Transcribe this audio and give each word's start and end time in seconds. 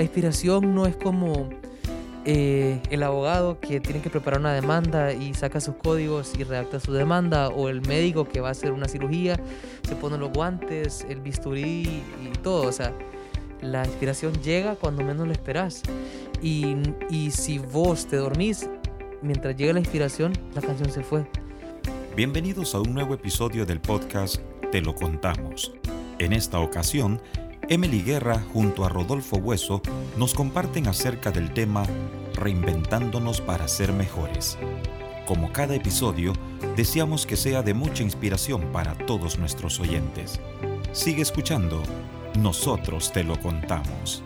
La 0.00 0.04
inspiración 0.04 0.74
no 0.74 0.86
es 0.86 0.96
como 0.96 1.50
eh, 2.24 2.80
el 2.88 3.02
abogado 3.02 3.60
que 3.60 3.80
tiene 3.80 4.00
que 4.00 4.08
preparar 4.08 4.40
una 4.40 4.54
demanda 4.54 5.12
y 5.12 5.34
saca 5.34 5.60
sus 5.60 5.74
códigos 5.74 6.32
y 6.38 6.42
redacta 6.42 6.80
su 6.80 6.94
demanda, 6.94 7.48
o 7.48 7.68
el 7.68 7.82
médico 7.82 8.26
que 8.26 8.40
va 8.40 8.48
a 8.48 8.52
hacer 8.52 8.72
una 8.72 8.88
cirugía, 8.88 9.38
se 9.82 9.94
pone 9.96 10.16
los 10.16 10.32
guantes, 10.32 11.04
el 11.06 11.20
bisturí 11.20 12.02
y 12.24 12.38
todo. 12.42 12.66
O 12.66 12.72
sea, 12.72 12.94
la 13.60 13.84
inspiración 13.84 14.32
llega 14.42 14.74
cuando 14.74 15.04
menos 15.04 15.26
lo 15.26 15.34
esperas. 15.34 15.82
Y, 16.40 16.76
y 17.10 17.30
si 17.30 17.58
vos 17.58 18.06
te 18.06 18.16
dormís, 18.16 18.70
mientras 19.20 19.54
llega 19.54 19.74
la 19.74 19.80
inspiración, 19.80 20.32
la 20.54 20.62
canción 20.62 20.90
se 20.90 21.02
fue. 21.02 21.26
Bienvenidos 22.16 22.74
a 22.74 22.80
un 22.80 22.94
nuevo 22.94 23.12
episodio 23.12 23.66
del 23.66 23.82
podcast 23.82 24.36
Te 24.72 24.80
lo 24.80 24.94
contamos. 24.94 25.74
En 26.18 26.32
esta 26.32 26.58
ocasión, 26.58 27.20
Emily 27.72 28.02
Guerra 28.02 28.44
junto 28.52 28.84
a 28.84 28.88
Rodolfo 28.88 29.36
Hueso 29.36 29.80
nos 30.16 30.34
comparten 30.34 30.88
acerca 30.88 31.30
del 31.30 31.54
tema 31.54 31.86
Reinventándonos 32.34 33.40
para 33.40 33.68
ser 33.68 33.92
mejores. 33.92 34.58
Como 35.24 35.52
cada 35.52 35.76
episodio, 35.76 36.32
deseamos 36.74 37.26
que 37.26 37.36
sea 37.36 37.62
de 37.62 37.72
mucha 37.72 38.02
inspiración 38.02 38.72
para 38.72 38.94
todos 39.06 39.38
nuestros 39.38 39.78
oyentes. 39.78 40.40
Sigue 40.90 41.22
escuchando, 41.22 41.80
nosotros 42.40 43.12
te 43.12 43.22
lo 43.22 43.40
contamos. 43.40 44.24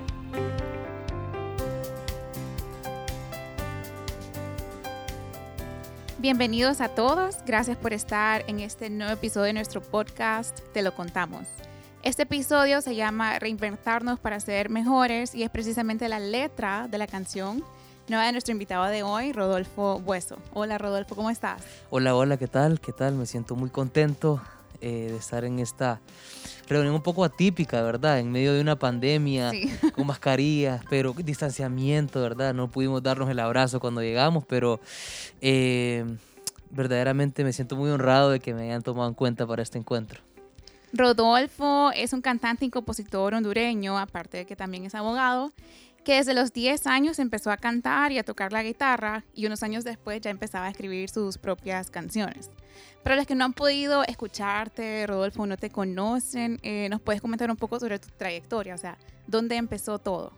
Bienvenidos 6.16 6.80
a 6.80 6.88
todos, 6.88 7.36
gracias 7.44 7.76
por 7.76 7.92
estar 7.92 8.42
en 8.46 8.60
este 8.60 8.88
nuevo 8.88 9.12
episodio 9.12 9.48
de 9.48 9.52
nuestro 9.52 9.82
podcast 9.82 10.60
Te 10.72 10.80
lo 10.80 10.94
contamos. 10.94 11.46
Este 12.04 12.24
episodio 12.24 12.82
se 12.82 12.94
llama 12.94 13.38
Reinventarnos 13.38 14.20
para 14.20 14.38
ser 14.38 14.68
mejores 14.68 15.34
y 15.34 15.42
es 15.42 15.48
precisamente 15.48 16.06
la 16.06 16.18
letra 16.18 16.86
de 16.86 16.98
la 16.98 17.06
canción 17.06 17.64
nueva 18.08 18.26
de 18.26 18.32
nuestro 18.32 18.52
invitado 18.52 18.84
de 18.88 19.02
hoy, 19.02 19.32
Rodolfo 19.32 20.00
Bueso. 20.00 20.36
Hola 20.52 20.76
Rodolfo, 20.76 21.16
¿cómo 21.16 21.30
estás? 21.30 21.62
Hola, 21.88 22.14
hola, 22.14 22.36
¿qué 22.36 22.46
tal? 22.46 22.78
¿Qué 22.78 22.92
tal? 22.92 23.14
Me 23.14 23.24
siento 23.24 23.56
muy 23.56 23.70
contento 23.70 24.42
eh, 24.82 25.08
de 25.12 25.16
estar 25.16 25.46
en 25.46 25.60
esta 25.60 25.98
reunión 26.68 26.94
un 26.94 27.02
poco 27.02 27.24
atípica, 27.24 27.80
¿verdad? 27.80 28.18
En 28.18 28.30
medio 28.30 28.52
de 28.52 28.60
una 28.60 28.78
pandemia, 28.78 29.50
con 29.94 30.06
mascarillas, 30.06 30.84
pero 30.90 31.14
distanciamiento, 31.14 32.20
¿verdad? 32.20 32.52
No 32.52 32.70
pudimos 32.70 33.02
darnos 33.02 33.30
el 33.30 33.40
abrazo 33.40 33.80
cuando 33.80 34.02
llegamos, 34.02 34.44
pero 34.46 34.78
eh, 35.40 36.04
verdaderamente 36.68 37.44
me 37.44 37.54
siento 37.54 37.76
muy 37.76 37.88
honrado 37.88 38.28
de 38.28 38.40
que 38.40 38.52
me 38.52 38.64
hayan 38.64 38.82
tomado 38.82 39.08
en 39.08 39.14
cuenta 39.14 39.46
para 39.46 39.62
este 39.62 39.78
encuentro. 39.78 40.20
Rodolfo 40.96 41.90
es 41.92 42.12
un 42.12 42.20
cantante 42.20 42.64
y 42.64 42.70
compositor 42.70 43.34
hondureño, 43.34 43.98
aparte 43.98 44.38
de 44.38 44.46
que 44.46 44.54
también 44.54 44.84
es 44.84 44.94
abogado, 44.94 45.52
que 46.04 46.16
desde 46.16 46.34
los 46.34 46.52
10 46.52 46.86
años 46.86 47.18
empezó 47.18 47.50
a 47.50 47.56
cantar 47.56 48.12
y 48.12 48.18
a 48.18 48.22
tocar 48.22 48.52
la 48.52 48.62
guitarra 48.62 49.24
y 49.34 49.46
unos 49.46 49.64
años 49.64 49.82
después 49.82 50.20
ya 50.20 50.30
empezaba 50.30 50.66
a 50.66 50.70
escribir 50.70 51.08
sus 51.08 51.36
propias 51.36 51.90
canciones. 51.90 52.48
Para 53.02 53.16
los 53.16 53.26
que 53.26 53.34
no 53.34 53.44
han 53.44 53.54
podido 53.54 54.04
escucharte, 54.04 55.04
Rodolfo, 55.08 55.46
no 55.46 55.56
te 55.56 55.68
conocen, 55.68 56.60
eh, 56.62 56.86
¿nos 56.88 57.00
puedes 57.00 57.20
comentar 57.20 57.50
un 57.50 57.56
poco 57.56 57.80
sobre 57.80 57.98
tu 57.98 58.08
trayectoria? 58.16 58.76
O 58.76 58.78
sea, 58.78 58.96
¿dónde 59.26 59.56
empezó 59.56 59.98
todo? 59.98 60.32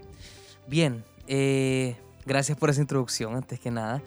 Bien, 0.67 1.05
eh, 1.27 1.97
gracias 2.25 2.57
por 2.57 2.71
esa 2.71 2.81
introducción, 2.81 3.37
antes 3.37 3.61
que 3.61 3.71
nada. 3.71 4.01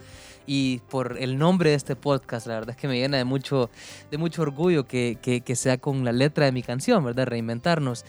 Y 0.52 0.80
por 0.90 1.18
el 1.20 1.38
nombre 1.38 1.70
de 1.70 1.76
este 1.76 1.96
podcast, 1.96 2.48
la 2.48 2.56
verdad 2.56 2.72
es 2.72 2.76
que 2.76 2.88
me 2.88 2.98
llena 2.98 3.18
de 3.18 3.24
mucho, 3.24 3.70
de 4.10 4.18
mucho 4.18 4.42
orgullo 4.42 4.88
que, 4.88 5.20
que, 5.22 5.56
sea 5.56 5.78
con 5.78 6.04
la 6.04 6.12
letra 6.12 6.46
de 6.46 6.52
mi 6.52 6.64
canción, 6.64 7.04
¿verdad? 7.04 7.28
Reinventarnos. 7.28 8.04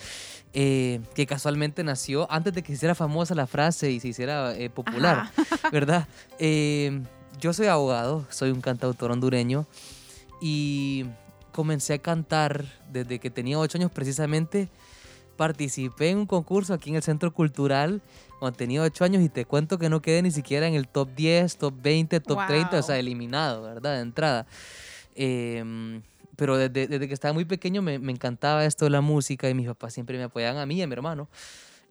Eh, 0.55 1.01
que 1.15 1.27
casualmente 1.27 1.85
nació 1.85 2.27
antes 2.33 2.55
de 2.55 2.63
que 2.63 2.69
se 2.69 2.77
hiciera 2.77 2.95
famosa 2.95 3.35
la 3.35 3.47
frase 3.47 3.91
y 3.91 4.01
se 4.01 4.09
hiciera 4.09 4.55
popular, 4.73 5.31
¿verdad? 5.71 6.09
yo 6.39 7.53
soy 7.53 7.67
abogado, 7.67 8.27
soy 8.31 8.53
un 8.53 8.63
cantautor 8.63 9.13
hondureño 9.13 9.67
y 10.41 11.05
comencé 11.53 11.93
a 11.93 11.99
cantar 11.99 12.65
desde 12.91 13.19
que 13.19 13.29
tenía 13.29 13.59
ocho 13.59 13.77
años 13.77 13.91
precisamente. 13.93 14.71
Participé 15.41 16.11
en 16.11 16.19
un 16.19 16.27
concurso 16.27 16.75
aquí 16.75 16.91
en 16.91 16.97
el 16.97 17.03
Centro 17.03 17.33
Cultural 17.33 18.03
cuando 18.39 18.59
tenía 18.59 18.83
ocho 18.83 19.05
años 19.05 19.23
y 19.23 19.31
te 19.31 19.47
cuento 19.47 19.79
que 19.79 19.89
no 19.89 20.03
quedé 20.03 20.21
ni 20.21 20.31
siquiera 20.31 20.69
en 20.69 20.75
el 20.75 20.87
top 20.87 21.09
10, 21.17 21.57
top 21.57 21.73
20, 21.81 22.21
top 22.21 22.41
30, 22.47 22.79
o 22.79 22.83
sea, 22.83 22.99
eliminado, 22.99 23.63
¿verdad? 23.63 23.95
De 23.95 24.01
entrada. 24.03 24.47
Em, 25.15 26.03
pero 26.37 26.59
desde, 26.59 26.89
desde, 26.89 27.09
que 27.09 27.15
estaba 27.15 27.33
muy 27.33 27.47
pequeño 27.47 27.81
me, 27.81 27.99
me, 27.99 28.13
encantaba 28.13 28.67
esto 28.67 28.85
de 28.85 28.91
la 28.91 29.01
música 29.01 29.49
y 29.49 29.55
mis 29.55 29.67
papás 29.67 29.95
siempre 29.95 30.19
me 30.19 30.25
apoyaban 30.25 30.59
a 30.59 30.67
mí 30.67 30.75
y 30.75 30.83
a 30.83 30.87
mi 30.87 30.93
hermano. 30.93 31.27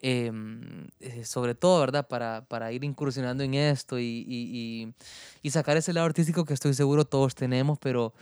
Em, 0.03 0.87
eh, 0.99 1.25
sobre 1.25 1.55
todo, 1.55 1.79
¿verdad? 1.79 2.07
Para, 2.07 2.45
para, 2.47 2.71
ir 2.71 2.83
incursionando 2.83 3.43
en 3.43 3.55
esto 3.55 3.97
y, 3.97 4.25
y, 4.27 4.93
y, 5.41 5.49
sacar 5.49 5.75
ese 5.75 5.91
lado 5.91 6.05
artístico 6.05 6.45
que 6.45 6.53
estoy 6.53 6.75
seguro 6.75 7.03
todos 7.03 7.33
tenemos, 7.33 7.79
pero 7.79 8.13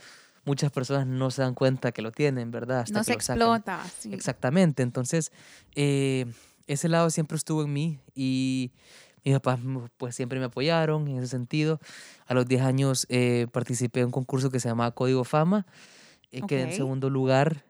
muchas 0.48 0.72
personas 0.72 1.06
no 1.06 1.30
se 1.30 1.42
dan 1.42 1.54
cuenta 1.54 1.92
que 1.92 2.00
lo 2.00 2.10
tienen, 2.10 2.50
¿verdad? 2.50 2.80
Hasta 2.80 2.98
no 2.98 3.04
se 3.04 3.12
explota. 3.12 3.84
Sí. 3.98 4.12
Exactamente, 4.14 4.82
entonces 4.82 5.30
eh, 5.74 6.24
ese 6.66 6.88
lado 6.88 7.10
siempre 7.10 7.36
estuvo 7.36 7.62
en 7.62 7.72
mí 7.72 8.00
y 8.14 8.72
mis 9.24 9.34
papás 9.34 9.60
pues 9.98 10.16
siempre 10.16 10.38
me 10.38 10.46
apoyaron 10.46 11.06
en 11.06 11.18
ese 11.18 11.28
sentido. 11.28 11.80
A 12.26 12.32
los 12.32 12.46
10 12.46 12.62
años 12.62 13.06
eh, 13.10 13.46
participé 13.52 14.00
en 14.00 14.06
un 14.06 14.12
concurso 14.12 14.50
que 14.50 14.58
se 14.58 14.70
llamaba 14.70 14.90
Código 14.92 15.22
Fama, 15.24 15.66
quedé 16.30 16.62
en 16.62 16.72
segundo 16.72 17.10
lugar. 17.10 17.64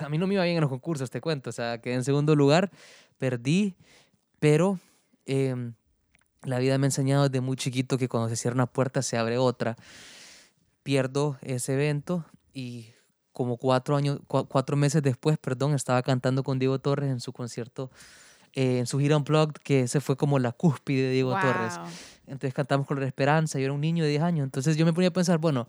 A 0.00 0.08
mí 0.08 0.16
no 0.16 0.26
me 0.26 0.34
iba 0.34 0.44
bien 0.44 0.56
en 0.56 0.62
los 0.62 0.70
concursos, 0.70 1.10
te 1.10 1.20
cuento, 1.20 1.50
o 1.50 1.52
sea, 1.52 1.78
quedé 1.82 1.94
en 1.94 2.04
segundo 2.04 2.34
lugar, 2.34 2.70
perdí, 3.18 3.76
pero 4.38 4.80
em, 5.26 5.74
la 6.42 6.58
vida 6.58 6.78
me 6.78 6.86
ha 6.86 6.88
enseñado 6.88 7.28
desde 7.28 7.42
muy 7.42 7.56
chiquito 7.56 7.98
que 7.98 8.08
cuando 8.08 8.30
se 8.30 8.36
cierra 8.36 8.54
una 8.54 8.66
puerta 8.66 9.02
se 9.02 9.18
abre 9.18 9.36
otra. 9.36 9.76
Pierdo 10.82 11.38
ese 11.42 11.74
evento 11.74 12.24
y 12.52 12.92
como 13.32 13.56
cuatro, 13.56 13.94
años, 13.96 14.18
cuatro 14.26 14.76
meses 14.76 15.00
después, 15.00 15.38
perdón, 15.38 15.72
estaba 15.74 16.02
cantando 16.02 16.42
con 16.42 16.58
Diego 16.58 16.80
Torres 16.80 17.08
en 17.08 17.20
su 17.20 17.32
concierto, 17.32 17.90
eh, 18.52 18.80
en 18.80 18.86
su 18.86 18.98
gira 18.98 19.16
Unplugged, 19.16 19.54
que 19.62 19.82
ese 19.82 20.00
fue 20.00 20.16
como 20.16 20.40
la 20.40 20.50
cúspide 20.50 21.02
de 21.02 21.12
Diego 21.12 21.38
Torres. 21.40 21.78
Entonces 22.26 22.52
cantamos 22.52 22.86
con 22.88 22.98
la 22.98 23.06
esperanza, 23.06 23.60
yo 23.60 23.66
era 23.66 23.72
un 23.72 23.80
niño 23.80 24.02
de 24.02 24.10
10 24.10 24.22
años, 24.22 24.44
entonces 24.44 24.76
yo 24.76 24.84
me 24.84 24.92
ponía 24.92 25.10
a 25.10 25.12
pensar, 25.12 25.38
bueno, 25.38 25.68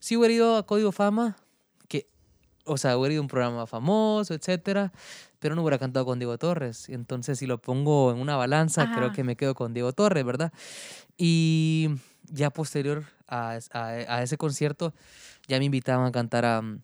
si 0.00 0.18
hubiera 0.18 0.34
ido 0.34 0.56
a 0.58 0.66
Código 0.66 0.92
Fama, 0.92 1.38
que, 1.88 2.10
o 2.64 2.76
sea, 2.76 2.98
hubiera 2.98 3.14
ido 3.14 3.20
a 3.20 3.22
un 3.22 3.28
programa 3.28 3.66
famoso, 3.66 4.34
etcétera, 4.34 4.92
pero 5.38 5.54
no 5.54 5.62
hubiera 5.62 5.78
cantado 5.78 6.04
con 6.04 6.18
Diego 6.18 6.36
Torres. 6.36 6.88
Entonces, 6.88 7.38
si 7.38 7.46
lo 7.46 7.58
pongo 7.58 8.12
en 8.12 8.18
una 8.18 8.36
balanza, 8.36 8.92
creo 8.94 9.12
que 9.12 9.24
me 9.24 9.36
quedo 9.36 9.54
con 9.54 9.72
Diego 9.72 9.92
Torres, 9.92 10.24
¿verdad? 10.24 10.52
Y 11.16 11.88
ya 12.30 12.50
posterior 12.50 13.04
a, 13.26 13.58
a, 13.72 14.22
ese 14.22 14.36
concierto, 14.36 14.94
ya 15.46 15.58
me 15.58 15.66
invitaban 15.66 16.06
a 16.06 16.12
cantar 16.12 16.44
a 16.44 16.60
um, 16.60 16.80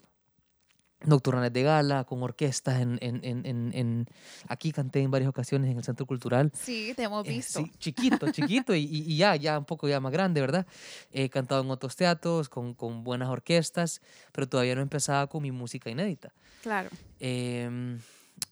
de 1.06 1.62
gala, 1.62 2.04
con 2.04 2.22
orquestas. 2.22 2.80
En, 2.80 2.98
en, 3.00 3.20
en, 3.22 3.72
en, 3.74 4.06
aquí 4.48 4.72
canté 4.72 5.00
en 5.00 5.10
varias 5.10 5.28
ocasiones 5.28 5.70
en 5.70 5.76
el 5.76 5.84
Centro 5.84 6.06
Cultural. 6.06 6.50
Sí, 6.54 6.94
te 6.96 7.02
hemos 7.02 7.26
eh, 7.26 7.30
visto. 7.30 7.60
sí, 7.60 7.72
chiquito, 7.78 8.30
chiquito 8.32 8.74
y, 8.74 8.84
y, 8.84 9.16
ya, 9.16 9.36
ya 9.36 9.58
un 9.58 9.64
poco 9.64 9.88
ya 9.88 10.00
más 10.00 10.12
grande, 10.12 10.40
¿verdad? 10.40 10.66
He 11.12 11.28
cantado 11.28 11.62
en 11.62 11.70
otros 11.70 11.96
teatros, 11.96 12.48
con, 12.48 12.74
con 12.74 13.04
buenas 13.04 13.28
orquestas, 13.28 14.00
pero 14.32 14.48
todavía 14.48 14.74
no 14.74 14.82
empezaba 14.82 15.26
con 15.26 15.42
mi 15.42 15.52
música 15.52 15.90
inédita. 15.90 16.32
Claro. 16.62 16.88
Eh, 17.20 17.98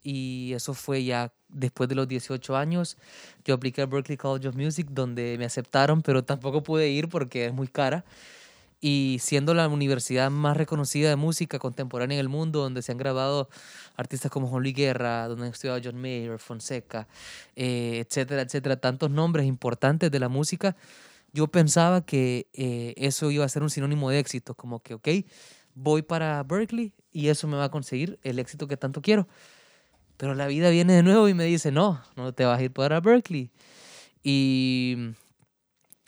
y 0.03 0.53
eso 0.55 0.75
fue 0.75 1.05
ya 1.05 1.33
después 1.49 1.89
de 1.89 1.95
los 1.95 2.09
18 2.09 2.57
años. 2.57 2.97
Yo 3.45 3.55
apliqué 3.55 3.83
al 3.83 3.89
Berklee 3.89 4.17
College 4.17 4.49
of 4.49 4.57
Music 4.57 4.89
donde 4.91 5.37
me 5.39 5.45
aceptaron, 5.45 6.03
pero 6.03 6.25
tampoco 6.25 6.63
pude 6.63 6.89
ir 6.89 7.09
porque 7.09 7.47
es 7.47 7.53
muy 7.53 7.69
cara. 7.69 8.05
Y 8.85 9.19
siendo 9.21 9.55
la 9.55 9.69
universidad 9.69 10.29
más 10.29 10.57
reconocida 10.57 11.09
de 11.09 11.15
música 11.15 11.61
contemporánea 11.61 12.17
en 12.17 12.21
el 12.21 12.29
mundo, 12.29 12.61
donde 12.61 12.83
se 12.83 12.91
han 12.91 12.99
grabado 12.99 13.49
artistas 13.97 14.31
como 14.33 14.49
Juan 14.49 14.63
Luis 14.63 14.75
Guerra, 14.75 15.29
donde 15.29 15.47
han 15.47 15.53
estudiado 15.53 15.81
John 15.83 16.01
Mayer, 16.01 16.41
Fonseca, 16.41 17.07
eh, 17.55 18.05
etcétera, 18.05 18.43
etcétera, 18.43 18.77
tantos 18.77 19.09
nombres 19.09 19.47
importantes 19.47 20.11
de 20.11 20.19
la 20.19 20.29
música, 20.29 20.75
yo 21.33 21.47
pensaba 21.47 22.05
que 22.05 22.49
eh, 22.55 22.95
eso 22.97 23.31
iba 23.31 23.45
a 23.45 23.49
ser 23.49 23.63
un 23.63 23.71
sinónimo 23.71 24.11
de 24.11 24.19
éxito, 24.19 24.55
como 24.55 24.81
que, 24.81 24.95
ok, 24.95 25.09
voy 25.75 26.03
para 26.03 26.43
Berkeley 26.43 26.93
y 27.13 27.29
eso 27.29 27.47
me 27.47 27.57
va 27.57 27.65
a 27.65 27.71
conseguir 27.71 28.19
el 28.23 28.41
éxito 28.41 28.67
que 28.67 28.77
tanto 28.77 29.01
quiero. 29.01 29.29
Pero 30.17 30.35
la 30.35 30.47
vida 30.47 30.71
viene 30.71 30.93
de 30.95 31.03
nuevo 31.03 31.29
y 31.29 31.35
me 31.35 31.45
dice, 31.45 31.73
no, 31.73 32.01
no 32.17 32.33
te 32.33 32.45
vas 32.45 32.59
a 32.59 32.63
ir 32.63 32.73
para 32.73 33.01
Berkeley. 33.01 33.51
Y 34.23 35.15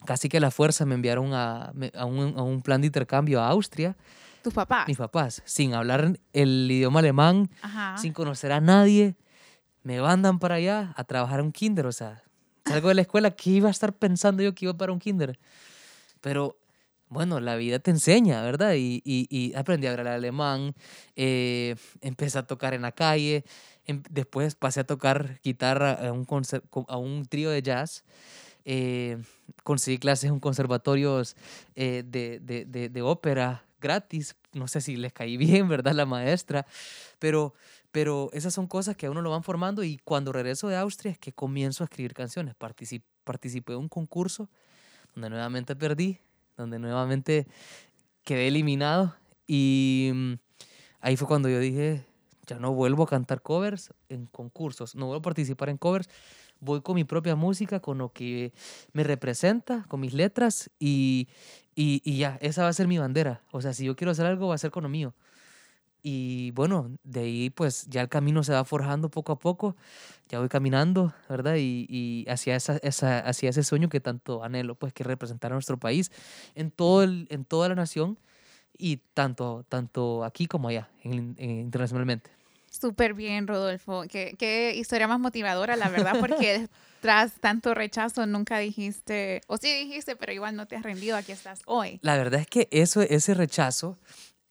casi 0.04 0.28
que 0.28 0.36
a 0.36 0.40
la 0.40 0.50
fuerza 0.50 0.86
me 0.86 0.94
enviaron 0.94 1.32
a, 1.34 1.72
a, 1.94 2.04
un, 2.04 2.38
a 2.38 2.42
un 2.42 2.62
plan 2.62 2.80
de 2.80 2.86
intercambio 2.86 3.40
a 3.40 3.48
Austria. 3.48 3.96
¿Tus 4.42 4.52
papás? 4.52 4.86
Mis 4.86 4.98
papás, 4.98 5.42
sin 5.46 5.74
hablar 5.74 6.18
el 6.32 6.70
idioma 6.70 7.00
alemán, 7.00 7.50
sin 7.96 8.12
conocer 8.12 8.52
a 8.52 8.60
nadie. 8.60 9.16
Me 9.82 10.00
mandan 10.00 10.38
para 10.38 10.56
allá 10.56 10.92
a 10.96 11.04
trabajar 11.04 11.40
en 11.40 11.46
un 11.46 11.52
kinder. 11.52 11.86
O 11.86 11.92
sea, 11.92 12.22
salgo 12.66 12.88
de 12.88 12.94
la 12.94 13.00
escuela, 13.02 13.30
¿qué 13.30 13.50
iba 13.50 13.68
a 13.68 13.70
estar 13.70 13.94
pensando 13.94 14.42
yo 14.42 14.54
que 14.54 14.66
iba 14.66 14.74
para 14.74 14.92
un 14.92 14.98
kinder? 14.98 15.38
Pero 16.20 16.56
bueno, 17.08 17.40
la 17.40 17.56
vida 17.56 17.78
te 17.78 17.90
enseña, 17.90 18.42
¿verdad? 18.42 18.74
Y, 18.76 19.02
y, 19.04 19.26
y 19.30 19.54
aprendí 19.54 19.86
a 19.86 19.90
hablar 19.92 20.08
alemán, 20.08 20.74
eh, 21.16 21.76
empecé 22.00 22.38
a 22.38 22.46
tocar 22.46 22.74
en 22.74 22.82
la 22.82 22.92
calle, 22.92 23.44
em- 23.86 24.02
después 24.10 24.54
pasé 24.56 24.80
a 24.80 24.84
tocar 24.84 25.40
guitarra 25.44 25.92
a 25.92 26.12
un, 26.12 26.26
a 26.88 26.96
un 26.96 27.26
trío 27.26 27.50
de 27.50 27.62
jazz, 27.62 28.04
eh, 28.64 29.18
conseguí 29.62 29.98
clases 29.98 30.30
en 30.30 30.40
conservatorios 30.40 31.36
eh, 31.76 32.02
de, 32.06 32.40
de, 32.40 32.64
de, 32.64 32.88
de 32.88 33.02
ópera 33.02 33.64
gratis, 33.80 34.36
no 34.52 34.68
sé 34.68 34.80
si 34.80 34.96
les 34.96 35.12
caí 35.12 35.36
bien, 35.38 35.68
¿verdad? 35.68 35.92
La 35.94 36.06
maestra, 36.06 36.66
pero, 37.18 37.54
pero 37.92 38.30
esas 38.32 38.54
son 38.54 38.66
cosas 38.66 38.96
que 38.96 39.06
a 39.06 39.10
uno 39.10 39.22
lo 39.22 39.30
van 39.30 39.42
formando 39.44 39.84
y 39.84 39.98
cuando 40.04 40.32
regreso 40.32 40.68
de 40.68 40.76
Austria 40.76 41.12
es 41.12 41.18
que 41.18 41.32
comienzo 41.32 41.84
a 41.84 41.86
escribir 41.86 42.14
canciones, 42.14 42.54
Partici- 42.58 43.02
participé 43.24 43.72
en 43.74 43.80
un 43.80 43.88
concurso 43.88 44.48
donde 45.14 45.30
nuevamente 45.30 45.76
perdí, 45.76 46.18
donde 46.56 46.78
nuevamente 46.78 47.46
quedé 48.24 48.48
eliminado 48.48 49.14
y 49.46 50.10
mm, 50.14 50.32
ahí 51.00 51.16
fue 51.16 51.28
cuando 51.28 51.48
yo 51.48 51.58
dije, 51.58 52.06
ya 52.46 52.58
no 52.58 52.72
vuelvo 52.72 53.04
a 53.04 53.06
cantar 53.06 53.42
covers 53.42 53.92
en 54.08 54.26
concursos, 54.26 54.94
no 54.94 55.06
vuelvo 55.06 55.20
a 55.20 55.22
participar 55.22 55.68
en 55.68 55.76
covers, 55.78 56.08
voy 56.60 56.80
con 56.80 56.94
mi 56.94 57.04
propia 57.04 57.36
música, 57.36 57.80
con 57.80 57.98
lo 57.98 58.12
que 58.12 58.52
me 58.92 59.04
representa, 59.04 59.84
con 59.88 60.00
mis 60.00 60.14
letras 60.14 60.70
y, 60.78 61.28
y, 61.74 62.00
y 62.04 62.18
ya, 62.18 62.38
esa 62.40 62.62
va 62.62 62.68
a 62.68 62.72
ser 62.72 62.88
mi 62.88 62.98
bandera. 62.98 63.42
O 63.50 63.60
sea, 63.60 63.72
si 63.74 63.84
yo 63.84 63.96
quiero 63.96 64.12
hacer 64.12 64.26
algo, 64.26 64.48
va 64.48 64.54
a 64.54 64.58
ser 64.58 64.70
con 64.70 64.82
lo 64.82 64.88
mío. 64.88 65.14
Y 66.06 66.50
bueno, 66.50 66.90
de 67.02 67.20
ahí 67.20 67.48
pues 67.50 67.86
ya 67.88 68.02
el 68.02 68.10
camino 68.10 68.44
se 68.44 68.52
va 68.52 68.62
forjando 68.66 69.08
poco 69.08 69.32
a 69.32 69.38
poco, 69.38 69.74
ya 70.28 70.38
voy 70.38 70.50
caminando, 70.50 71.14
¿verdad? 71.30 71.54
Y, 71.56 71.86
y 71.88 72.26
hacia, 72.28 72.56
esa, 72.56 72.76
esa, 72.82 73.20
hacia 73.20 73.48
ese 73.48 73.64
sueño 73.64 73.88
que 73.88 74.00
tanto 74.00 74.44
anhelo, 74.44 74.74
pues 74.74 74.92
que 74.92 75.02
es 75.02 75.06
representar 75.06 75.50
a 75.52 75.54
nuestro 75.54 75.78
país 75.78 76.12
en, 76.54 76.70
todo 76.70 77.02
el, 77.04 77.26
en 77.30 77.46
toda 77.46 77.70
la 77.70 77.74
nación 77.74 78.18
y 78.76 78.98
tanto, 79.14 79.64
tanto 79.70 80.24
aquí 80.24 80.46
como 80.46 80.68
allá, 80.68 80.90
en- 81.04 81.34
en- 81.38 81.50
internacionalmente. 81.60 82.30
Súper 82.70 83.14
bien, 83.14 83.46
Rodolfo. 83.46 84.02
Qué, 84.06 84.34
qué 84.38 84.74
historia 84.76 85.08
más 85.08 85.20
motivadora, 85.20 85.74
la 85.74 85.88
verdad, 85.88 86.16
porque 86.20 86.68
tras 87.00 87.32
tanto 87.40 87.72
rechazo 87.72 88.26
nunca 88.26 88.58
dijiste, 88.58 89.40
o 89.46 89.56
sí 89.56 89.72
dijiste, 89.72 90.16
pero 90.16 90.32
igual 90.32 90.54
no 90.54 90.66
te 90.66 90.76
has 90.76 90.82
rendido, 90.82 91.16
aquí 91.16 91.32
estás 91.32 91.62
hoy. 91.64 91.98
La 92.02 92.16
verdad 92.18 92.40
es 92.40 92.46
que 92.46 92.68
eso, 92.72 93.00
ese 93.00 93.32
rechazo 93.32 93.96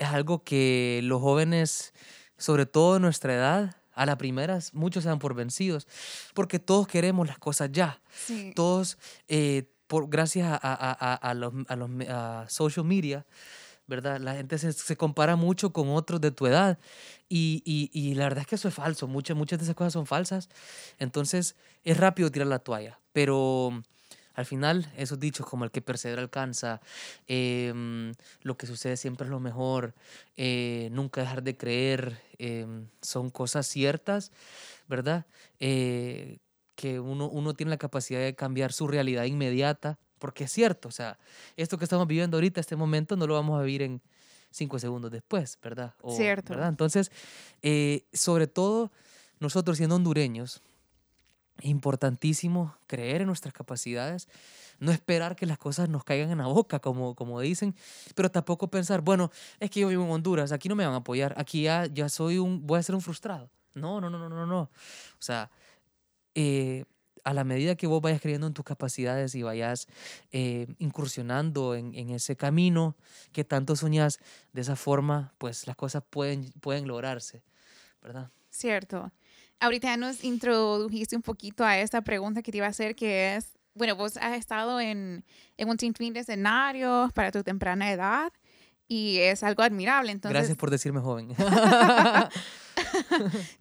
es 0.04 0.10
algo 0.10 0.44
que 0.44 1.02
los 1.04 1.22
jóvenes, 1.22 1.94
sobre 2.38 2.66
todo 2.66 2.96
de 2.96 3.00
nuestra 3.00 3.34
edad, 3.34 3.76
a 3.96 4.06
la 4.06 4.18
primera 4.18 4.58
muchos 4.74 5.04
se 5.04 5.10
dan 5.10 5.20
por 5.20 5.36
vencidos, 5.36 5.88
porque 6.34 6.60
todos 6.60 6.88
queremos 6.88 7.28
las 7.28 7.38
cosas 7.38 7.70
ya. 7.72 8.02
Sí. 8.26 8.52
Todos, 8.56 8.98
eh, 9.28 9.70
por, 9.88 10.10
gracias 10.10 10.48
a, 10.52 10.56
a- 10.56 11.14
a- 11.14 11.14
a 11.16 11.34
los, 11.36 11.54
a 11.68 11.76
los 11.76 11.90
social 12.52 12.86
media, 12.86 13.26
¿verdad? 13.86 14.20
La 14.20 14.34
gente 14.34 14.58
se, 14.58 14.74
se 14.74 14.96
compara 14.98 15.36
mucho 15.36 15.72
con 15.74 15.90
otros 15.90 16.20
de 16.22 16.32
tu 16.32 16.48
edad 16.48 16.80
y, 17.30 17.62
y- 17.66 17.92
y 17.94 18.16
la 18.16 18.24
verdad 18.24 18.42
es 18.42 18.48
que 18.48 18.56
eso 18.56 18.68
es 18.68 18.74
falso, 18.74 19.08
muchas, 19.08 19.38
muchas 19.38 19.60
de 19.60 19.66
esas 19.66 19.76
cosas 19.76 19.94
son 19.94 20.08
falsas, 20.08 20.50
entonces 20.98 21.56
es 21.84 21.98
rápido 21.98 22.32
tirar 22.32 22.48
la 22.48 22.60
toalla, 22.60 23.00
pero 23.12 23.84
al 24.34 24.46
final 24.46 24.92
esos 24.98 25.20
dichos 25.20 25.46
como 25.46 25.64
el 25.66 25.72
que 25.72 25.82
persevera 25.82 26.22
alcanza, 26.22 26.82
em, 27.28 28.14
lo 28.42 28.58
que 28.58 28.68
sucede 28.68 28.98
siempre 28.98 29.26
es 29.26 29.32
lo 29.32 29.40
mejor, 29.40 29.94
eh, 30.38 30.90
nunca 30.92 31.22
dejar 31.22 31.44
de 31.44 31.56
creer, 31.58 32.20
em, 32.38 32.88
son 33.02 33.30
cosas 33.30 33.68
ciertas, 33.68 34.32
¿verdad? 34.88 35.26
Eh, 35.60 36.40
que 36.76 37.00
uno, 37.00 37.30
uno 37.30 37.54
tiene 37.54 37.70
la 37.70 37.78
capacidad 37.78 38.20
de 38.20 38.36
cambiar 38.36 38.74
su 38.74 38.88
realidad 38.88 39.26
inmediata, 39.26 40.00
porque 40.20 40.46
es 40.46 40.52
cierto, 40.52 40.88
o 40.88 40.92
sea, 40.92 41.20
esto 41.58 41.78
que 41.78 41.84
estamos 41.86 42.08
viviendo 42.08 42.38
ahorita, 42.38 42.60
este 42.60 42.76
momento, 42.76 43.16
no 43.16 43.28
lo 43.28 43.36
vamos 43.36 43.60
a 43.60 43.64
vivir 43.64 43.84
en 43.84 44.02
cinco 44.50 44.80
segundos 44.80 45.12
después, 45.12 45.58
¿verdad? 45.62 45.94
O- 46.02 46.16
Cierto. 46.16 46.54
¿verdad? 46.54 46.70
Entonces, 46.70 47.12
eh, 47.62 48.06
sobre 48.14 48.48
todo, 48.48 48.92
nosotros 49.40 49.78
siendo 49.78 49.96
hondureños, 49.96 50.62
importantísimo 51.62 52.76
creer 52.88 53.22
en 53.22 53.28
nuestras 53.28 53.54
capacidades, 53.54 54.28
no 54.80 54.92
esperar 54.92 55.36
que 55.36 55.46
las 55.46 55.58
cosas 55.58 55.90
nos 55.90 56.04
caigan 56.04 56.32
en 56.32 56.40
la 56.40 56.48
boca, 56.48 56.80
como, 56.80 57.16
como 57.16 57.40
dicen, 57.40 57.76
pero 58.16 58.30
tampoco 58.32 58.70
pensar, 58.70 59.02
bueno, 59.02 59.32
es 59.60 59.70
que 59.70 59.82
yo 59.82 59.88
vivo 59.88 60.04
en 60.04 60.12
Honduras, 60.12 60.52
aquí 60.52 60.68
no 60.68 60.76
me 60.76 60.86
van 60.86 60.94
a 60.94 60.98
apoyar, 60.98 61.34
aquí 61.38 61.64
ya, 61.64 61.86
ya 61.86 62.10
soy 62.10 62.38
un, 62.38 62.66
voy 62.66 62.80
a 62.80 62.84
ser 62.84 62.96
un 62.96 63.02
frustrado. 63.02 63.50
No, 63.76 64.00
no, 64.02 64.10
no, 64.10 64.20
no, 64.20 64.30
no, 64.30 64.46
no. 64.46 64.62
O 64.62 65.22
sea, 65.22 65.50
eh, 66.36 66.86
a 67.24 67.34
la 67.34 67.44
medida 67.44 67.76
que 67.76 67.88
vos 67.88 68.02
vayas 68.02 68.22
creyendo 68.22 68.48
en 68.48 68.54
tus 68.54 68.66
capacidades 68.66 69.34
y 69.36 69.44
vayas 69.44 69.88
eh, 70.32 70.68
incursionando 70.78 71.76
en, 71.76 71.96
en 71.96 72.10
ese 72.10 72.36
camino 72.36 72.96
que 73.32 73.44
tanto 73.44 73.76
soñas, 73.76 74.20
de 74.52 74.62
esa 74.62 74.76
forma, 74.76 75.34
pues 75.38 75.66
las 75.66 75.76
cosas 75.76 76.04
pueden, 76.10 76.52
pueden 76.60 76.88
lograrse, 76.88 77.44
¿verdad? 78.02 78.30
Cierto. 78.50 79.12
Ahorita 79.60 79.96
nos 79.98 80.24
introdujiste 80.24 81.16
un 81.16 81.22
poquito 81.22 81.64
a 81.64 81.78
esta 81.78 82.02
pregunta 82.02 82.42
que 82.42 82.52
te 82.52 82.58
iba 82.58 82.68
a 82.68 82.70
hacer, 82.70 82.96
que 82.96 83.36
es, 83.36 83.58
bueno, 83.74 83.96
vos 83.96 84.18
has 84.18 84.38
estado 84.38 84.80
en, 84.80 85.26
en 85.58 85.70
un 85.70 85.80
sinfín 85.80 86.14
de 86.14 86.22
escenarios 86.22 87.12
para 87.14 87.32
tu 87.32 87.44
temprana 87.44 87.92
edad 87.92 88.32
y 88.88 89.20
es 89.20 89.44
algo 89.44 89.64
admirable. 89.64 90.12
Entonces, 90.12 90.36
Gracias 90.36 90.58
por 90.58 90.70
decirme 90.70 91.00
joven. 91.00 91.30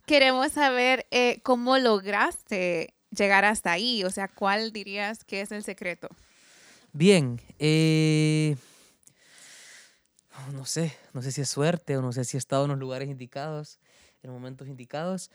queremos 0.07 0.53
saber 0.53 1.07
eh, 1.11 1.41
cómo 1.43 1.79
lograste 1.79 2.95
llegar 3.11 3.45
hasta 3.45 3.73
ahí, 3.73 4.05
o 4.05 4.11
sea, 4.11 4.29
¿cuál 4.29 4.73
dirías 4.73 5.25
que 5.25 5.43
es 5.43 5.53
el 5.53 5.65
secreto? 5.65 6.09
Bien, 6.93 7.41
eh, 7.59 8.57
no 10.53 10.65
sé, 10.65 10.97
no 11.13 11.23
sé 11.23 11.33
si 11.33 11.41
es 11.41 11.49
suerte 11.49 11.97
o 11.97 12.03
no 12.03 12.13
sé 12.13 12.25
si 12.25 12.37
he 12.37 12.39
estado 12.39 12.65
en 12.65 12.71
los 12.71 12.79
lugares 12.79 13.09
indicados, 13.09 13.79
en 14.23 14.31
momentos 14.31 14.69
indicados. 14.69 15.31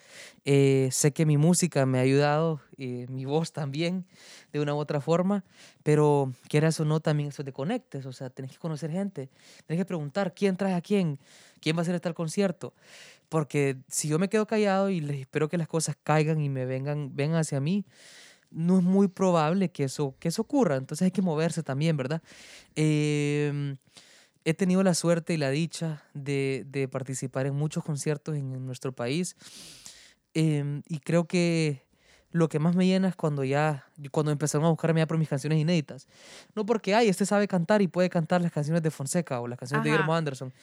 Eh, 0.46 0.90
sé 0.92 1.12
que 1.12 1.26
mi 1.26 1.38
música 1.38 1.86
me 1.86 2.00
ha 2.00 2.02
ayudado, 2.02 2.62
eh, 2.78 3.06
mi 3.10 3.26
voz 3.26 3.52
también, 3.52 4.06
de 4.54 4.60
una 4.60 4.74
u 4.74 4.78
otra 4.78 5.02
forma, 5.02 5.44
pero 5.84 6.32
quieras 6.48 6.80
o 6.80 6.86
no, 6.86 7.00
también 7.00 7.30
eso 7.30 7.44
te 7.44 7.52
conectes, 7.52 8.06
o 8.06 8.14
sea, 8.14 8.30
tenés 8.30 8.52
que 8.52 8.58
conocer 8.58 8.92
gente, 8.92 9.30
tenés 9.66 9.82
que 9.82 9.86
preguntar 9.86 10.34
quién 10.34 10.56
trae 10.58 10.74
a 10.74 10.82
quién, 10.82 11.20
quién 11.60 11.76
va 11.76 11.82
a 11.82 11.84
hacer 11.84 12.00
tal 12.00 12.14
concierto. 12.14 12.74
Porque 13.30 13.76
si 13.90 14.08
yo 14.08 14.20
me 14.20 14.30
quedo 14.30 14.48
callado 14.48 14.90
y 14.90 15.02
les 15.02 15.20
espero 15.20 15.50
que 15.50 15.58
las 15.58 15.68
cosas 15.68 15.98
caigan 16.02 16.40
y 16.40 16.50
me 16.50 16.66
vengan, 16.66 17.14
vengan 17.14 17.40
hacia 17.40 17.60
mí, 17.60 17.86
no 18.52 18.78
es 18.78 18.84
muy 18.84 19.08
probable 19.10 19.70
que 19.70 19.86
eso, 19.86 20.16
que 20.20 20.30
eso 20.30 20.42
ocurra. 20.42 20.78
Entonces 20.78 21.06
hay 21.06 21.12
que 21.12 21.22
moverse 21.22 21.64
también, 21.64 21.98
¿verdad? 21.98 22.22
Em, 22.76 23.76
he 24.48 24.54
tenido 24.54 24.82
la 24.82 24.94
suerte 24.94 25.34
y 25.34 25.38
la 25.38 25.50
dicha 25.50 26.04
de, 26.14 26.64
de 26.70 26.88
participar 26.88 27.48
en 27.48 27.54
muchos 27.54 27.84
conciertos 27.84 28.38
en, 28.38 28.54
en 28.54 28.66
nuestro 28.66 28.94
país. 28.94 29.36
Em, 30.34 30.84
y 30.88 31.00
creo 31.00 31.28
que 31.28 31.86
lo 32.32 32.48
que 32.48 32.58
más 32.58 32.74
me 32.74 32.88
llena 32.88 33.10
es 33.10 33.18
cuando 33.18 33.44
ya, 33.44 33.86
cuando 34.10 34.32
empezaron 34.32 34.66
a 34.66 34.70
buscarme 34.70 35.02
ya 35.02 35.06
por 35.06 35.18
mis 35.18 35.28
canciones 35.28 35.60
inéditas. 35.60 36.08
No 36.56 36.66
porque, 36.66 36.96
ay, 36.96 37.10
este 37.10 37.26
sabe 37.26 37.46
cantar 37.46 37.82
y 37.82 37.90
puede 37.90 38.10
cantar 38.10 38.42
las 38.42 38.54
canciones 38.54 38.82
de 38.82 38.90
Fonseca 38.90 39.42
o 39.42 39.50
las 39.50 39.60
canciones 39.60 39.84
de 39.84 39.90
Ajá. 39.90 39.98
Guillermo 39.98 40.16
Anderson 40.16 40.54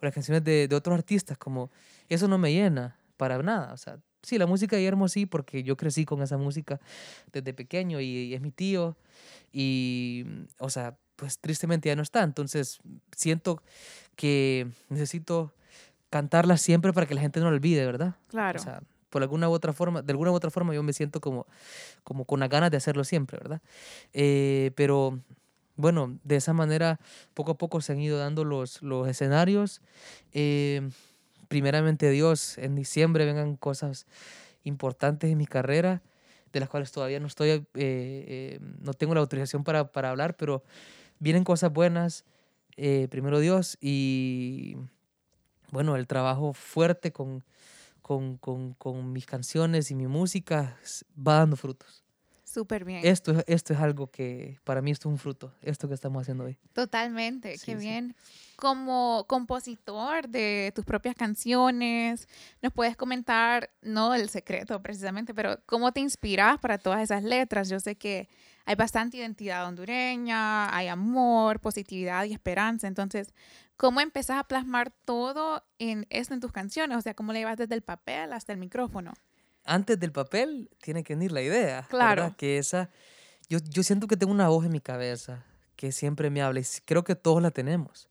o 0.00 0.04
las 0.04 0.14
canciones 0.14 0.44
de, 0.44 0.68
de 0.68 0.76
otros 0.76 0.96
artistas, 0.96 1.36
como 1.36 1.72
eso 2.08 2.28
no 2.28 2.38
me 2.38 2.52
llena 2.52 2.96
para 3.16 3.42
nada. 3.42 3.72
O 3.72 3.76
sea, 3.76 3.98
sí, 4.22 4.38
la 4.38 4.46
música 4.46 4.76
de 4.76 4.82
Guillermo 4.82 5.08
sí, 5.08 5.26
porque 5.26 5.64
yo 5.64 5.76
crecí 5.76 6.04
con 6.04 6.22
esa 6.22 6.36
música 6.36 6.80
desde 7.32 7.52
pequeño 7.52 8.00
y, 8.00 8.04
y 8.04 8.34
es 8.34 8.40
mi 8.40 8.52
tío. 8.52 8.96
Y, 9.52 10.26
o 10.58 10.70
sea, 10.70 10.96
pues 11.16 11.38
tristemente 11.38 11.88
ya 11.88 11.96
no 11.96 12.02
está. 12.02 12.22
Entonces, 12.22 12.80
siento 13.16 13.62
que 14.16 14.68
necesito 14.88 15.52
cantarla 16.10 16.56
siempre 16.56 16.92
para 16.92 17.06
que 17.06 17.14
la 17.14 17.20
gente 17.20 17.40
no 17.40 17.46
la 17.46 17.56
olvide, 17.56 17.84
¿verdad? 17.86 18.16
Claro. 18.28 18.60
O 18.60 18.62
sea, 18.62 18.82
por 19.10 19.22
alguna 19.22 19.48
u 19.48 19.52
otra 19.52 19.72
forma, 19.72 20.02
de 20.02 20.12
alguna 20.12 20.30
u 20.30 20.34
otra 20.34 20.50
forma 20.50 20.74
yo 20.74 20.82
me 20.82 20.92
siento 20.92 21.20
como, 21.20 21.46
como 22.04 22.24
con 22.24 22.40
las 22.40 22.48
ganas 22.48 22.70
de 22.70 22.76
hacerlo 22.76 23.04
siempre, 23.04 23.38
¿verdad? 23.38 23.60
Eh, 24.12 24.72
pero 24.74 25.20
bueno, 25.76 26.18
de 26.24 26.36
esa 26.36 26.52
manera 26.52 27.00
poco 27.34 27.52
a 27.52 27.58
poco 27.58 27.80
se 27.80 27.92
han 27.92 28.00
ido 28.00 28.18
dando 28.18 28.44
los, 28.44 28.82
los 28.82 29.08
escenarios. 29.08 29.80
Eh, 30.32 30.88
primeramente 31.48 32.10
Dios, 32.10 32.56
en 32.58 32.74
diciembre 32.74 33.24
vengan 33.24 33.56
cosas 33.56 34.06
importantes 34.64 35.30
en 35.30 35.38
mi 35.38 35.46
carrera, 35.46 36.02
de 36.52 36.60
las 36.60 36.68
cuales 36.68 36.92
todavía 36.92 37.20
no 37.20 37.26
estoy, 37.26 37.50
eh, 37.50 37.64
eh, 37.74 38.58
no 38.80 38.94
tengo 38.94 39.14
la 39.14 39.20
autorización 39.20 39.64
para, 39.64 39.90
para 39.90 40.10
hablar, 40.10 40.36
pero 40.36 40.62
vienen 41.22 41.44
cosas 41.44 41.72
buenas, 41.72 42.24
eh, 42.76 43.06
primero 43.08 43.38
Dios, 43.38 43.78
y 43.80 44.76
bueno, 45.70 45.94
el 45.94 46.08
trabajo 46.08 46.52
fuerte 46.52 47.12
con, 47.12 47.44
con, 48.02 48.38
con, 48.38 48.74
con 48.74 49.12
mis 49.12 49.24
canciones 49.24 49.92
y 49.92 49.94
mi 49.94 50.08
música 50.08 50.76
va 51.16 51.36
dando 51.36 51.56
frutos. 51.56 52.02
Súper 52.52 52.84
bien. 52.84 53.00
Esto, 53.04 53.32
es- 53.32 53.44
esto 53.46 53.72
es 53.72 53.80
algo 53.80 54.08
que 54.10 54.58
para 54.64 54.82
mí 54.82 54.90
esto 54.90 55.08
es 55.08 55.12
un 55.12 55.18
fruto, 55.18 55.54
esto 55.62 55.88
que 55.88 55.94
estamos 55.94 56.20
haciendo 56.20 56.44
hoy. 56.44 56.58
Totalmente, 56.74 57.56
Sí, 57.56 57.64
qué 57.66 57.72
sí. 57.78 57.86
bien. 57.86 58.14
Como 58.56 59.24
compositor 59.26 60.28
de 60.28 60.70
tus 60.74 60.84
propias 60.84 61.14
canciones, 61.16 62.28
¿nos 62.60 62.72
puedes 62.72 62.96
comentar, 62.96 63.70
no 63.80 64.14
el 64.14 64.28
secreto 64.28 64.82
precisamente, 64.82 65.32
pero 65.32 65.60
cómo 65.64 65.92
te 65.92 66.00
inspiras 66.00 66.58
para 66.58 66.76
todas 66.76 67.00
esas 67.02 67.22
letras? 67.24 67.70
Yo 67.70 67.80
sé 67.80 67.96
que 67.96 68.28
hay 68.66 68.74
bastante 68.74 69.16
identidad 69.16 69.66
hondureña, 69.66 70.76
hay 70.76 70.88
amor, 70.88 71.58
positividad 71.58 72.24
y 72.24 72.34
esperanza. 72.34 72.86
Entonces, 72.86 73.32
¿cómo 73.78 74.00
empezás 74.02 74.38
a 74.38 74.44
plasmar 74.44 74.92
todo 75.06 75.64
en 75.78 76.06
esto 76.10 76.34
en 76.34 76.40
tus 76.40 76.52
canciones? 76.52 76.98
O 76.98 77.00
sea, 77.00 77.14
¿cómo 77.14 77.32
le 77.32 77.38
llevas 77.40 77.56
desde 77.56 77.74
el 77.74 77.82
papel 77.82 78.32
hasta 78.34 78.52
el 78.52 78.58
micrófono? 78.58 79.14
Antes 79.64 79.98
del 79.98 80.12
papel 80.12 80.70
tiene 80.80 81.04
que 81.04 81.14
venir 81.14 81.32
la 81.32 81.42
idea. 81.42 81.86
Claro. 81.88 82.22
¿verdad? 82.22 82.36
Que 82.36 82.58
esa, 82.58 82.90
yo, 83.48 83.58
yo 83.70 83.82
siento 83.82 84.06
que 84.06 84.16
tengo 84.16 84.32
una 84.32 84.48
voz 84.48 84.64
en 84.64 84.72
mi 84.72 84.80
cabeza 84.80 85.44
que 85.76 85.92
siempre 85.92 86.30
me 86.30 86.42
habla 86.42 86.60
y 86.60 86.64
creo 86.84 87.04
que 87.04 87.14
todos 87.14 87.42
la 87.42 87.50
tenemos. 87.50 88.08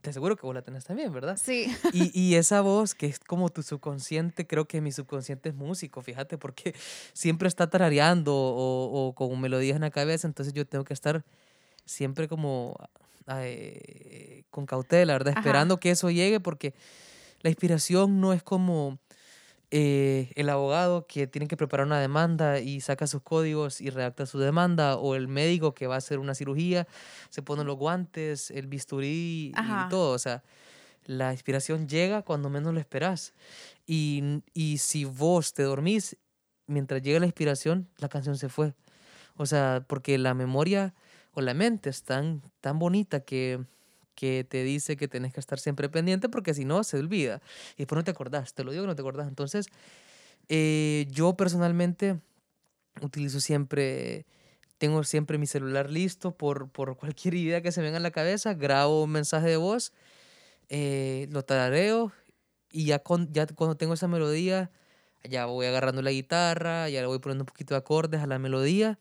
Te 0.00 0.10
aseguro 0.10 0.36
que 0.36 0.42
vos 0.44 0.54
la 0.54 0.62
tenés 0.62 0.84
también, 0.84 1.12
¿verdad? 1.12 1.38
Sí, 1.42 1.66
Y, 1.92 2.18
y 2.18 2.34
esa 2.34 2.60
voz 2.60 2.94
que 2.94 3.06
es 3.06 3.18
como 3.18 3.48
tu 3.48 3.62
subconsciente, 3.62 4.46
creo 4.46 4.66
que 4.66 4.80
mi 4.80 4.92
subconsciente 4.92 5.48
es 5.48 5.54
músico, 5.54 6.02
fíjate, 6.02 6.38
porque 6.38 6.74
siempre 7.14 7.48
está 7.48 7.70
tarareando 7.70 8.34
o, 8.34 9.08
o 9.08 9.14
con 9.14 9.40
melodías 9.40 9.76
en 9.76 9.82
la 9.82 9.90
cabeza, 9.90 10.26
entonces 10.26 10.52
yo 10.52 10.66
tengo 10.66 10.84
que 10.84 10.92
estar 10.92 11.24
siempre 11.86 12.28
como 12.28 12.76
eh, 13.28 14.44
con 14.50 14.66
cautela, 14.66 15.14
¿verdad? 15.14 15.32
Ajá. 15.32 15.40
Esperando 15.40 15.78
que 15.78 15.90
eso 15.90 16.10
llegue, 16.10 16.40
porque 16.40 16.74
la 17.40 17.50
inspiración 17.50 18.20
no 18.20 18.32
es 18.32 18.42
como 18.42 18.98
eh, 19.76 20.30
el 20.36 20.50
abogado 20.50 21.04
que 21.08 21.26
tiene 21.26 21.48
que 21.48 21.56
preparar 21.56 21.84
una 21.84 21.98
demanda 21.98 22.60
y 22.60 22.80
saca 22.80 23.08
sus 23.08 23.22
códigos 23.22 23.80
y 23.80 23.90
redacta 23.90 24.24
su 24.24 24.38
demanda, 24.38 24.96
o 24.98 25.16
el 25.16 25.26
médico 25.26 25.74
que 25.74 25.88
va 25.88 25.96
a 25.96 25.98
hacer 25.98 26.20
una 26.20 26.36
cirugía, 26.36 26.86
se 27.28 27.42
pone 27.42 27.64
los 27.64 27.76
guantes, 27.76 28.52
el 28.52 28.68
bisturí 28.68 29.50
Ajá. 29.56 29.86
y 29.86 29.90
todo, 29.90 30.12
o 30.12 30.18
sea, 30.20 30.44
la 31.06 31.32
inspiración 31.32 31.88
llega 31.88 32.22
cuando 32.22 32.50
menos 32.50 32.72
lo 32.72 32.78
esperas. 32.78 33.34
Y, 33.84 34.42
y 34.52 34.78
si 34.78 35.06
vos 35.06 35.54
te 35.54 35.64
dormís, 35.64 36.16
mientras 36.68 37.02
llega 37.02 37.18
la 37.18 37.26
inspiración, 37.26 37.88
la 37.98 38.08
canción 38.08 38.38
se 38.38 38.48
fue. 38.48 38.74
O 39.36 39.44
sea, 39.44 39.84
porque 39.88 40.18
la 40.18 40.34
memoria 40.34 40.94
o 41.32 41.40
la 41.40 41.52
mente 41.52 41.90
es 41.90 42.04
tan, 42.04 42.42
tan 42.60 42.78
bonita 42.78 43.24
que, 43.24 43.64
que 44.14 44.44
te 44.44 44.62
dice 44.64 44.96
que 44.96 45.08
tenés 45.08 45.32
que 45.32 45.40
estar 45.40 45.58
siempre 45.58 45.88
pendiente 45.88 46.28
porque 46.28 46.54
si 46.54 46.64
no, 46.64 46.84
se 46.84 46.98
olvida. 46.98 47.40
Y 47.74 47.78
después 47.78 47.96
no 47.96 48.04
te 48.04 48.10
acordás, 48.12 48.54
te 48.54 48.64
lo 48.64 48.72
digo 48.72 48.84
que 48.84 48.88
no 48.88 48.96
te 48.96 49.02
acordás. 49.02 49.28
Entonces, 49.28 49.66
eh, 50.48 51.06
yo 51.10 51.36
personalmente 51.36 52.20
utilizo 53.00 53.40
siempre, 53.40 54.26
tengo 54.78 55.02
siempre 55.04 55.38
mi 55.38 55.46
celular 55.46 55.90
listo 55.90 56.36
por, 56.36 56.68
por 56.70 56.96
cualquier 56.96 57.34
idea 57.34 57.62
que 57.62 57.72
se 57.72 57.80
me 57.80 57.86
venga 57.86 57.98
a 57.98 58.00
la 58.00 58.10
cabeza, 58.10 58.54
grabo 58.54 59.02
un 59.04 59.10
mensaje 59.10 59.48
de 59.48 59.56
voz, 59.56 59.92
eh, 60.68 61.28
lo 61.30 61.44
tarareo 61.44 62.12
y 62.72 62.86
ya, 62.86 62.98
con, 63.00 63.32
ya 63.32 63.46
cuando 63.46 63.76
tengo 63.76 63.94
esa 63.94 64.08
melodía, 64.08 64.70
ya 65.28 65.46
voy 65.46 65.66
agarrando 65.66 66.02
la 66.02 66.10
guitarra, 66.10 66.88
ya 66.88 67.00
le 67.00 67.06
voy 67.06 67.18
poniendo 67.18 67.42
un 67.42 67.46
poquito 67.46 67.74
de 67.74 67.78
acordes 67.78 68.20
a 68.20 68.26
la 68.26 68.38
melodía 68.38 68.98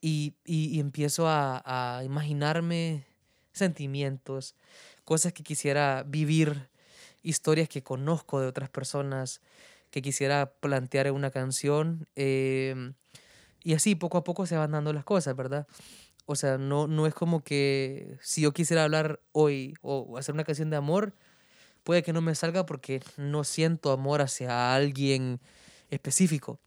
y, 0.00 0.34
y- 0.44 0.76
y 0.76 0.80
empiezo 0.80 1.28
a, 1.28 1.62
a 1.98 2.04
imaginarme 2.04 3.06
sentimientos, 3.56 4.54
cosas 5.04 5.32
que 5.32 5.42
quisiera 5.42 6.04
vivir, 6.06 6.68
historias 7.22 7.68
que 7.68 7.82
conozco 7.82 8.40
de 8.40 8.46
otras 8.46 8.70
personas, 8.70 9.40
que 9.90 10.02
quisiera 10.02 10.52
plantear 10.60 11.06
en 11.06 11.14
una 11.14 11.30
canción. 11.30 12.06
em, 12.16 12.94
y 13.62 13.74
así 13.74 13.96
poco 13.96 14.18
a 14.18 14.24
poco 14.24 14.46
se 14.46 14.56
van 14.56 14.70
dando 14.70 14.92
las 14.92 15.04
cosas, 15.04 15.34
¿verdad? 15.34 15.66
O 16.26 16.36
sea, 16.36 16.58
no, 16.58 16.86
no 16.86 17.06
es 17.06 17.14
como 17.14 17.42
que 17.42 18.16
si 18.20 18.42
yo 18.42 18.52
quisiera 18.52 18.84
hablar 18.84 19.20
hoy 19.32 19.74
o 19.82 20.18
hacer 20.18 20.34
una 20.34 20.44
canción 20.44 20.70
de 20.70 20.76
amor, 20.76 21.14
puede 21.82 22.02
que 22.02 22.12
no 22.12 22.20
me 22.20 22.34
salga 22.34 22.66
porque 22.66 23.00
no 23.16 23.44
siento 23.44 23.92
amor 23.92 24.20
hacia 24.20 24.74
alguien 24.74 25.40
específico, 25.90 26.60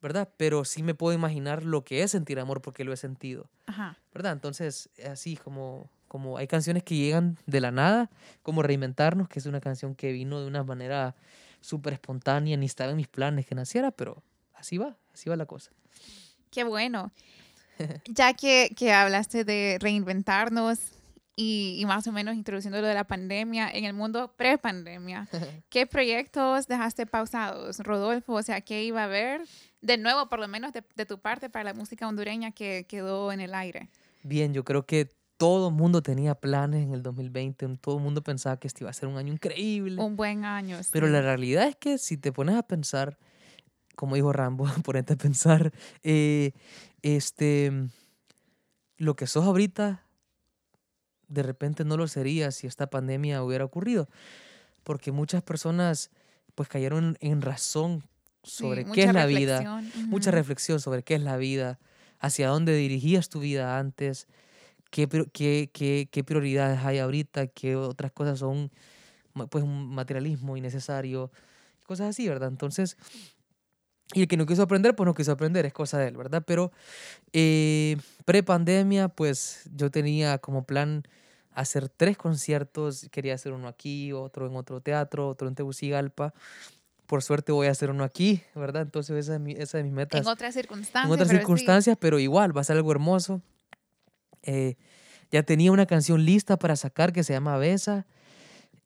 ¿verdad? 0.00 0.28
Pero 0.36 0.64
sí 0.64 0.82
me 0.82 0.94
puedo 0.94 1.14
imaginar 1.14 1.64
lo 1.64 1.84
que 1.84 2.02
es 2.02 2.10
sentir 2.10 2.38
amor 2.38 2.62
porque 2.62 2.84
lo 2.84 2.92
he 2.92 2.96
sentido, 2.96 3.50
ajá. 3.66 3.98
¿verdad? 4.12 4.32
Entonces, 4.32 4.90
así 5.06 5.36
como, 5.36 5.90
como 6.08 6.38
hay 6.38 6.46
canciones 6.46 6.82
que 6.82 6.96
llegan 6.96 7.38
de 7.46 7.60
la 7.60 7.70
nada, 7.70 8.10
como 8.42 8.62
Reinventarnos, 8.62 9.28
que 9.28 9.38
es 9.38 9.46
una 9.46 9.60
canción 9.60 9.94
que 9.94 10.10
vino 10.10 10.40
de 10.40 10.46
una 10.46 10.64
manera 10.64 11.14
súper 11.60 11.92
espontánea, 11.92 12.56
ni 12.56 12.66
estaba 12.66 12.90
en 12.90 12.96
mis 12.96 13.08
planes 13.08 13.46
que 13.46 13.54
naciera, 13.54 13.90
pero 13.90 14.22
así 14.54 14.78
va, 14.78 14.96
así 15.12 15.28
va 15.28 15.36
la 15.36 15.46
cosa. 15.46 15.70
Qué 16.50 16.64
bueno. 16.64 17.12
Ya 18.06 18.34
que, 18.34 18.74
que 18.76 18.92
hablaste 18.92 19.44
de 19.44 19.78
reinventarnos 19.80 20.80
y, 21.36 21.76
y 21.78 21.86
más 21.86 22.08
o 22.08 22.12
menos 22.12 22.34
introduciendo 22.34 22.80
lo 22.80 22.88
de 22.88 22.94
la 22.94 23.04
pandemia, 23.04 23.70
en 23.70 23.84
el 23.84 23.92
mundo 23.92 24.34
pre-pandemia, 24.36 25.28
¿qué 25.68 25.86
proyectos 25.86 26.66
dejaste 26.66 27.06
pausados, 27.06 27.78
Rodolfo? 27.78 28.32
O 28.32 28.42
sea, 28.42 28.62
¿qué 28.62 28.82
iba 28.82 29.02
a 29.02 29.04
haber 29.04 29.42
de 29.80 29.96
nuevo, 29.96 30.28
por 30.28 30.40
lo 30.40 30.48
menos 30.48 30.72
de, 30.72 30.82
de 30.96 31.06
tu 31.06 31.20
parte, 31.20 31.48
para 31.48 31.66
la 31.66 31.74
música 31.74 32.08
hondureña 32.08 32.50
que 32.50 32.84
quedó 32.88 33.30
en 33.30 33.38
el 33.38 33.54
aire? 33.54 33.88
Bien, 34.24 34.52
yo 34.52 34.64
creo 34.64 34.84
que 34.84 35.08
todo 35.38 35.68
el 35.68 35.74
mundo 35.74 36.02
tenía 36.02 36.34
planes 36.34 36.84
en 36.84 36.92
el 36.92 37.02
2020, 37.02 37.66
todo 37.80 37.96
el 37.96 38.02
mundo 38.02 38.22
pensaba 38.22 38.58
que 38.58 38.66
este 38.66 38.82
iba 38.84 38.90
a 38.90 38.92
ser 38.92 39.08
un 39.08 39.16
año 39.16 39.32
increíble. 39.32 40.00
Un 40.02 40.16
buen 40.16 40.44
año. 40.44 40.78
Pero 40.90 41.06
sí. 41.06 41.12
la 41.12 41.22
realidad 41.22 41.68
es 41.68 41.76
que 41.76 41.96
si 41.96 42.16
te 42.16 42.32
pones 42.32 42.56
a 42.56 42.64
pensar, 42.64 43.18
como 43.96 44.16
dijo 44.16 44.32
Rambo, 44.32 44.66
ponete 44.84 45.14
a 45.14 45.16
pensar, 45.16 45.72
eh, 46.02 46.52
este, 47.02 47.72
lo 48.96 49.14
que 49.16 49.26
sos 49.26 49.44
ahorita, 49.44 50.04
de 51.28 51.42
repente 51.42 51.84
no 51.84 51.96
lo 51.96 52.08
sería 52.08 52.50
si 52.50 52.66
esta 52.66 52.90
pandemia 52.90 53.42
hubiera 53.42 53.64
ocurrido. 53.64 54.08
Porque 54.82 55.12
muchas 55.12 55.42
personas 55.42 56.10
pues 56.54 56.68
cayeron 56.68 57.16
en 57.20 57.42
razón 57.42 58.02
Sí, 58.42 58.58
sobre 58.58 58.82
qué 58.82 58.88
mucha 58.88 59.04
es 59.04 59.14
la 59.14 59.26
vida, 59.26 59.58
reflexión, 59.58 60.08
mucha 60.10 60.30
ujú. 60.30 60.36
reflexión 60.36 60.80
sobre 60.80 61.02
qué 61.02 61.14
es 61.14 61.22
la 61.22 61.36
vida, 61.36 61.78
hacia 62.18 62.48
dónde 62.48 62.74
dirigías 62.74 63.28
tu 63.28 63.40
vida 63.40 63.78
antes, 63.78 64.26
qué, 64.90 65.08
qué, 65.32 65.70
qué, 65.72 66.08
qué 66.10 66.24
prioridades 66.24 66.80
hay 66.84 66.98
ahorita, 66.98 67.48
qué 67.48 67.76
otras 67.76 68.12
cosas 68.12 68.38
son 68.38 68.70
pues 69.50 69.62
un 69.62 69.94
materialismo 69.94 70.56
innecesario, 70.56 71.30
cosas 71.86 72.08
así, 72.08 72.28
¿verdad? 72.28 72.48
Entonces, 72.48 72.96
y 74.14 74.22
el 74.22 74.28
que 74.28 74.36
no 74.36 74.46
quiso 74.46 74.62
aprender, 74.62 74.96
pues 74.96 75.06
no 75.06 75.14
quiso 75.14 75.32
aprender, 75.32 75.66
es 75.66 75.72
cosa 75.72 75.98
de 75.98 76.08
él, 76.08 76.16
¿verdad? 76.16 76.42
Pero 76.46 76.72
eh, 77.32 77.96
pre-pandemia, 78.24 79.08
pues 79.08 79.68
yo 79.74 79.90
tenía 79.90 80.38
como 80.38 80.64
plan 80.64 81.02
hacer 81.52 81.88
tres 81.88 82.16
conciertos, 82.16 83.08
quería 83.10 83.34
hacer 83.34 83.52
uno 83.52 83.68
aquí, 83.68 84.12
otro 84.12 84.46
en 84.46 84.56
otro 84.56 84.80
teatro, 84.80 85.28
otro 85.28 85.48
en 85.48 85.54
Tegucigalpa. 85.54 86.32
Por 87.06 87.22
suerte 87.22 87.52
voy 87.52 87.66
a 87.66 87.70
hacer 87.70 87.90
uno 87.90 88.04
aquí, 88.04 88.42
¿verdad? 88.54 88.82
Entonces 88.82 89.16
esa 89.16 89.34
es 89.34 89.40
mi, 89.40 89.52
esa 89.52 89.78
es 89.78 89.84
mi 89.84 89.90
meta 89.90 90.18
En 90.18 90.26
otras 90.26 90.54
circunstancias. 90.54 91.06
en 91.06 91.12
otras 91.12 91.28
pero 91.28 91.38
sí. 91.38 91.40
circunstancias, 91.40 91.96
pero 92.00 92.18
igual 92.18 92.56
va 92.56 92.60
a 92.62 92.64
ser 92.64 92.76
algo 92.76 92.92
hermoso. 92.92 93.42
Eh, 94.42 94.76
ya 95.30 95.42
tenía 95.42 95.72
una 95.72 95.86
canción 95.86 96.24
lista 96.24 96.58
para 96.58 96.76
sacar 96.76 97.12
que 97.12 97.22
se 97.22 97.32
llama 97.32 97.56
Besa 97.58 98.06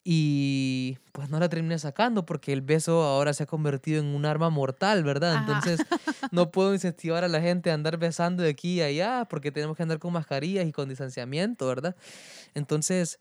y 0.05 0.99
pues 1.13 1.31
no 1.31 1.39
la 1.39 1.49
terminé 1.49 1.79
sacando 1.79 2.27
porque 2.27 2.53
el 2.53 2.61
beso 2.61 3.03
ahora 3.05 3.33
se 3.33 3.45
ha 3.45 3.47
convertido 3.47 4.01
en 4.01 4.07
un 4.07 4.25
arma 4.25 4.51
mortal, 4.51 5.05
¿verdad? 5.05 5.37
Ajá. 5.37 5.45
Entonces 5.45 5.87
no 6.33 6.51
puedo 6.51 6.75
incentivar 6.75 7.23
a 7.23 7.29
la 7.29 7.41
gente 7.41 7.71
a 7.71 7.75
andar 7.75 7.99
besando 7.99 8.43
de 8.43 8.51
aquí 8.51 8.75
y 8.75 8.83
allá 8.83 9.27
porque 9.31 9.53
tenemos 9.53 9.77
que 9.77 9.85
andar 9.85 10.01
con 10.01 10.13
mascarillas 10.13 10.67
y 10.67 10.73
con 10.73 10.89
distanciamiento, 10.89 11.69
¿verdad? 11.69 11.95
Entonces, 12.55 13.21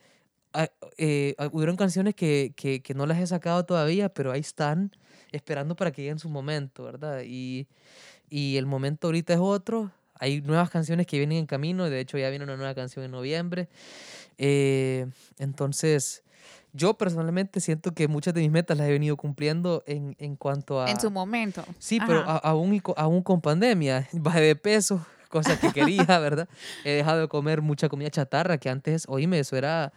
ah, 0.53 0.69
eh, 0.97 1.35
ah, 1.37 1.49
hubieron 1.51 1.75
canciones 1.75 2.15
que, 2.15 2.53
que, 2.55 2.81
que 2.81 2.93
no 2.95 3.05
las 3.05 3.19
he 3.19 3.27
sacado 3.27 3.63
todavía, 3.63 4.09
pero 4.09 4.31
ahí 4.31 4.41
están 4.41 4.91
esperando 5.31 5.75
para 5.75 5.91
que 5.91 6.01
lleguen 6.01 6.19
su 6.19 6.29
momento, 6.29 6.83
¿verdad? 6.83 7.21
Y, 7.23 7.67
y 8.27 8.57
el 8.57 8.65
momento 8.65 9.07
ahorita 9.07 9.33
es 9.33 9.39
otro. 9.39 9.91
Hay 10.21 10.39
nuevas 10.41 10.69
canciones 10.69 11.07
que 11.07 11.17
vienen 11.17 11.39
en 11.39 11.45
camino, 11.47 11.89
de 11.89 11.99
hecho 11.99 12.17
ya 12.17 12.29
viene 12.29 12.45
una 12.45 12.55
nueva 12.55 12.75
canción 12.75 13.03
en 13.03 13.11
noviembre. 13.11 13.67
Eh, 14.37 15.07
entonces, 15.39 16.23
yo 16.73 16.93
personalmente 16.93 17.59
siento 17.59 17.93
que 17.93 18.07
muchas 18.07 18.33
de 18.33 18.41
mis 18.41 18.51
metas 18.51 18.77
las 18.77 18.87
he 18.87 18.91
venido 18.91 19.17
cumpliendo 19.17 19.83
en, 19.87 20.15
en 20.19 20.35
cuanto 20.35 20.79
a... 20.79 20.89
En 20.91 20.99
su 20.99 21.11
momento. 21.11 21.65
Sí, 21.79 21.99
pero 22.05 22.21
Ajá. 22.21 22.33
a- 22.35 22.49
aún, 22.51 22.81
aún 22.97 23.23
con 23.23 23.41
pandemia, 23.41 24.07
bajé 24.13 24.41
de 24.41 24.55
peso, 24.55 25.05
cosas 25.29 25.59
que 25.59 25.71
quería, 25.71 26.05
¿verdad? 26.19 26.47
He 26.83 26.91
dejado 26.91 27.21
de 27.21 27.27
comer 27.27 27.61
mucha 27.61 27.89
comida 27.89 28.09
chatarra, 28.09 28.57
que 28.57 28.69
antes, 28.69 29.05
oíme, 29.07 29.39
eso 29.39 29.57
era, 29.57 29.91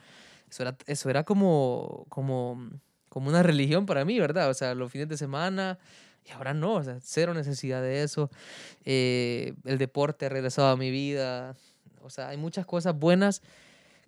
eso 0.51 0.63
era, 0.63 0.77
eso 0.87 1.11
era 1.11 1.25
como, 1.25 2.07
como, 2.09 2.71
como 3.11 3.29
una 3.29 3.43
religión 3.43 3.85
para 3.87 4.05
mí, 4.07 4.19
¿verdad? 4.19 4.49
O 4.49 4.55
sea, 4.55 4.75
los 4.75 4.91
fines 4.91 5.09
de 5.09 5.17
semana, 5.19 5.79
y 6.27 6.31
ahora 6.33 6.55
no, 6.55 6.75
o 6.75 6.83
cero 7.03 7.35
necesidad 7.35 7.83
de 7.83 8.03
eso. 8.03 8.31
Eh, 8.85 9.55
el 9.65 9.79
deporte 9.79 10.27
ha 10.27 10.29
regresado 10.29 10.69
a 10.69 10.77
mi 10.77 10.91
vida, 10.91 11.55
o 12.03 12.11
sea, 12.11 12.29
hay 12.29 12.37
muchas 12.37 12.67
cosas 12.67 12.99
buenas 12.99 13.43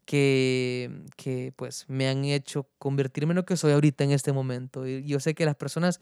que, 0.04 0.90
que 1.16 1.52
pues 1.56 1.84
me 1.88 2.08
han 2.08 2.24
hecho 2.24 2.66
convertirme 2.78 3.32
en 3.32 3.36
lo 3.36 3.44
que 3.44 3.56
soy 3.56 3.72
ahorita 3.72 4.04
en 4.04 4.12
este 4.12 4.32
momento. 4.32 4.86
Y 4.86 5.04
yo 5.04 5.20
sé 5.20 5.34
que 5.34 5.44
las 5.44 5.56
personas 5.56 6.00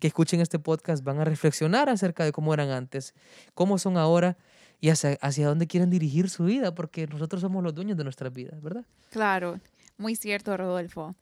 que 0.00 0.08
escuchen 0.08 0.40
este 0.40 0.58
podcast 0.58 1.04
van 1.04 1.20
a 1.20 1.24
reflexionar 1.24 1.88
acerca 1.88 2.24
de 2.24 2.32
cómo 2.32 2.52
eran 2.52 2.70
antes, 2.70 3.14
cómo 3.54 3.78
son 3.78 3.96
ahora 3.96 4.36
y 4.80 4.88
hacia, 4.88 5.16
hacia 5.20 5.46
dónde 5.46 5.68
quieren 5.68 5.90
dirigir 5.90 6.28
su 6.28 6.44
vida, 6.44 6.74
porque 6.74 7.06
nosotros 7.06 7.40
somos 7.40 7.62
los 7.62 7.72
dueños 7.72 7.96
de 7.96 8.02
nuestras 8.02 8.32
vidas, 8.32 8.60
¿verdad? 8.60 8.84
Claro, 9.10 9.60
muy 9.98 10.16
cierto, 10.16 10.56
Rodolfo. 10.56 11.14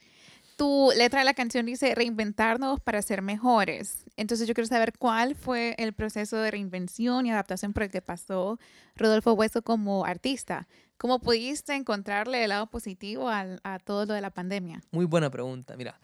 Tu 0.61 0.91
letra 0.95 1.21
de 1.21 1.25
la 1.25 1.33
canción 1.33 1.65
dice 1.65 1.95
reinventarnos 1.95 2.81
para 2.81 3.01
ser 3.01 3.23
mejores. 3.23 4.05
Entonces 4.19 4.47
yo 4.47 4.53
quiero 4.53 4.69
saber 4.69 4.93
cuál 4.99 5.35
fue 5.35 5.75
el 5.79 5.95
proceso 5.95 6.37
de 6.37 6.51
reinvención 6.51 7.25
y 7.25 7.31
adaptación 7.31 7.73
por 7.73 7.85
el 7.85 7.91
que 7.91 8.03
pasó 8.03 8.59
Rodolfo 8.95 9.33
Hueso 9.33 9.63
como 9.63 10.05
artista. 10.05 10.69
¿Cómo 10.99 11.19
pudiste 11.19 11.75
encontrarle 11.75 12.43
el 12.43 12.51
lado 12.51 12.67
positivo 12.67 13.31
a, 13.31 13.79
todo 13.83 14.05
lo 14.05 14.13
de 14.13 14.21
la 14.21 14.29
pandemia? 14.29 14.83
Muy 14.91 15.07
buena 15.07 15.31
pregunta. 15.31 15.79
Mira, 15.79 15.99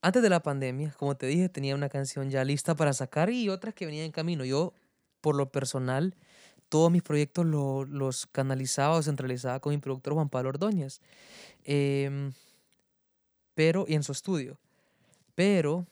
antes 0.00 0.22
de 0.22 0.30
la 0.30 0.44
pandemia, 0.44 0.94
como 0.96 1.16
te 1.16 1.26
dije, 1.26 1.48
tenía 1.48 1.74
una 1.74 1.88
canción 1.88 2.30
ya 2.30 2.44
lista 2.44 2.76
para 2.76 2.92
sacar 2.92 3.30
y 3.30 3.48
otras 3.48 3.74
que 3.74 3.84
venían 3.84 4.04
en 4.04 4.12
camino. 4.12 4.44
Yo, 4.44 4.74
por 5.20 5.34
lo 5.34 5.50
personal, 5.50 6.14
todos 6.68 6.92
mis 6.92 7.02
proyectos 7.02 7.44
los 7.46 8.26
canalizaba 8.28 8.94
o 8.94 9.02
centralizaba 9.02 9.58
con 9.58 9.72
mi 9.72 9.78
productor 9.78 10.14
Juan 10.14 10.28
Pablo 10.28 10.50
Ordóñez. 10.50 11.00
Eh, 11.64 12.30
pero, 13.54 13.84
y 13.88 13.94
en 13.94 14.02
su 14.02 14.12
estudio. 14.12 14.58
Pero, 15.34 15.86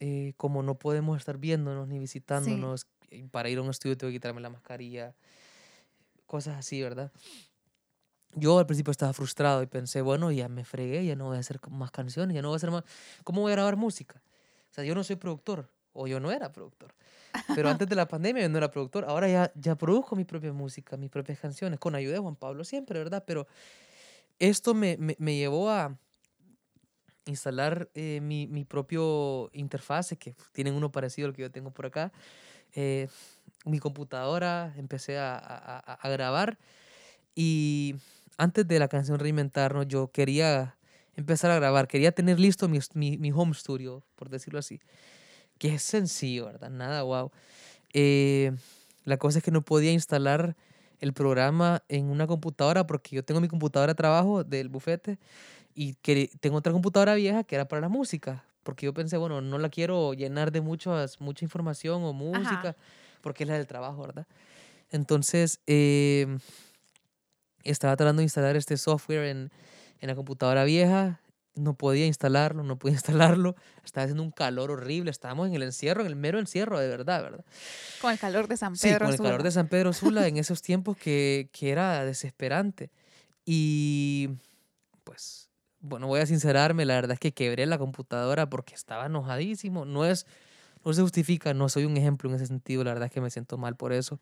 eh, 0.00 0.34
como 0.36 0.62
no 0.62 0.78
podemos 0.78 1.18
estar 1.18 1.38
viéndonos 1.38 1.88
ni 1.88 1.98
visitándonos, 1.98 2.86
para 3.30 3.48
ir 3.48 3.58
a 3.58 3.62
un 3.62 3.70
estudio 3.70 3.96
tengo 3.96 4.10
que 4.10 4.16
quitarme 4.16 4.40
la 4.40 4.50
mascarilla, 4.50 5.14
cosas 6.26 6.56
así, 6.56 6.82
¿verdad? 6.82 7.12
Yo 8.34 8.58
al 8.58 8.66
principio 8.66 8.90
estaba 8.90 9.12
frustrado 9.12 9.62
y 9.62 9.66
pensé, 9.66 10.02
bueno, 10.02 10.32
ya 10.32 10.48
me 10.48 10.64
fregué, 10.64 11.06
ya 11.06 11.14
no 11.14 11.26
voy 11.26 11.36
a 11.36 11.40
hacer 11.40 11.60
más 11.70 11.92
canciones, 11.92 12.34
ya 12.34 12.42
no 12.42 12.48
voy 12.48 12.56
a 12.56 12.56
hacer 12.56 12.70
más... 12.72 12.82
¿Cómo 13.22 13.42
voy 13.42 13.52
a 13.52 13.54
grabar 13.54 13.76
música? 13.76 14.20
O 14.70 14.74
sea, 14.74 14.82
yo 14.82 14.94
no 14.96 15.04
soy 15.04 15.14
productor, 15.16 15.70
o 15.92 16.08
yo 16.08 16.18
no 16.18 16.32
era 16.32 16.50
productor. 16.50 16.94
Pero 17.54 17.68
antes 17.68 17.88
de 17.88 17.94
la 17.94 18.08
pandemia 18.08 18.42
yo 18.42 18.48
no 18.48 18.58
era 18.58 18.72
productor. 18.72 19.04
Ahora 19.04 19.28
ya, 19.28 19.52
ya 19.54 19.76
produzco 19.76 20.16
mi 20.16 20.24
propia 20.24 20.52
música, 20.52 20.96
mis 20.96 21.10
propias 21.10 21.38
canciones, 21.38 21.78
con 21.78 21.94
ayuda 21.94 22.14
de 22.14 22.18
Juan 22.18 22.34
Pablo 22.34 22.64
siempre, 22.64 22.98
¿verdad? 22.98 23.22
Pero 23.24 23.46
esto 24.40 24.74
me, 24.74 24.96
me, 24.96 25.14
me 25.20 25.36
llevó 25.36 25.70
a, 25.70 25.96
instalar 27.26 27.88
eh, 27.94 28.20
mi, 28.22 28.46
mi, 28.46 28.64
propio 28.64 29.50
interfase, 29.52 30.16
que 30.16 30.34
tienen 30.52 30.74
uno 30.74 30.92
parecido 30.92 31.28
al 31.28 31.34
que 31.34 31.42
yo 31.42 31.50
tengo 31.50 31.70
por 31.70 31.86
acá. 31.86 32.12
Eh, 32.74 33.08
mi 33.64 33.78
computadora, 33.78 34.74
empecé 34.76 35.18
a, 35.18 35.36
a, 35.36 35.78
a, 35.94 36.08
grabar 36.08 36.58
y 37.34 37.94
antes 38.36 38.66
de 38.66 38.78
la 38.78 38.88
canción 38.88 39.18
Reinventarnos 39.18 39.86
yo 39.88 40.10
quería 40.10 40.76
empezar 41.16 41.50
a 41.50 41.56
grabar, 41.56 41.88
quería 41.88 42.12
tener 42.12 42.38
listo 42.38 42.68
mi, 42.68 42.78
mi, 42.94 43.16
mi 43.16 43.32
home 43.32 43.54
studio, 43.54 44.02
por 44.16 44.28
decirlo 44.28 44.58
así, 44.58 44.80
que 45.58 45.74
es 45.74 45.82
sencillo, 45.82 46.46
¿verdad? 46.46 46.70
Nada, 46.70 47.02
wow. 47.02 47.30
Eh, 47.92 48.52
la 49.04 49.16
cosa 49.16 49.38
es 49.38 49.44
que 49.44 49.50
no 49.50 49.62
podía 49.62 49.92
instalar 49.92 50.56
el 51.00 51.12
programa 51.12 51.82
en 51.88 52.06
una 52.06 52.26
computadora 52.26 52.86
porque 52.86 53.16
yo 53.16 53.24
tengo 53.24 53.40
mi 53.40 53.48
computadora 53.48 53.92
de 53.92 53.96
trabajo 53.96 54.42
del 54.42 54.68
bufete 54.68 55.18
y 55.74 55.94
que 55.94 56.30
tengo 56.40 56.56
otra 56.56 56.72
computadora 56.72 57.14
vieja 57.14 57.44
que 57.44 57.56
era 57.56 57.66
para 57.66 57.80
la 57.80 57.88
música, 57.88 58.44
porque 58.62 58.86
yo 58.86 58.94
pensé, 58.94 59.16
bueno, 59.16 59.40
no 59.40 59.58
la 59.58 59.68
quiero 59.68 60.14
llenar 60.14 60.52
de 60.52 60.60
muchas, 60.60 61.20
mucha 61.20 61.44
información 61.44 62.02
o 62.04 62.12
música, 62.12 62.70
Ajá. 62.70 62.76
porque 63.20 63.44
es 63.44 63.48
la 63.48 63.56
del 63.56 63.66
trabajo, 63.66 64.02
¿verdad? 64.02 64.26
Entonces, 64.90 65.60
eh, 65.66 66.38
estaba 67.64 67.96
tratando 67.96 68.20
de 68.20 68.24
instalar 68.24 68.56
este 68.56 68.76
software 68.76 69.24
en, 69.24 69.50
en 70.00 70.08
la 70.08 70.14
computadora 70.14 70.64
vieja, 70.64 71.20
no 71.54 71.74
podía 71.74 72.06
instalarlo, 72.06 72.62
no 72.62 72.78
podía 72.78 72.94
instalarlo, 72.96 73.56
estaba 73.84 74.04
haciendo 74.04 74.22
un 74.22 74.30
calor 74.30 74.70
horrible, 74.70 75.10
estábamos 75.10 75.48
en 75.48 75.54
el 75.54 75.62
encierro, 75.62 76.02
en 76.02 76.06
el 76.08 76.16
mero 76.16 76.38
encierro, 76.38 76.78
de 76.78 76.88
verdad, 76.88 77.22
¿verdad? 77.22 77.44
Con 78.00 78.12
el 78.12 78.18
calor 78.18 78.48
de 78.48 78.56
San 78.56 78.74
Pedro 78.74 78.92
Sí, 78.92 78.98
con 78.98 79.12
el 79.12 79.18
calor 79.18 79.42
de 79.42 79.50
San 79.50 79.68
Pedro 79.68 79.92
Sula 79.92 80.26
en 80.28 80.36
esos 80.38 80.62
tiempos 80.62 80.96
que, 80.96 81.48
que 81.52 81.70
era 81.70 82.04
desesperante. 82.04 82.90
Y 83.44 84.30
pues 85.04 85.43
bueno, 85.84 86.06
voy 86.06 86.20
a 86.20 86.26
sincerarme, 86.26 86.86
la 86.86 86.94
verdad 86.94 87.12
es 87.12 87.20
que 87.20 87.32
quebré 87.32 87.66
la 87.66 87.76
computadora 87.76 88.48
porque 88.48 88.74
estaba 88.74 89.06
enojadísimo. 89.06 89.84
No 89.84 90.06
es, 90.06 90.26
no 90.82 90.92
se 90.94 91.02
justifica, 91.02 91.52
no 91.52 91.68
soy 91.68 91.84
un 91.84 91.96
ejemplo 91.98 92.30
en 92.30 92.36
ese 92.36 92.46
sentido, 92.46 92.84
la 92.84 92.92
verdad 92.92 93.06
es 93.06 93.12
que 93.12 93.20
me 93.20 93.30
siento 93.30 93.58
mal 93.58 93.76
por 93.76 93.92
eso. 93.92 94.18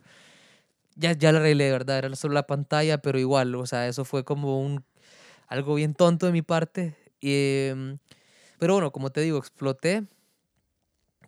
Ya, 0.96 1.12
ya 1.12 1.30
la 1.30 1.38
arreglé, 1.38 1.70
verdad, 1.70 1.98
era 1.98 2.16
solo 2.16 2.34
la 2.34 2.46
pantalla, 2.46 2.98
pero 2.98 3.18
igual, 3.18 3.54
o 3.54 3.64
sea, 3.64 3.86
eso 3.86 4.04
fue 4.04 4.24
como 4.24 4.60
un, 4.60 4.84
algo 5.46 5.76
bien 5.76 5.94
tonto 5.94 6.26
de 6.26 6.32
mi 6.32 6.42
parte. 6.42 6.96
Eh, 7.20 7.96
pero 8.58 8.74
bueno, 8.74 8.90
como 8.90 9.10
te 9.10 9.20
digo, 9.20 9.38
exploté 9.38 10.04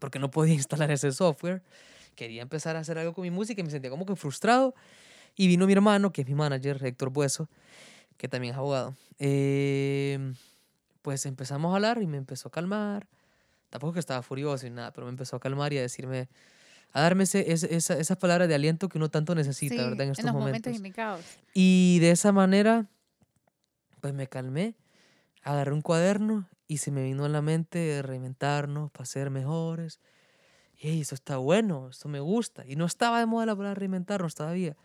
porque 0.01 0.19
no 0.19 0.31
podía 0.31 0.55
instalar 0.55 0.91
ese 0.91 1.13
software. 1.13 1.63
Quería 2.17 2.43
empezar 2.43 2.77
a 2.77 2.81
hacer 2.81 2.99
algo 2.99 3.15
con 3.15 3.23
mi 3.23 3.31
música 3.31 3.61
y 3.61 3.65
me 3.65 3.71
sentía 3.71 3.91
como 3.91 4.05
que 4.05 4.17
frustrado. 4.17 4.75
Y 5.37 5.47
vino 5.47 5.67
mi 5.67 5.73
hermano, 5.73 6.13
que 6.13 6.23
es 6.23 6.29
mi 6.29 6.35
manager, 6.35 6.85
Héctor 6.85 7.11
Bueso, 7.11 7.49
que 8.17 8.29
también 8.29 8.53
es 8.53 8.59
abogado, 8.59 8.95
eh, 9.19 10.35
pues 11.03 11.27
empezamos 11.27 11.73
a 11.73 11.77
hablar 11.77 12.03
y 12.03 12.07
me 12.07 12.17
empezó 12.17 12.49
a 12.49 12.53
calmar. 12.53 13.07
Tampoco 13.71 13.95
que 13.95 14.01
estaba 14.01 14.23
furioso 14.23 14.67
y 14.67 14.71
nada, 14.71 14.93
pero 14.93 15.07
me 15.07 15.11
empezó 15.11 15.37
a 15.37 15.41
calmar 15.41 15.73
y 15.73 15.79
a 15.79 15.83
decirme, 15.83 16.29
a 16.93 17.01
darme 17.01 17.25
ese, 17.25 17.53
ese, 17.53 17.75
esa, 17.75 17.99
esas 17.99 18.17
palabras 18.17 18.49
de 18.49 18.55
aliento 18.55 18.89
que 18.89 18.99
uno 18.99 19.11
tanto 19.11 19.35
necesita, 19.35 19.75
sí, 19.75 19.81
¿verdad? 19.81 20.03
En 20.03 20.11
estos 20.13 20.25
en 20.25 20.27
los 20.27 20.35
momentos. 20.35 20.61
momentos 20.61 20.77
indicados. 20.77 21.25
Y 21.53 21.99
de 22.01 22.13
esa 22.13 22.31
manera, 22.31 22.87
pues 24.01 24.15
me 24.15 24.29
calmé, 24.29 24.77
agarré 25.43 25.73
un 25.73 25.83
cuaderno 25.83 26.49
y 26.69 26.79
se 26.79 26.91
me 26.91 27.03
vino 27.03 27.25
a 27.25 27.29
la 27.29 27.43
mente 27.43 28.01
reinventarnos 28.03 28.91
para 28.93 29.07
ser 29.07 29.31
mejores. 29.31 30.01
Y 30.81 31.01
eso 31.01 31.15
está 31.15 31.39
bueno, 31.39 31.89
eso 31.91 32.09
me 32.09 32.21
gusta. 32.21 32.65
Y 32.67 32.77
no 32.77 32.85
estaba 32.85 33.19
de 33.19 33.27
moda 33.27 33.47
la 33.47 33.57
palabra 33.57 33.75
reinventarnos 33.75 34.35
todavía. 34.35 34.77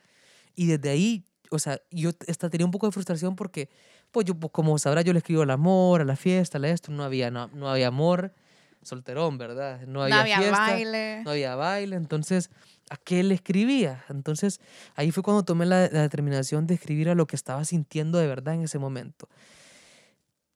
Y 0.56 0.68
desde 0.68 0.89
ahí 0.89 1.26
o 1.50 1.60
sea, 1.60 1.82
yo 1.92 2.12
hasta 2.28 2.50
tenía 2.50 2.66
un 2.66 2.72
poco 2.72 2.88
de 2.88 2.92
frustración 2.92 3.36
porque, 3.36 3.70
pues 4.12 4.26
yo, 4.26 4.36
pues, 4.36 4.52
como 4.52 4.78
sabrás, 4.78 5.06
yo 5.06 5.14
le 5.14 5.20
escribo 5.20 5.42
al 5.42 5.52
amor, 5.52 6.02
a 6.02 6.06
la 6.06 6.16
fiesta, 6.16 6.58
a 6.58 6.62
la 6.62 6.70
esto, 6.70 6.92
no 6.92 7.04
había, 7.04 7.32
no, 7.32 7.48
no 7.48 7.70
había 7.70 7.88
amor, 7.88 8.34
solterón, 8.82 9.38
¿verdad? 9.38 9.82
No 9.88 10.04
había, 10.04 10.16
no 10.16 10.22
había 10.22 10.38
fiesta, 10.38 10.58
baile. 10.60 11.24
no 11.24 11.32
había 11.32 11.56
baile, 11.56 11.96
entonces, 11.96 12.50
¿a 12.90 12.98
qué 12.98 13.24
le 13.24 13.36
escribía? 13.36 14.06
Entonces, 14.10 14.60
ahí 14.96 15.12
fue 15.12 15.24
cuando 15.24 15.44
tomé 15.44 15.66
la, 15.66 15.90
la 15.92 16.02
determinación 16.02 16.68
de 16.68 16.76
escribir 16.76 17.10
a 17.10 17.16
lo 17.16 17.28
que 17.28 17.36
estaba 17.36 17.66
sintiendo 17.66 18.18
de 18.18 18.28
verdad 18.28 18.54
en 18.56 18.64
ese 18.64 18.80
momento. 18.80 19.28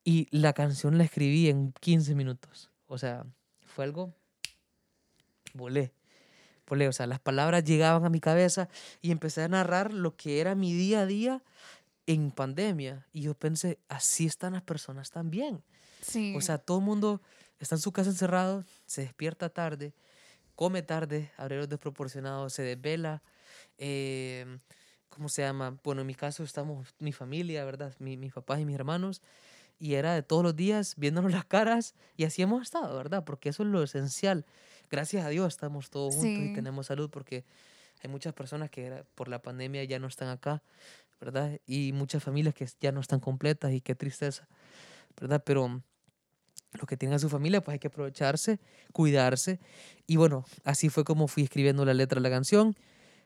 Y 0.04 0.28
la 0.32 0.54
canción 0.54 0.98
la 0.98 1.06
escribí 1.06 1.50
en 1.50 1.74
15 1.80 2.16
minutos. 2.16 2.70
O 2.88 2.98
sea, 2.98 3.26
fue 3.66 3.86
algo... 3.86 4.14
Volé. 5.54 5.94
O 6.88 6.94
sea, 6.94 7.08
las 7.08 7.20
palabras 7.20 7.64
llegaban 7.64 8.06
a 8.06 8.10
mi 8.10 8.20
cabeza 8.20 8.70
y 9.02 9.12
empecé 9.12 9.44
a 9.44 9.48
narrar 9.48 9.94
lo 9.94 10.16
que 10.16 10.42
era 10.42 10.56
mi 10.56 10.74
día 10.74 11.02
a 11.02 11.06
día 11.06 11.44
en 12.06 12.32
pandemia. 12.32 13.08
Y 13.14 13.22
yo 13.22 13.34
pensé, 13.34 13.80
así 13.88 14.26
están 14.26 14.54
las 14.54 14.64
personas 14.64 15.12
también. 15.12 15.64
Sí. 16.02 16.34
O 16.36 16.42
sea, 16.42 16.58
todo 16.58 16.80
el 16.80 16.86
mundo 16.86 17.22
está 17.60 17.76
en 17.76 17.82
su 17.82 17.92
casa 17.92 18.10
encerrado, 18.10 18.66
se 18.86 19.02
despierta 19.02 19.50
tarde, 19.50 19.94
come 20.56 20.82
tarde, 20.82 21.32
horarios 21.38 21.70
desproporcionados, 21.70 22.54
se 22.54 22.64
desvela. 22.64 23.24
Eh, 23.78 24.60
¿Cómo 25.10 25.30
se 25.30 25.44
llama? 25.44 25.78
Bueno, 25.84 26.02
en 26.02 26.08
mi 26.08 26.16
caso 26.16 26.44
estamos 26.44 26.96
mi 27.00 27.12
familia, 27.12 27.64
¿verdad? 27.66 27.94
Mi, 28.00 28.18
mis 28.18 28.34
papás 28.34 28.60
y 28.60 28.66
mis 28.66 28.76
hermanos. 28.76 29.22
Y 29.80 29.94
era 29.94 30.14
de 30.14 30.24
todos 30.24 30.44
los 30.44 30.56
días 30.56 30.96
viéndonos 30.98 31.32
las 31.32 31.46
caras 31.46 31.96
y 32.18 32.24
así 32.24 32.42
hemos 32.42 32.64
estado, 32.64 32.96
¿verdad? 32.98 33.24
Porque 33.24 33.50
eso 33.50 33.64
es 33.64 33.70
lo 33.70 33.84
esencial. 33.84 34.46
Gracias 34.94 35.26
a 35.26 35.30
Dios 35.30 35.48
estamos 35.48 35.90
todos 35.90 36.14
juntos 36.14 36.44
Sí. 36.44 36.52
y 36.52 36.54
tenemos 36.54 36.86
salud 36.86 37.10
porque 37.10 37.46
hay 38.04 38.12
muchas 38.12 38.32
personas 38.34 38.70
que 38.70 39.04
por 39.16 39.28
la 39.28 39.42
pandemia 39.42 39.84
ya 39.86 39.98
no 39.98 40.06
están 40.06 40.28
acá, 40.30 40.62
¿verdad? 41.20 41.60
Y 41.66 41.94
muchas 41.94 42.22
familias 42.24 42.54
que 42.54 42.68
ya 42.80 42.92
no 42.92 43.02
están 43.02 43.20
completas 43.20 43.72
y 43.74 43.82
qué 43.82 43.96
tristeza, 43.96 44.48
¿verdad? 45.20 45.42
Pero 45.44 45.82
los 46.74 46.88
que 46.88 46.96
tienen 46.96 47.16
a 47.16 47.20
su 47.20 47.28
familia, 47.28 47.62
pues 47.62 47.74
hay 47.74 47.80
que 47.80 47.88
aprovecharse, 47.88 48.60
cuidarse. 48.92 49.60
Y 50.06 50.18
bueno, 50.18 50.46
así 50.64 50.90
fue 50.90 51.04
como 51.04 51.28
fui 51.28 51.42
escribiendo 51.42 51.86
la 51.86 51.96
letra 51.96 52.18
de 52.22 52.30
la 52.30 52.36
canción 52.36 52.76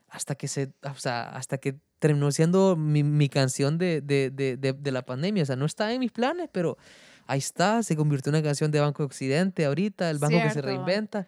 hasta 0.08 0.36
que 0.36 0.48
se, 0.48 0.72
o 0.84 0.96
sea, 0.96 1.24
hasta 1.32 1.58
que 1.58 1.76
terminó 2.00 2.32
siendo 2.32 2.78
mi, 2.78 3.04
mi 3.04 3.28
canción 3.28 3.78
de, 3.78 4.00
de, 4.00 4.30
de, 4.30 4.56
de, 4.56 4.72
de 4.72 4.92
la 4.94 5.02
pandemia. 5.06 5.44
O 5.44 5.46
sea, 5.46 5.58
no 5.58 5.66
estaba 5.66 5.92
en 5.92 6.00
mis 6.00 6.14
planes, 6.14 6.48
pero 6.50 6.78
ahí 7.28 7.40
está, 7.40 7.84
se 7.84 7.96
convirtió 7.96 8.30
en 8.32 8.38
una 8.38 8.44
canción 8.44 8.72
de 8.72 8.80
Banco 8.80 9.04
de 9.04 9.08
Occidente 9.08 9.66
ahorita, 9.66 10.10
el 10.10 10.18
banco 10.18 10.42
que 10.42 10.50
se 10.50 10.62
reinventa. 10.62 11.28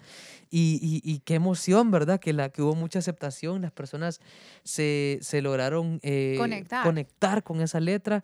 Y, 0.51 0.79
y, 0.81 1.01
y 1.09 1.19
qué 1.19 1.35
emoción, 1.35 1.91
¿verdad? 1.91 2.19
Que, 2.19 2.33
la, 2.33 2.49
que 2.49 2.61
hubo 2.63 2.73
mucha 2.73 2.99
aceptación, 2.99 3.61
las 3.61 3.71
personas 3.71 4.19
se, 4.63 5.19
se 5.21 5.41
lograron 5.43 5.99
eh, 6.01 6.35
Conectar. 6.39 6.83
conectar 6.83 7.43
con 7.43 7.61
esa 7.61 7.79
letra. 7.79 8.23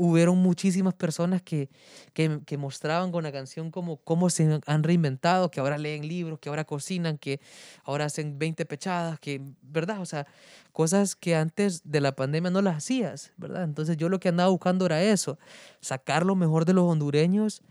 Hubieron 0.00 0.38
muchísimas 0.38 0.94
personas 0.94 1.42
que, 1.42 1.68
que, 2.12 2.40
que 2.46 2.56
mostraban 2.56 3.10
con 3.10 3.24
la 3.24 3.32
canción 3.32 3.72
como 3.72 3.96
cómo 3.96 4.30
se 4.30 4.60
han 4.64 4.82
reinventado, 4.84 5.50
que 5.50 5.58
ahora 5.58 5.76
leen 5.76 6.06
libros, 6.06 6.38
que 6.38 6.48
ahora 6.48 6.64
cocinan, 6.64 7.18
que 7.18 7.40
ahora 7.82 8.04
hacen 8.04 8.38
20 8.38 8.64
pechadas, 8.64 9.18
que, 9.18 9.42
¿verdad? 9.60 10.00
O 10.00 10.06
sea, 10.06 10.28
cosas 10.72 11.16
que 11.16 11.34
antes 11.34 11.82
de 11.84 12.00
la 12.00 12.14
pandemia 12.14 12.50
no 12.50 12.62
las 12.62 12.76
hacías, 12.76 13.32
¿verdad? 13.36 13.64
Entonces 13.64 13.96
yo 13.96 14.08
lo 14.08 14.20
que 14.20 14.28
andaba 14.28 14.50
buscando 14.50 14.86
era 14.86 15.02
eso, 15.02 15.36
sacar 15.80 16.24
lo 16.24 16.36
mejor 16.36 16.64
de 16.64 16.74
los 16.74 16.84
hondureños 16.84 17.62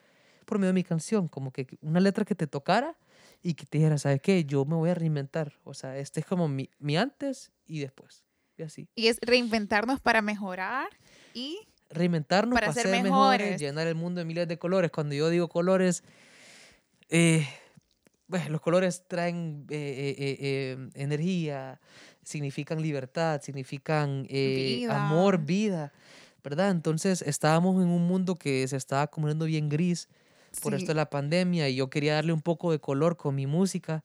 por 0.46 0.60
medio 0.60 0.70
de 0.70 0.74
mi 0.74 0.84
canción, 0.84 1.28
como 1.28 1.52
que 1.52 1.78
una 1.82 2.00
letra 2.00 2.26
que 2.26 2.36
te 2.36 2.48
tocara 2.48 2.98
y 3.44 3.54
que 3.54 3.66
te 3.66 3.78
dijera, 3.78 3.98
¿sabes 3.98 4.22
qué? 4.22 4.46
Yo 4.46 4.66
me 4.66 4.76
voy 4.76 4.90
a 4.90 4.96
reinventar. 4.96 5.54
O 5.64 5.74
sea, 5.74 5.98
este 5.98 6.22
es 6.22 6.26
como 6.26 6.48
mi, 6.48 6.70
mi 6.80 6.98
antes 6.98 7.52
y 7.66 7.80
después. 7.80 8.26
Y 8.58 8.64
así. 8.64 8.90
Y 8.96 9.08
es 9.08 9.20
reinventarnos 9.22 10.00
para 10.00 10.22
mejorar 10.22 10.90
y 11.34 11.60
Reinventarnos 11.90 12.54
Para 12.54 12.68
para, 12.68 12.74
ser 12.74 12.92
ser, 12.92 13.04
mejores, 13.04 13.40
mejores. 13.40 13.62
llenar 13.62 13.88
el 13.88 13.96
mundo 13.96 14.20
de 14.20 14.26
miles 14.26 14.48
de 14.48 14.58
colores. 14.58 14.92
Cuando 14.92 15.16
yo 15.16 15.30
digo 15.30 15.48
colores, 15.48 16.04
eh, 17.10 17.48
bueno, 18.28 18.50
los 18.50 18.62
colores 18.62 19.06
traen 19.08 19.66
eh, 19.70 19.76
eh, 19.76 20.16
eh, 20.18 20.38
eh, 20.42 20.90
energía, 20.96 21.80
significan 22.24 22.82
libertad, 22.82 23.42
significan 23.42 24.26
eh, 24.30 24.80
Vida. 24.82 24.96
amor, 25.06 25.38
vida, 25.40 25.94
¿verdad? 26.44 26.72
Entonces 26.72 27.22
estábamos 27.22 27.82
en 27.82 27.90
un 27.90 28.06
mundo 28.06 28.36
que 28.36 28.68
se 28.68 28.76
estaba 28.76 29.08
poniendo 29.10 29.46
bien 29.46 29.70
gris 29.70 30.10
por 30.62 30.74
Sí. 30.74 30.80
esto 30.82 30.92
de 30.92 30.96
la 30.96 31.10
pandemia 31.10 31.70
y 31.70 31.76
yo 31.76 31.90
quería 31.90 32.16
darle 32.16 32.34
un 32.34 32.42
poco 32.42 32.72
de 32.72 32.80
color 32.80 33.16
con 33.16 33.36
mi 33.36 33.48
música. 33.48 34.04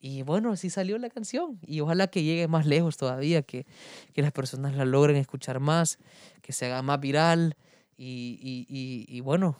Y 0.00 0.22
bueno, 0.22 0.52
así 0.52 0.70
salió 0.70 0.96
la 0.98 1.10
canción. 1.10 1.58
Y 1.66 1.80
ojalá 1.80 2.06
que 2.06 2.22
llegue 2.22 2.46
más 2.48 2.66
lejos 2.66 2.96
todavía, 2.96 3.42
que, 3.42 3.66
que 4.12 4.22
las 4.22 4.32
personas 4.32 4.74
la 4.76 4.84
logren 4.84 5.16
escuchar 5.16 5.60
más, 5.60 5.98
que 6.42 6.52
se 6.52 6.66
haga 6.66 6.82
más 6.82 7.00
viral 7.00 7.56
y, 7.96 8.38
y, 8.40 8.66
y, 8.68 9.16
y 9.16 9.20
bueno, 9.20 9.56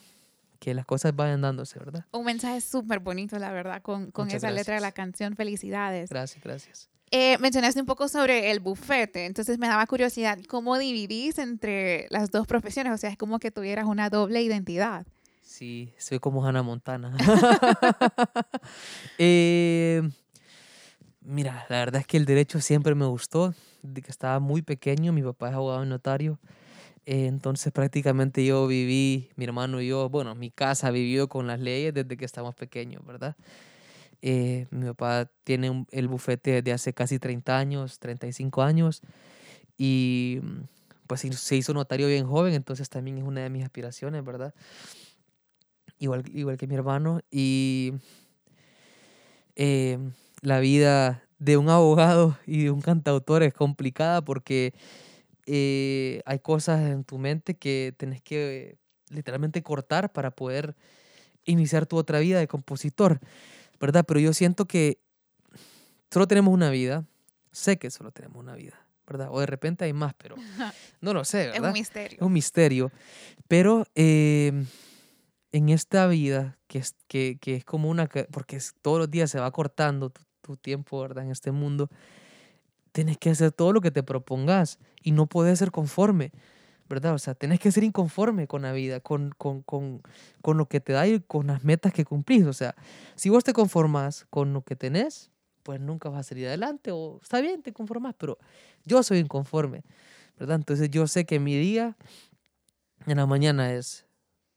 que 0.61 0.74
las 0.74 0.87
cosas 0.87 1.14
vayan 1.14 1.40
dándose, 1.40 1.79
¿verdad? 1.79 2.05
un 2.12 2.24
mensaje 2.24 2.61
súper 2.61 3.01
bonito, 3.01 3.38
la 3.38 3.53
verdad, 3.53 3.83
con, 3.83 4.11
con 4.11 4.31
esa 4.31 4.51
letra 4.51 4.74
de 4.74 4.81
la 4.81 4.88
gracias. 4.90 4.94
canción. 4.94 5.37
Felicidades. 5.37 6.11
Gracias, 6.11 6.42
gracias. 6.42 6.88
Eh, 7.11 7.38
mencionaste 7.38 7.81
un 7.81 7.87
poco 7.87 8.07
sobre 8.07 8.51
el 8.51 8.61
bufete, 8.61 9.24
entonces 9.24 9.59
me 9.59 9.66
daba 9.66 9.87
curiosidad, 9.87 10.38
¿cómo 10.46 10.77
dividís 10.77 11.38
entre 11.38 12.07
las 12.11 12.31
dos 12.31 12.46
profesiones? 12.46 12.92
O 12.92 12.98
sea, 12.98 13.09
es 13.09 13.16
como 13.16 13.38
que 13.38 13.51
tuvieras 13.51 13.87
una 13.87 14.11
doble 14.11 14.42
identidad. 14.42 15.07
Sí, 15.40 15.94
soy 15.96 16.18
como 16.18 16.46
Hannah 16.46 16.62
Montana. 16.62 17.16
Eh, 19.18 20.03
mira, 21.28 21.66
la 21.68 21.78
verdad 21.78 22.00
es 22.00 22.06
que 22.06 22.16
el 22.16 22.24
derecho 22.24 22.60
siempre 22.60 22.94
me 22.94 23.06
gustó. 23.06 23.54
Desde 23.82 24.02
que 24.02 24.10
estaba 24.10 24.40
muy 24.40 24.62
pequeño, 24.62 25.12
mi 25.12 25.22
papá 25.22 25.48
es 25.50 25.54
abogado 25.54 25.84
y 25.84 25.88
notario. 25.88 26.38
eh, 27.06 27.26
entonces 27.26 27.72
prácticamente 27.72 28.44
yo 28.46 28.66
viví, 28.68 29.30
mi 29.36 29.44
hermano 29.46 29.80
y 29.82 29.88
yo, 29.88 30.08
bueno, 30.10 30.34
mi 30.36 30.50
casa 30.50 30.90
vivió 30.92 31.28
con 31.28 31.46
las 31.48 31.60
leyes 31.60 31.94
desde 31.94 32.16
que 32.18 32.24
estábamos 32.26 32.54
pequeños, 32.56 33.04
¿verdad? 33.06 33.36
Eh, 34.22 34.66
mi 34.70 34.86
papá 34.86 35.30
tiene 35.44 35.70
un- 35.70 35.86
el 35.92 36.08
bufete 36.08 36.52
desde 36.52 36.72
hace 36.72 36.94
casi 36.94 37.18
30 37.20 37.58
años, 37.58 37.98
35 38.00 38.62
años. 38.62 39.02
Y 39.78 40.40
mm, 40.42 40.62
pues 41.08 41.22
se 41.22 41.56
hizo 41.56 41.74
notario 41.74 42.08
bien 42.08 42.26
joven, 42.26 42.54
entonces 42.54 42.88
también 42.90 43.18
es 43.18 43.24
una 43.24 43.42
de 43.42 43.50
mis 43.50 43.64
aspiraciones, 43.64 44.24
¿verdad? 44.24 44.54
igual, 45.98 46.24
igual 46.34 46.56
que 46.56 46.66
mi 46.66 46.74
hermano. 46.74 47.20
Y 47.30 47.92
eh, 49.56 49.98
la 50.42 50.61
vida 50.61 51.24
de 51.38 51.57
un 51.57 51.68
abogado 51.68 52.38
y 52.46 52.64
de 52.64 52.70
un 52.70 52.81
cantautor 52.81 53.42
es 53.42 53.53
complicada 53.55 54.22
porque 54.22 54.74
eh, 55.46 56.20
hay 56.27 56.38
cosas 56.40 56.81
en 56.90 57.05
tu 57.05 57.18
mente 57.18 57.57
que 57.57 57.94
tenés 57.96 58.22
que 58.22 58.70
eh, 58.70 58.77
literalmente 59.11 59.62
cortar 59.62 60.12
para 60.12 60.31
poder 60.31 60.74
iniciar 61.44 61.87
tu 61.87 61.96
otra 61.96 62.18
vida 62.18 62.38
de 62.38 62.48
compositor, 62.48 63.20
¿verdad? 63.81 64.05
Pero 64.07 64.20
yo 64.20 64.33
siento 64.35 64.66
que 64.66 64.98
solo 66.11 66.27
tenemos 66.27 66.53
una 66.53 66.70
vida, 66.70 67.05
sé 67.53 67.79
que 67.79 67.90
solo 67.90 68.11
tenemos 68.12 68.38
una 68.38 68.55
vida, 68.55 68.74
¿verdad? 69.07 69.29
O 69.31 69.40
de 69.40 69.46
repente 69.46 69.85
hay 69.85 69.92
más, 69.92 70.14
pero 70.14 70.37
no 71.01 71.14
lo 71.14 71.24
sé, 71.24 71.46
Es 71.46 71.53
¿verdad? 71.53 71.68
un 71.68 71.72
misterio. 71.72 72.16
Es 72.18 72.22
un 72.27 72.33
misterio. 72.33 72.92
Pero 73.46 73.87
eh, 73.94 74.53
en 75.53 75.68
esta 75.70 76.07
vida, 76.07 76.59
que 76.66 76.79
es, 76.79 76.94
que, 77.07 77.38
que 77.40 77.57
es 77.57 77.64
como 77.64 77.88
una... 77.88 78.07
Porque 78.31 78.57
es- 78.57 78.74
todos 78.83 78.98
los 78.98 79.11
días 79.11 79.31
se 79.31 79.40
va 79.40 79.51
cortando 79.51 80.11
tu, 80.11 80.20
tu 80.48 80.56
tiempo, 80.56 81.00
¿verdad? 81.00 81.24
En 81.24 81.30
este 81.30 81.52
mundo, 81.52 81.90
tienes 82.92 83.18
que 83.18 83.28
hacer 83.28 83.52
todo 83.52 83.72
lo 83.74 83.82
que 83.82 83.90
te 83.90 84.02
propongas 84.02 84.78
y 85.02 85.12
no 85.12 85.26
puedes 85.26 85.58
ser 85.58 85.70
conforme, 85.70 86.32
¿verdad? 86.88 87.12
O 87.12 87.18
sea, 87.18 87.34
tienes 87.34 87.61
que 87.61 87.70
ser 87.70 87.84
inconforme 87.84 88.46
con 88.46 88.62
la 88.62 88.72
vida, 88.72 89.00
con, 89.00 89.30
con, 89.37 89.62
con, 89.62 90.02
con 90.40 90.56
lo 90.56 90.66
que 90.66 90.80
te 90.80 90.94
da 90.94 91.06
y 91.06 91.20
con 91.20 91.48
las 91.48 91.64
metas 91.64 91.92
que 91.92 92.06
cumplís. 92.06 92.46
O 92.46 92.54
sea, 92.54 92.74
si 93.14 93.28
vos 93.28 93.44
te 93.44 93.52
conformas 93.52 94.26
con 94.30 94.54
lo 94.54 94.62
que 94.62 94.74
tenés, 94.74 95.30
pues 95.62 95.80
nunca 95.80 96.08
vas 96.08 96.20
a 96.20 96.28
salir 96.30 96.46
adelante. 96.46 96.90
O 96.92 97.20
está 97.22 97.42
bien, 97.42 97.62
te 97.62 97.74
conformas, 97.74 98.14
pero 98.16 98.38
yo 98.87 99.02
soy 99.02 99.18
inconforme, 99.18 99.84
¿verdad? 100.38 100.56
Entonces 100.56 100.90
yo 100.90 101.06
sé 101.06 101.26
que 101.26 101.38
mi 101.38 101.56
día 101.58 101.94
en 103.06 103.18
la 103.18 103.26
mañana 103.26 103.74
es 103.74 104.06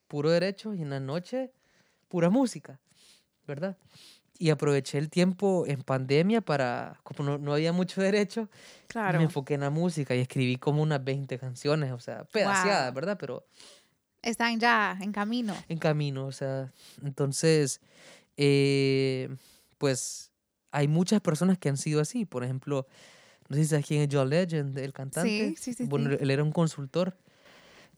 puro 0.08 0.30
derecho 0.30 0.74
y 0.74 0.82
en 0.82 0.90
la 0.90 1.02
noche 1.02 1.52
pura 2.08 2.30
música, 2.30 2.80
¿verdad? 3.46 3.78
Y 4.42 4.50
aproveché 4.50 4.98
el 4.98 5.12
tiempo 5.12 5.66
en 5.68 5.84
pandemia 5.84 6.42
para, 6.42 7.00
como 7.04 7.24
no, 7.30 7.38
no 7.38 7.54
había 7.54 7.72
mucho 7.74 8.02
derecho, 8.02 8.50
Claro. 8.88 9.20
me 9.20 9.26
enfoqué 9.26 9.54
en 9.54 9.62
la 9.62 9.70
música 9.70 10.16
y 10.16 10.20
escribí 10.20 10.56
como 10.56 10.82
unas 10.82 11.04
20 11.04 11.38
canciones, 11.38 11.92
o 11.92 12.00
sea, 12.00 12.24
pedaceadas, 12.26 12.88
Wow. 12.88 12.96
¿verdad? 12.96 13.18
Pero 13.20 13.46
Están 14.24 14.60
ya 14.60 14.98
en 15.00 15.12
camino. 15.12 15.56
en 15.70 15.78
camino, 15.78 16.26
o 16.26 16.32
sea, 16.32 16.72
entonces, 17.04 17.82
eh, 18.36 19.30
pues 19.78 20.32
hay 20.72 20.88
muchas 20.88 21.22
personas 21.22 21.60
que 21.60 21.70
han 21.70 21.78
sido 21.78 22.02
así, 22.02 22.26
por 22.26 22.44
ejemplo, 22.44 22.88
no 23.48 23.56
sé 23.58 23.64
si 23.64 23.70
sabes 23.70 23.86
quién 23.86 24.02
es 24.02 24.10
John 24.12 24.30
Legend, 24.30 24.76
el 24.80 24.92
cantante. 24.94 25.50
Sí, 25.50 25.56
sí, 25.56 25.74
sí, 25.74 25.86
Bueno, 25.88 26.10
sí. 26.10 26.18
él 26.20 26.32
era 26.32 26.44
un 26.44 26.52
consultor 26.52 27.16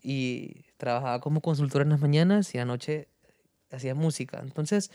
y 0.02 0.66
trabajaba 0.76 1.22
como 1.22 1.40
consultor 1.40 1.84
en 1.84 1.90
las 1.90 2.02
mañanas 2.02 2.54
y 2.54 2.58
anoche 2.58 3.08
hacía 3.72 3.96
música. 3.96 4.40
Entonces, 4.44 4.92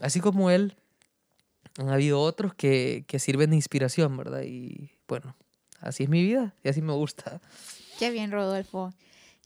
así 0.00 0.20
como 0.20 0.50
él, 0.50 0.76
han 1.78 1.88
habido 1.88 2.20
otros 2.20 2.54
que, 2.54 3.04
que 3.06 3.18
sirven 3.18 3.50
de 3.50 3.56
inspiración, 3.56 4.16
¿verdad? 4.16 4.42
Y 4.42 4.90
bueno, 5.08 5.36
así 5.80 6.04
es 6.04 6.08
mi 6.08 6.22
vida 6.22 6.54
y 6.62 6.68
así 6.68 6.82
me 6.82 6.92
gusta. 6.92 7.40
Qué 7.98 8.10
bien, 8.10 8.30
Rodolfo. 8.30 8.92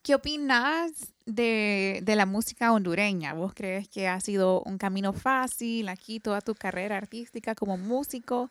¿Qué 0.02 0.14
opinas 0.14 0.92
de, 1.24 2.00
de 2.02 2.16
la 2.16 2.26
música 2.26 2.72
hondureña? 2.72 3.35
¿Vos 3.35 3.54
crees 3.54 3.88
que 3.88 4.09
ha 4.09 4.20
sido 4.20 4.62
un 4.62 4.78
camino 4.78 5.12
fácil 5.12 5.88
aquí 5.88 6.20
toda 6.20 6.40
tu 6.40 6.54
carrera 6.54 6.96
artística 6.96 7.54
como 7.54 7.76
músico 7.76 8.50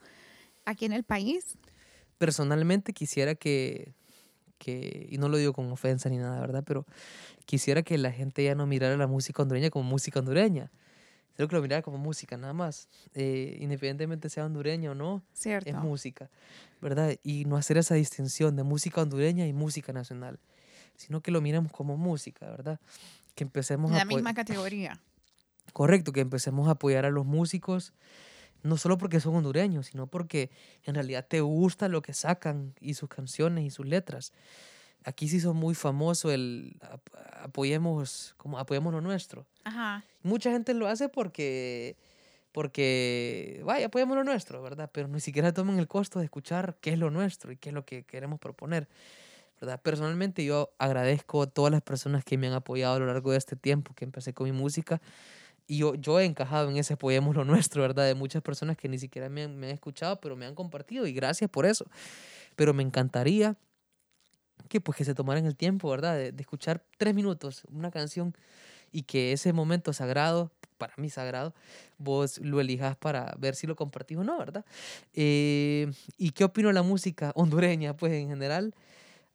aquí 0.65 0.86
en 0.86 0.93
el 0.93 1.03
país? 1.03 1.58
Personalmente 2.17 2.93
quisiera 2.93 3.36
que, 3.36 3.93
que, 4.58 5.08
y 5.10 5.17
no 5.17 5.29
lo 5.29 5.38
digo 5.38 5.53
con 5.53 5.71
ofensa 5.71 6.10
ni 6.10 6.17
nada, 6.17 6.39
¿verdad? 6.39 6.63
Pero 6.65 6.86
quisiera 7.45 7.84
que 7.84 7.97
la 7.97 8.12
gente 8.12 8.43
ya 8.43 8.55
no 8.55 8.65
mirara 8.67 8.97
la 8.97 9.08
música 9.08 9.41
hondureña 9.41 9.69
como 9.69 9.89
música 9.89 10.19
hondureña. 10.19 10.71
Creo 11.36 11.48
que 11.48 11.56
lo 11.56 11.62
mirara 11.62 11.82
como 11.82 11.98
música, 11.98 12.38
nada 12.38 12.54
más. 12.54 12.88
Eh, 13.13 13.58
independientemente 13.60 14.30
sea 14.30 14.45
hondureña 14.45 14.91
o 14.91 14.95
no, 14.95 15.24
Cierto. 15.34 15.69
es 15.69 15.76
música, 15.76 16.30
¿verdad? 16.82 17.15
Y 17.24 17.45
no 17.45 17.58
hacer 17.58 17.78
esa 17.78 17.95
distinción 17.95 18.56
de 18.56 18.63
música 18.63 19.02
hondureña 19.02 19.45
y 19.45 19.54
música 19.54 19.91
nacional, 19.93 20.39
sino 20.95 21.21
que 21.21 21.32
lo 21.32 21.41
miremos 21.41 21.71
como 21.71 21.98
música, 21.98 22.50
¿verdad? 22.50 22.80
Que 23.36 23.43
empecemos 23.43 23.91
a 23.91 23.95
la 23.95 24.02
apoy- 24.04 24.15
misma 24.15 24.34
categoría. 24.34 25.02
Correcto, 25.74 26.13
que 26.13 26.21
empecemos 26.21 26.69
a 26.69 26.71
apoyar 26.71 27.06
a 27.06 27.10
los 27.10 27.26
músicos, 27.26 27.91
no 28.63 28.78
solo 28.78 28.98
porque 28.98 29.19
son 29.19 29.36
hondureños, 29.36 29.88
sino 29.88 30.08
porque 30.08 30.50
en 30.86 30.95
realidad 30.95 31.26
te 31.28 31.41
gusta 31.41 31.89
lo 31.89 32.02
que 32.02 32.13
sacan 32.13 32.74
y 32.80 32.93
sus 32.93 33.10
canciones 33.10 33.65
y 33.65 33.69
sus 33.69 33.86
letras. 33.86 34.32
Aquí 35.05 35.29
se 35.29 35.37
hizo 35.37 35.53
muy 35.53 35.75
famoso 35.75 36.31
el 36.31 36.77
ap- 36.81 37.15
apoyemos, 37.43 38.33
como 38.37 38.57
apoyemos 38.59 38.91
lo 38.91 39.01
nuestro. 39.01 39.45
Ajá. 39.63 40.03
Mucha 40.23 40.51
gente 40.51 40.73
lo 40.73 40.87
hace 40.87 41.09
porque, 41.09 41.95
porque, 42.51 43.61
vaya, 43.63 43.87
apoyemos 43.87 44.17
lo 44.17 44.23
nuestro, 44.23 44.61
¿verdad? 44.63 44.89
Pero 44.91 45.07
ni 45.07 45.19
siquiera 45.19 45.53
toman 45.53 45.77
el 45.77 45.87
costo 45.87 46.19
de 46.19 46.25
escuchar 46.25 46.77
qué 46.81 46.91
es 46.93 46.97
lo 46.99 47.11
nuestro 47.11 47.51
y 47.51 47.57
qué 47.57 47.69
es 47.69 47.75
lo 47.75 47.85
que 47.85 48.03
queremos 48.03 48.39
proponer, 48.39 48.87
¿verdad? 49.61 49.79
Personalmente 49.81 50.43
yo 50.43 50.71
agradezco 50.79 51.43
a 51.43 51.47
todas 51.47 51.71
las 51.71 51.81
personas 51.83 52.23
que 52.23 52.37
me 52.37 52.47
han 52.47 52.53
apoyado 52.53 52.95
a 52.95 52.99
lo 52.99 53.05
largo 53.05 53.31
de 53.31 53.37
este 53.37 53.55
tiempo 53.55 53.93
que 53.93 54.05
empecé 54.05 54.33
con 54.33 54.45
mi 54.45 54.51
música 54.51 55.01
y 55.67 55.77
yo, 55.77 55.95
yo 55.95 56.19
he 56.19 56.25
encajado 56.25 56.69
en 56.69 56.77
ese 56.77 56.93
apoyemos 56.93 57.35
lo 57.35 57.43
nuestro, 57.45 57.81
¿verdad? 57.81 58.05
De 58.05 58.15
muchas 58.15 58.41
personas 58.41 58.77
que 58.77 58.87
ni 58.89 58.97
siquiera 58.97 59.29
me 59.29 59.43
han, 59.43 59.57
me 59.57 59.67
han 59.67 59.73
escuchado, 59.73 60.19
pero 60.19 60.35
me 60.35 60.45
han 60.45 60.55
compartido 60.55 61.05
y 61.07 61.13
gracias 61.13 61.49
por 61.49 61.65
eso. 61.65 61.85
Pero 62.55 62.73
me 62.73 62.83
encantaría 62.83 63.55
que 64.69 64.82
pues 64.82 64.97
que 64.97 65.06
se 65.06 65.13
tomaran 65.13 65.45
el 65.45 65.56
tiempo, 65.56 65.89
¿verdad? 65.89 66.15
De, 66.15 66.32
de 66.32 66.41
escuchar 66.41 66.84
tres 66.97 67.13
minutos 67.13 67.63
una 67.71 67.91
canción 67.91 68.36
y 68.91 69.04
que 69.04 69.32
ese 69.34 69.51
momento 69.54 69.91
sagrado, 69.93 70.51
para 70.78 70.93
mí 70.97 71.10
sagrado, 71.10 71.54
vos 71.97 72.38
lo 72.39 72.60
elijas 72.62 72.95
para 72.97 73.34
ver 73.38 73.56
si 73.56 73.67
lo 73.67 73.75
compartís 73.75 74.17
o 74.17 74.23
no, 74.23 74.38
¿verdad? 74.38 74.65
Eh, 75.13 75.91
¿Y 76.17 76.32
qué 76.32 76.43
opino 76.43 76.67
de 76.69 76.73
la 76.73 76.84
música 76.84 77.32
hondureña? 77.36 77.95
Pues 77.95 78.13
en 78.13 78.30
general 78.30 78.73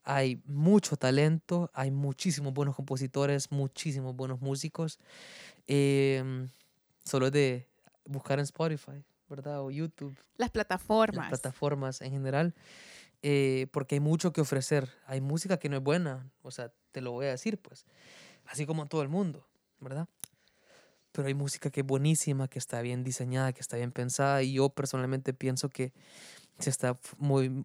hay 0.03 0.40
mucho 0.47 0.97
talento, 0.97 1.71
hay 1.75 1.90
muchísimos 1.90 2.53
buenos 2.55 2.75
compositores, 2.75 3.51
muchísimos 3.53 4.16
buenos 4.16 4.40
músicos. 4.40 4.99
Em, 5.66 6.49
solo 7.05 7.27
es 7.27 7.33
de 7.33 7.66
buscar 8.07 8.38
en 8.38 8.45
Spotify, 8.45 9.05
¿verdad? 9.29 9.61
O 9.62 9.71
YouTube 9.71 10.16
Las 10.37 10.51
plataformas. 10.51 11.16
las 11.31 11.40
plataformas 11.40 12.01
en 12.01 12.12
general, 12.12 12.55
eh, 13.22 13.66
porque 13.72 13.96
hay 13.96 14.00
mucho 14.00 14.33
que 14.33 14.40
ofrecer. 14.40 14.88
Hay 15.06 15.20
música 15.20 15.59
que 15.59 15.68
no 15.68 15.76
es 15.76 15.83
buena, 15.83 16.30
o 16.42 16.50
sea, 16.50 16.72
te 16.92 17.00
lo 17.00 17.12
voy 17.12 17.26
a 17.26 17.30
decir, 17.30 17.59
pues, 17.59 17.87
así 18.46 18.66
como 18.66 18.87
todo 18.87 19.02
el 19.02 19.09
mundo, 19.09 19.46
¿verdad? 19.80 20.09
pero 21.12 21.28
hay 21.28 21.35
música 21.35 21.70
que 21.70 21.80
es 21.80 21.87
buenísima, 21.87 22.48
que 22.48 22.59
está 22.59 22.80
bien 22.83 23.02
diseñada, 23.04 23.52
que 23.52 23.61
está 23.61 23.76
bien 23.76 23.92
pensada 23.92 24.42
y 24.42 24.54
yo 24.54 24.68
personalmente 24.70 25.35
pienso 25.35 25.68
que 25.68 25.92
se 26.59 26.70
está, 26.70 26.98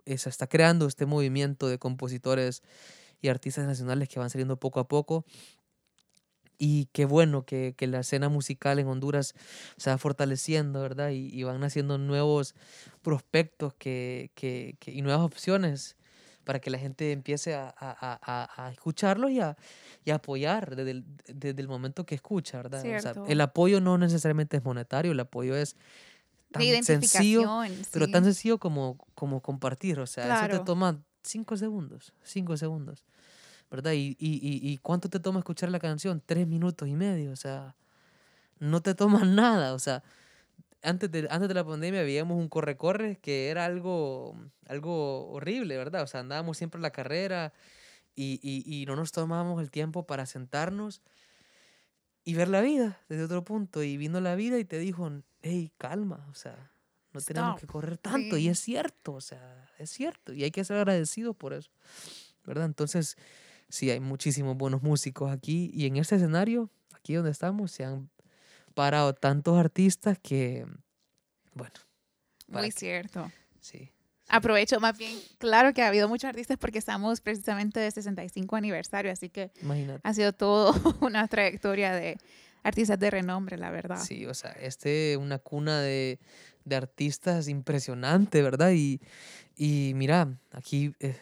eh, 0.05 0.17
se 0.17 0.29
está 0.29 0.47
creando 0.47 0.87
este 0.87 1.05
movimiento 1.05 1.67
de 1.67 1.77
compositores 1.77 2.63
y 3.21 3.27
artistas 3.27 3.65
nacionales 3.65 4.09
que 4.09 4.19
van 4.19 4.29
saliendo 4.29 4.57
poco 4.57 4.79
a 4.79 4.87
poco. 4.87 5.25
Y 6.57 6.87
qué 6.93 7.05
bueno 7.05 7.45
que, 7.45 7.73
que 7.77 7.87
la 7.87 7.99
escena 7.99 8.29
musical 8.29 8.79
en 8.79 8.87
Honduras 8.87 9.33
se 9.77 9.89
va 9.89 9.97
fortaleciendo, 9.97 10.81
¿verdad? 10.81 11.09
Y, 11.09 11.29
y 11.33 11.43
van 11.43 11.59
naciendo 11.59 11.97
nuevos 11.97 12.55
prospectos 13.01 13.73
que, 13.73 14.31
que, 14.35 14.77
y 14.85 15.01
nuevas 15.01 15.21
opciones 15.23 15.95
para 16.45 16.59
que 16.59 16.69
la 16.69 16.77
gente 16.77 17.11
empiece 17.11 17.55
a, 17.55 17.73
a, 17.77 17.97
a, 17.99 18.65
a 18.65 18.71
escucharlos 18.71 19.31
y 19.31 19.39
a, 19.39 19.57
y 20.05 20.11
apoyar 20.11 20.75
desde 20.75 20.91
el, 20.91 21.03
desde 21.27 21.59
el, 21.59 21.67
momento 21.67 22.05
que 22.05 22.15
escucha, 22.15 22.57
¿verdad? 22.57 22.81
O 22.81 23.01
sea, 23.01 23.13
el 23.27 23.41
apoyo 23.41 23.81
no 23.81 23.97
necesariamente 23.97 24.57
es 24.57 24.63
monetario, 24.63 25.11
el 25.11 25.19
apoyo 25.19 25.55
es 25.55 25.75
tan 26.51 26.83
sencillo, 26.83 27.49
pero 27.91 28.07
tan 28.07 28.23
sencillo 28.23 28.59
como, 28.59 28.97
como 29.15 29.41
compartir, 29.41 29.99
o 29.99 30.07
sea, 30.07 30.45
eso 30.45 30.59
te 30.59 30.63
toma 30.63 31.01
cinco 31.23 31.57
segundos, 31.57 32.13
cinco 32.23 32.55
segundos, 32.55 33.03
¿verdad? 33.69 33.93
Y, 33.93 34.15
y, 34.19 34.39
y, 34.41 34.77
cuánto 34.77 35.09
te 35.09 35.19
toma 35.19 35.39
escuchar 35.39 35.69
la 35.69 35.79
canción? 35.79 36.21
Tres 36.25 36.47
minutos 36.47 36.87
y 36.87 36.95
medio, 36.95 37.31
o 37.31 37.35
sea, 37.35 37.75
no 38.59 38.81
te 38.81 38.95
toma 38.95 39.19
nada, 39.25 39.73
o 39.73 39.79
sea, 39.79 40.03
antes 40.81 41.11
de, 41.11 41.27
antes 41.29 41.47
de 41.47 41.53
la 41.55 41.65
pandemia 41.65 42.03
veíamos 42.03 42.37
un 42.37 42.47
corre-corre 42.47 43.17
que 43.17 43.49
era 43.49 43.65
algo, 43.65 44.37
algo 44.67 45.29
horrible, 45.31 45.77
¿verdad? 45.77 46.03
O 46.03 46.07
sea, 46.07 46.19
andábamos 46.19 46.57
siempre 46.57 46.77
en 46.77 46.83
la 46.83 46.91
carrera 46.91 47.53
y, 48.15 48.39
y, 48.41 48.81
y 48.81 48.85
no 48.85 48.95
nos 48.95 49.11
tomábamos 49.11 49.61
el 49.61 49.71
tiempo 49.71 50.05
para 50.05 50.25
sentarnos 50.25 51.01
y 52.25 52.33
ver 52.33 52.49
la 52.49 52.61
vida 52.61 52.99
desde 53.07 53.23
otro 53.23 53.43
punto. 53.45 53.83
Y 53.83 53.97
vino 53.97 54.19
la 54.19 54.35
vida 54.35 54.57
y 54.59 54.65
te 54.65 54.79
dijo, 54.79 55.09
hey, 55.41 55.71
calma, 55.77 56.27
o 56.29 56.33
sea, 56.33 56.71
no 57.13 57.21
tenemos 57.21 57.59
que 57.59 57.67
correr 57.67 57.97
tanto. 57.97 58.35
Y 58.35 58.49
es 58.49 58.59
cierto, 58.59 59.13
o 59.13 59.21
sea, 59.21 59.71
es 59.77 59.91
cierto. 59.91 60.33
Y 60.33 60.43
hay 60.43 60.51
que 60.51 60.65
ser 60.65 60.77
agradecidos 60.77 61.35
por 61.35 61.53
eso, 61.53 61.69
¿verdad? 62.43 62.65
Entonces, 62.65 63.17
sí, 63.69 63.89
hay 63.89 63.99
muchísimos 63.99 64.57
buenos 64.57 64.83
músicos 64.83 65.31
aquí. 65.31 65.71
Y 65.73 65.85
en 65.85 65.97
este 65.97 66.15
escenario, 66.15 66.69
aquí 66.93 67.13
donde 67.13 67.31
estamos, 67.31 67.71
se 67.71 67.85
han 67.85 68.09
parado 68.73 69.13
tantos 69.13 69.57
artistas 69.57 70.19
que, 70.19 70.65
bueno. 71.53 71.73
Muy 72.47 72.71
cierto. 72.71 73.31
Sí. 73.59 73.91
Aprovecho 74.27 74.79
más 74.79 74.97
bien, 74.97 75.19
claro 75.37 75.73
que 75.73 75.83
ha 75.83 75.87
habido 75.87 76.09
muchos 76.09 76.27
artistas 76.27 76.57
porque 76.57 76.79
estamos 76.79 77.21
precisamente 77.21 77.79
de 77.79 77.91
65 77.91 78.55
aniversario, 78.55 79.11
así 79.11 79.29
que 79.29 79.51
ha 80.03 80.13
sido 80.13 80.33
todo 80.33 80.73
una 81.01 81.27
trayectoria 81.27 81.93
de 81.93 82.17
artistas 82.63 82.97
de 82.97 83.11
renombre, 83.11 83.57
la 83.57 83.69
verdad. 83.69 84.01
Sí, 84.03 84.25
o 84.25 84.33
sea, 84.33 84.51
este 84.53 85.17
una 85.17 85.37
cuna 85.37 85.79
de, 85.79 86.19
de 86.63 86.75
artistas 86.75 87.47
impresionante, 87.47 88.41
¿verdad? 88.41 88.71
Y, 88.73 88.99
y 89.55 89.93
mira, 89.95 90.39
aquí 90.51 90.95
eh, 90.99 91.15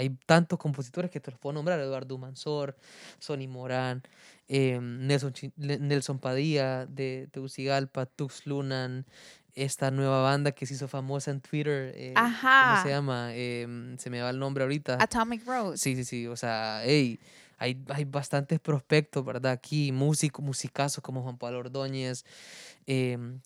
hay 0.00 0.16
tantos 0.24 0.58
compositores 0.58 1.10
que 1.10 1.20
te 1.20 1.30
los 1.30 1.38
puedo 1.38 1.52
nombrar, 1.52 1.78
Eduardo 1.78 2.16
Mansor, 2.16 2.74
Sonny 3.18 3.46
Morán, 3.46 4.02
eh, 4.48 4.80
Nelson, 4.80 5.34
Nelson 5.56 6.18
Padilla 6.18 6.86
de 6.86 7.28
Tegucigalpa, 7.30 8.06
Tux 8.06 8.46
Lunan, 8.46 9.04
esta 9.54 9.90
nueva 9.90 10.22
banda 10.22 10.52
que 10.52 10.64
se 10.64 10.74
hizo 10.74 10.88
famosa 10.88 11.30
en 11.30 11.42
Twitter. 11.42 11.92
Eh, 11.94 12.14
¿Cómo 12.14 12.82
se 12.82 12.88
llama? 12.88 13.34
Em, 13.34 13.98
se 13.98 14.08
me 14.08 14.22
va 14.22 14.30
el 14.30 14.38
nombre 14.38 14.64
ahorita. 14.64 14.96
Atomic 14.98 15.46
Rose. 15.46 15.76
Sí, 15.76 15.94
sí, 15.96 16.04
sí. 16.04 16.26
O 16.26 16.36
sea, 16.36 16.80
hey, 16.82 17.20
hay, 17.58 17.78
hay 17.90 18.04
bastantes 18.04 18.58
prospectos, 18.58 19.22
¿verdad? 19.22 19.52
Aquí, 19.52 19.92
músicos, 19.92 20.42
musicazos 20.42 21.04
como 21.04 21.22
Juan 21.22 21.36
Pablo 21.36 21.58
Ordóñez, 21.58 22.24
em, 22.86 23.40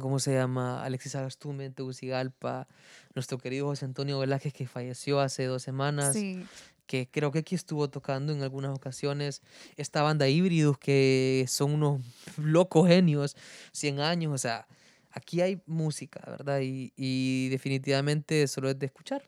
¿cómo 0.00 0.18
se 0.18 0.32
llama? 0.34 0.82
Alexis 0.84 1.14
Agastume, 1.14 1.70
Tegucigalpa, 1.70 2.68
nuestro 3.14 3.38
querido 3.38 3.66
José 3.66 3.84
Antonio 3.84 4.18
Velázquez 4.18 4.52
que 4.52 4.66
falleció 4.66 5.20
hace 5.20 5.44
dos 5.44 5.62
semanas. 5.62 6.14
Sí. 6.14 6.44
Que 6.86 7.08
creo 7.10 7.30
que 7.30 7.38
aquí 7.38 7.54
estuvo 7.54 7.88
tocando 7.88 8.32
en 8.32 8.42
algunas 8.42 8.74
ocasiones. 8.76 9.40
Esta 9.76 10.02
banda 10.02 10.28
Híbridos, 10.28 10.78
que 10.78 11.44
son 11.48 11.74
unos 11.74 12.00
locos 12.36 12.88
genios, 12.88 13.36
100 13.72 14.00
años, 14.00 14.32
o 14.34 14.38
sea, 14.38 14.66
aquí 15.10 15.40
hay 15.40 15.62
música, 15.66 16.22
¿verdad? 16.26 16.60
Y, 16.60 16.92
y 16.96 17.48
definitivamente 17.50 18.46
solo 18.48 18.70
es 18.70 18.78
de 18.78 18.86
escuchar, 18.86 19.22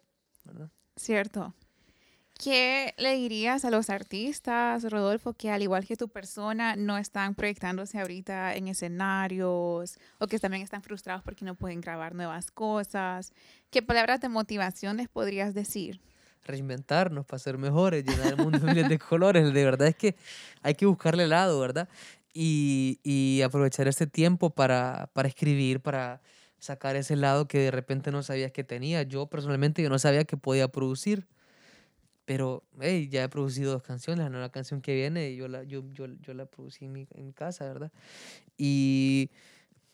¿verdad? 0.45 0.71
Cierto. 0.97 1.55
¿Qué 2.37 2.95
le 2.99 3.15
dirías 3.15 3.65
a 3.65 3.71
los 3.71 3.91
artistas, 3.91 4.91
Rodolfo, 4.91 5.35
que 5.35 5.51
al 5.51 5.63
igual 5.63 5.87
que 5.87 5.97
tu 5.97 6.09
persona 6.09 6.75
no 6.77 6.99
están 6.99 7.35
proyectándose 7.35 8.01
ahorita 8.01 8.57
en 8.57 8.69
escenarios 8.69 9.99
o 10.19 10.27
que 10.27 10.39
también 10.39 10.63
están 10.63 10.83
frustrados 10.83 11.23
porque 11.23 11.45
no 11.45 11.55
pueden 11.55 11.81
grabar 11.81 12.15
nuevas 12.15 12.51
cosas? 12.51 13.33
¿Qué 13.71 13.83
palabras 13.83 14.21
de 14.21 14.29
motivación 14.29 14.97
les 14.97 15.09
podrías 15.09 15.55
decir? 15.55 16.01
Reinventarnos 16.45 17.25
para 17.25 17.39
ser 17.39 17.57
mejores, 17.57 18.05
llenar 18.05 18.27
el 18.27 18.37
mundo 18.37 18.59
de 18.89 18.99
colores. 18.99 19.55
De 19.55 19.65
verdad 19.65 19.89
es 19.89 19.97
que 19.97 20.17
hay 20.63 20.75
que 20.75 20.87
buscarle 20.87 21.29
lado, 21.29 21.61
¿verdad? 21.61 21.89
y, 22.35 22.99
y 23.05 23.43
aprovechar 23.43 23.87
este 23.87 24.07
tiempo 24.09 24.51
para, 24.51 25.09
para 25.15 25.29
escribir, 25.29 25.81
para 25.81 26.21
sacar 26.59 26.97
ese 26.97 27.15
lado 27.17 27.47
que 27.47 27.59
de 27.61 27.71
repente 27.71 28.11
no 28.11 28.23
sabías 28.23 28.51
que 28.51 28.65
tenía. 28.65 29.05
Yo 29.05 29.27
personalmente 29.27 29.83
yo 29.83 29.89
no 29.89 29.99
sabía 29.99 30.25
que 30.25 30.37
podía 30.37 30.69
producir, 30.69 31.27
pero 32.25 32.65
hey, 32.81 33.09
ya 33.09 33.25
he 33.25 33.29
producido 33.29 33.73
dos 33.73 33.83
canciones, 33.83 34.25
la 34.25 34.31
nueva 34.31 34.51
canción 34.51 34.81
que 34.81 34.95
viene 34.95 35.35
yo 35.37 35.49
la, 35.49 35.63
yo, 35.65 35.83
yo, 35.93 36.07
yo 36.07 36.35
la 36.35 36.47
producí 36.47 36.87
en 36.87 36.93
mi, 36.93 37.07
en 37.13 37.27
mi 37.27 37.33
casa, 37.33 37.65
¿verdad? 37.65 37.93
Y 38.57 39.31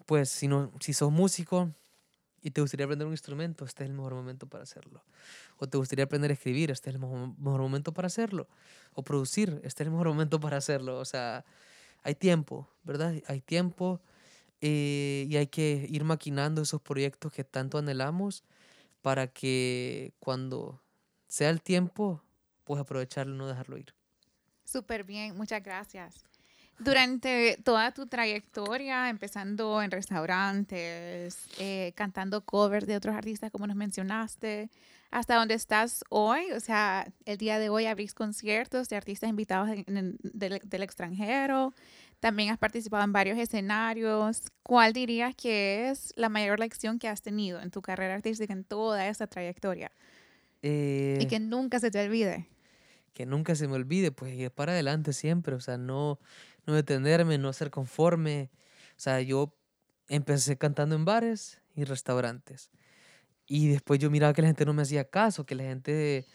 pues 0.06 0.28
si, 0.28 0.48
no, 0.48 0.72
si 0.80 0.92
sos 0.92 1.10
músico 1.10 1.72
y 2.42 2.50
te 2.50 2.60
gustaría 2.60 2.84
aprender 2.86 3.06
un 3.06 3.12
instrumento, 3.12 3.64
este 3.64 3.84
es 3.84 3.90
el 3.90 3.94
mejor 3.94 4.14
momento 4.14 4.46
para 4.46 4.64
hacerlo. 4.64 5.04
O 5.58 5.68
te 5.68 5.76
gustaría 5.76 6.04
aprender 6.04 6.30
a 6.30 6.34
escribir, 6.34 6.70
este 6.70 6.90
es 6.90 6.96
el 6.96 7.00
mejor, 7.00 7.38
mejor 7.38 7.60
momento 7.60 7.92
para 7.92 8.06
hacerlo. 8.06 8.48
O 8.94 9.02
producir, 9.02 9.60
este 9.62 9.82
es 9.82 9.86
el 9.86 9.90
mejor 9.90 10.08
momento 10.08 10.40
para 10.40 10.56
hacerlo. 10.56 10.98
O 10.98 11.04
sea, 11.04 11.44
hay 12.02 12.14
tiempo, 12.14 12.68
¿verdad? 12.82 13.14
Hay 13.26 13.40
tiempo 13.40 14.00
eh, 14.60 15.26
y 15.28 15.36
hay 15.36 15.48
que 15.48 15.86
ir 15.90 16.04
maquinando 16.04 16.62
esos 16.62 16.80
proyectos 16.80 17.32
que 17.32 17.44
tanto 17.44 17.78
anhelamos 17.78 18.44
para 19.02 19.26
que 19.28 20.12
cuando 20.18 20.80
sea 21.30 21.48
el 21.48 21.62
tiempo, 21.62 22.20
pues 22.64 22.80
aprovecharlo 22.80 23.34
no 23.34 23.46
dejarlo 23.46 23.78
ir. 23.78 23.94
Súper 24.64 25.04
bien, 25.04 25.36
muchas 25.36 25.62
gracias. 25.62 26.24
Durante 26.80 27.56
toda 27.62 27.92
tu 27.92 28.06
trayectoria, 28.06 29.08
empezando 29.08 29.80
en 29.80 29.90
restaurantes, 29.90 31.38
eh, 31.58 31.92
cantando 31.94 32.44
covers 32.44 32.86
de 32.86 32.96
otros 32.96 33.14
artistas 33.14 33.52
como 33.52 33.66
nos 33.66 33.76
mencionaste, 33.76 34.70
hasta 35.10 35.36
donde 35.36 35.54
estás 35.54 36.04
hoy, 36.08 36.50
o 36.52 36.60
sea, 36.60 37.06
el 37.26 37.36
día 37.36 37.58
de 37.58 37.68
hoy 37.68 37.86
abrís 37.86 38.12
conciertos 38.12 38.88
de 38.88 38.96
artistas 38.96 39.30
invitados 39.30 39.68
del, 39.86 40.82
extranjero, 40.82 41.74
también 42.18 42.50
has 42.50 42.58
participado 42.58 43.04
en 43.04 43.12
varios 43.12 43.38
escenarios. 43.38 44.42
¿Cuál 44.62 44.92
dirías 44.92 45.34
que 45.36 45.90
es 45.90 46.12
la 46.16 46.28
mayor 46.28 46.58
lección 46.58 46.98
que 46.98 47.08
has 47.08 47.22
tenido 47.22 47.60
en 47.60 47.70
tu 47.70 47.82
carrera 47.82 48.14
artística, 48.14 48.52
en 48.52 48.64
toda 48.64 49.06
esa 49.08 49.26
trayectoria? 49.26 49.92
Y 50.62 51.26
que 51.26 51.36
eh, 51.36 51.40
nunca 51.40 51.80
se 51.80 51.90
te 51.90 52.04
olvide. 52.04 52.48
Que 53.12 53.26
nunca 53.26 53.54
se 53.54 53.66
me 53.66 53.74
olvide, 53.74 54.12
pues 54.12 54.34
ir 54.34 54.50
para 54.50 54.72
adelante 54.72 55.12
siempre, 55.12 55.54
o 55.54 55.60
sea, 55.60 55.78
no 55.78 56.18
no 56.66 56.74
detenerme, 56.74 57.38
no 57.38 57.52
ser 57.52 57.70
conforme. 57.70 58.50
O 58.96 59.00
sea, 59.00 59.20
yo 59.20 59.54
empecé 60.08 60.56
cantando 60.56 60.94
en 60.94 61.04
bares 61.04 61.60
y 61.74 61.84
restaurantes. 61.84 62.70
Y 63.46 63.68
después 63.68 63.98
yo 63.98 64.10
miraba 64.10 64.32
que 64.32 64.42
la 64.42 64.48
gente 64.48 64.64
no 64.64 64.72
me 64.72 64.82
hacía 64.82 65.04
caso, 65.04 65.44
que 65.44 65.54
la 65.54 65.64
gente, 65.64 66.26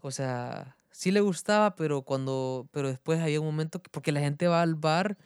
o 0.00 0.10
sea, 0.10 0.76
sí 0.90 1.10
le 1.10 1.20
gustaba, 1.20 1.74
pero 1.76 2.02
cuando, 2.02 2.68
pero 2.72 2.88
después 2.88 3.20
había 3.20 3.40
un 3.40 3.46
momento, 3.46 3.82
porque 3.90 4.12
la 4.12 4.20
gente 4.20 4.48
va 4.48 4.62
al 4.62 4.74
bar 4.74 5.18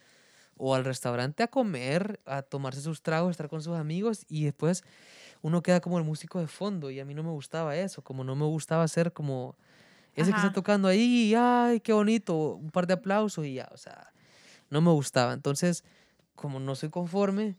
o 0.56 0.74
al 0.74 0.84
restaurante 0.84 1.42
a 1.42 1.48
comer, 1.48 2.20
a 2.26 2.42
tomarse 2.42 2.80
sus 2.80 3.02
tragos, 3.02 3.30
estar 3.30 3.48
con 3.48 3.62
sus 3.62 3.76
amigos 3.76 4.24
y 4.28 4.44
después 4.44 4.84
uno 5.42 5.62
queda 5.62 5.80
como 5.80 5.98
el 5.98 6.04
músico 6.04 6.40
de 6.40 6.46
fondo 6.46 6.90
y 6.90 7.00
a 7.00 7.04
mí 7.04 7.14
no 7.14 7.22
me 7.22 7.30
gustaba 7.30 7.76
eso, 7.76 8.02
como 8.02 8.24
no 8.24 8.34
me 8.34 8.46
gustaba 8.46 8.86
ser 8.88 9.12
como 9.12 9.56
ese 10.14 10.30
que 10.30 10.38
está 10.38 10.52
tocando 10.52 10.88
ahí, 10.88 11.28
y, 11.30 11.34
ay, 11.36 11.80
qué 11.80 11.92
bonito, 11.92 12.54
un 12.54 12.70
par 12.70 12.86
de 12.86 12.94
aplausos 12.94 13.44
y 13.44 13.54
ya, 13.54 13.68
o 13.72 13.76
sea, 13.76 14.12
no 14.70 14.80
me 14.80 14.90
gustaba. 14.90 15.34
Entonces, 15.34 15.84
como 16.34 16.58
no 16.58 16.74
soy 16.74 16.88
conforme, 16.88 17.58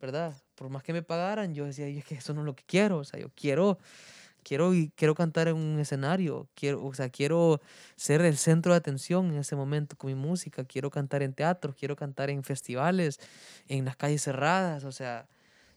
¿verdad? 0.00 0.34
Por 0.54 0.70
más 0.70 0.82
que 0.82 0.94
me 0.94 1.02
pagaran, 1.02 1.54
yo 1.54 1.66
decía, 1.66 1.86
es 1.86 2.04
que 2.06 2.14
eso 2.14 2.32
no 2.32 2.40
es 2.40 2.46
lo 2.46 2.56
que 2.56 2.64
quiero, 2.64 2.98
o 2.98 3.04
sea, 3.04 3.20
yo 3.20 3.28
quiero 3.34 3.78
quiero 4.48 4.72
quiero 4.96 5.14
cantar 5.14 5.48
en 5.48 5.56
un 5.56 5.78
escenario, 5.78 6.48
quiero, 6.54 6.82
o 6.84 6.94
sea, 6.94 7.10
quiero 7.10 7.60
ser 7.96 8.22
el 8.22 8.38
centro 8.38 8.72
de 8.72 8.78
atención 8.78 9.26
en 9.32 9.38
ese 9.38 9.56
momento 9.56 9.96
con 9.96 10.08
mi 10.08 10.14
música, 10.14 10.64
quiero 10.64 10.90
cantar 10.90 11.22
en 11.22 11.34
teatro, 11.34 11.74
quiero 11.78 11.96
cantar 11.96 12.30
en 12.30 12.42
festivales, 12.42 13.20
en 13.68 13.84
las 13.84 13.96
calles 13.96 14.22
cerradas, 14.22 14.84
o 14.84 14.92
sea, 14.92 15.28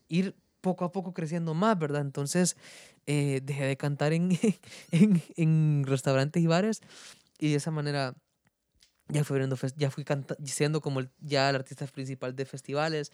ir 0.09 0.35
poco 0.61 0.85
a 0.85 0.91
poco 0.91 1.13
creciendo 1.13 1.53
más, 1.53 1.77
¿verdad? 1.79 2.01
Entonces, 2.01 2.57
eh, 3.07 3.41
dejé 3.43 3.65
de 3.65 3.77
cantar 3.77 4.13
en, 4.13 4.31
en, 4.91 5.21
en 5.37 5.83
restaurantes 5.85 6.43
y 6.43 6.47
bares 6.47 6.81
y 7.39 7.51
de 7.51 7.57
esa 7.57 7.71
manera 7.71 8.15
ya 9.11 9.23
fui, 9.23 9.39
fes- 9.39 9.75
ya 9.77 9.91
fui 9.91 10.03
canta- 10.03 10.35
siendo 10.45 10.81
como 10.81 10.99
el- 11.01 11.09
ya 11.21 11.49
el 11.49 11.55
artista 11.55 11.85
principal 11.87 12.35
de 12.35 12.45
festivales 12.45 13.11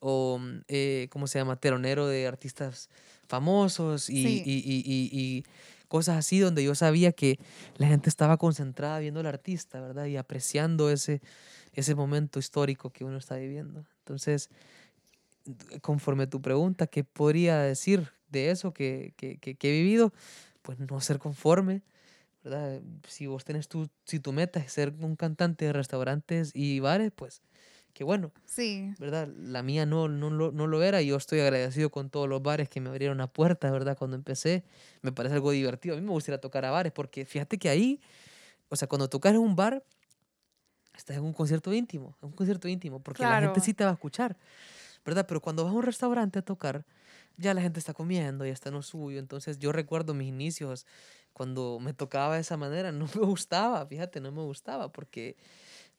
o, 0.00 0.38
mm, 0.38 0.60
eh, 0.68 1.08
¿cómo 1.10 1.26
se 1.26 1.38
llama? 1.38 1.56
Teronero 1.56 2.06
de 2.06 2.26
artistas 2.26 2.88
famosos 3.28 4.10
y, 4.10 4.22
Sí. 4.22 4.42
y- 4.44 4.58
y- 4.58 4.82
y- 4.84 5.10
y 5.38 5.44
cosas 5.88 6.16
así 6.16 6.38
donde 6.40 6.64
yo 6.64 6.74
sabía 6.74 7.12
que 7.12 7.38
la 7.76 7.86
gente 7.86 8.08
estaba 8.08 8.36
concentrada 8.36 8.98
viendo 8.98 9.20
al 9.20 9.26
artista, 9.26 9.80
¿verdad? 9.80 10.06
Y 10.06 10.16
apreciando 10.16 10.90
ese, 10.90 11.20
ese 11.72 11.94
momento 11.94 12.38
histórico 12.38 12.90
que 12.90 13.04
uno 13.04 13.18
está 13.18 13.36
viviendo. 13.36 13.84
Entonces, 14.00 14.50
conforme 15.82 16.24
a 16.24 16.30
tu 16.30 16.40
pregunta, 16.40 16.86
¿qué 16.86 17.04
podría 17.04 17.58
decir 17.58 18.08
de 18.30 18.50
eso 18.50 18.72
que, 18.72 19.12
que, 19.16 19.38
que- 19.38 19.54
que 19.54 19.68
he 19.68 19.82
vivido? 19.82 20.12
Pues 20.62 20.78
no 20.78 21.00
ser 21.00 21.18
conforme, 21.18 21.82
¿verdad? 22.44 22.82
Si 23.08 23.26
vos 23.28 23.44
tenés 23.44 23.68
tu, 23.68 23.88
si 24.06 24.20
tu 24.20 24.32
meta 24.32 24.60
es 24.60 24.72
ser 24.72 24.94
un 25.00 25.16
cantante 25.16 25.66
de 25.66 25.72
restaurantes 25.74 26.52
y 26.54 26.80
bares, 26.80 27.12
pues 27.16 27.42
qué 27.94 28.04
bueno, 28.04 28.32
Sí. 28.46 28.94
¿verdad? 28.98 29.28
La 29.36 29.62
mía 29.62 29.86
no, 29.86 30.08
no, 30.08 30.30
lo, 30.30 30.52
no 30.52 30.66
lo 30.68 30.82
era 30.82 31.02
y 31.02 31.08
yo 31.08 31.16
estoy 31.16 31.40
agradecido 31.40 31.90
con 31.90 32.10
todos 32.10 32.28
los 32.28 32.42
bares 32.42 32.68
que 32.68 32.80
me 32.80 32.90
abrieron 32.90 33.18
la 33.18 33.28
puerta, 33.28 33.70
¿verdad? 33.70 33.96
Cuando 33.98 34.16
empecé, 34.16 34.64
me 35.02 35.12
parece 35.12 35.34
algo 35.36 35.50
divertido. 35.52 35.96
A 35.96 36.00
mí 36.00 36.04
me 36.06 36.12
gusta 36.12 36.32
ir 36.32 36.36
a 36.36 36.40
tocar 36.40 36.64
a 36.66 36.70
bares 36.72 36.92
porque 36.92 37.26
fíjate 37.26 37.58
que 37.58 37.68
ahí, 37.70 38.00
o 38.70 38.76
sea, 38.76 38.88
cuando 38.88 39.08
tocas 39.10 39.32
en 39.34 39.40
un 39.40 39.56
bar, 39.56 39.84
estás 40.94 41.16
en 41.16 41.24
un 41.24 41.32
concierto 41.32 41.72
íntimo, 41.72 42.16
en 42.22 42.28
un 42.28 42.32
concierto 42.34 42.68
íntimo, 42.68 43.02
porque 43.02 43.26
la 43.26 43.36
gente 43.36 43.60
Claro. 43.60 43.60
sí 43.60 43.74
te 43.74 43.84
va 43.84 43.90
a 43.90 43.94
escuchar, 43.94 44.36
¿verdad? 45.04 45.26
Pero 45.28 45.40
cuando 45.42 45.64
vas 45.64 45.72
a 45.72 45.76
un 45.76 45.82
restaurante 45.84 46.38
a 46.40 46.42
tocar, 46.42 46.86
ya 47.36 47.54
la 47.54 47.62
gente 47.62 47.80
está 47.80 47.94
comiendo, 47.94 48.46
ya 48.46 48.52
está 48.52 48.70
en 48.70 48.76
lo 48.76 48.82
suyo. 48.82 49.18
Entonces 49.20 49.58
yo 49.58 49.72
recuerdo 49.72 50.14
mis 50.14 50.28
inicios 50.28 50.86
cuando 51.34 51.78
me 51.80 51.92
tocaba 51.92 52.36
de 52.36 52.40
esa 52.40 52.56
manera, 52.56 52.92
no 52.92 53.06
me 53.14 53.26
gustaba, 53.26 53.84
fíjate, 53.86 54.20
no 54.22 54.32
me 54.32 54.42
gustaba 54.42 54.90
porque, 54.92 55.36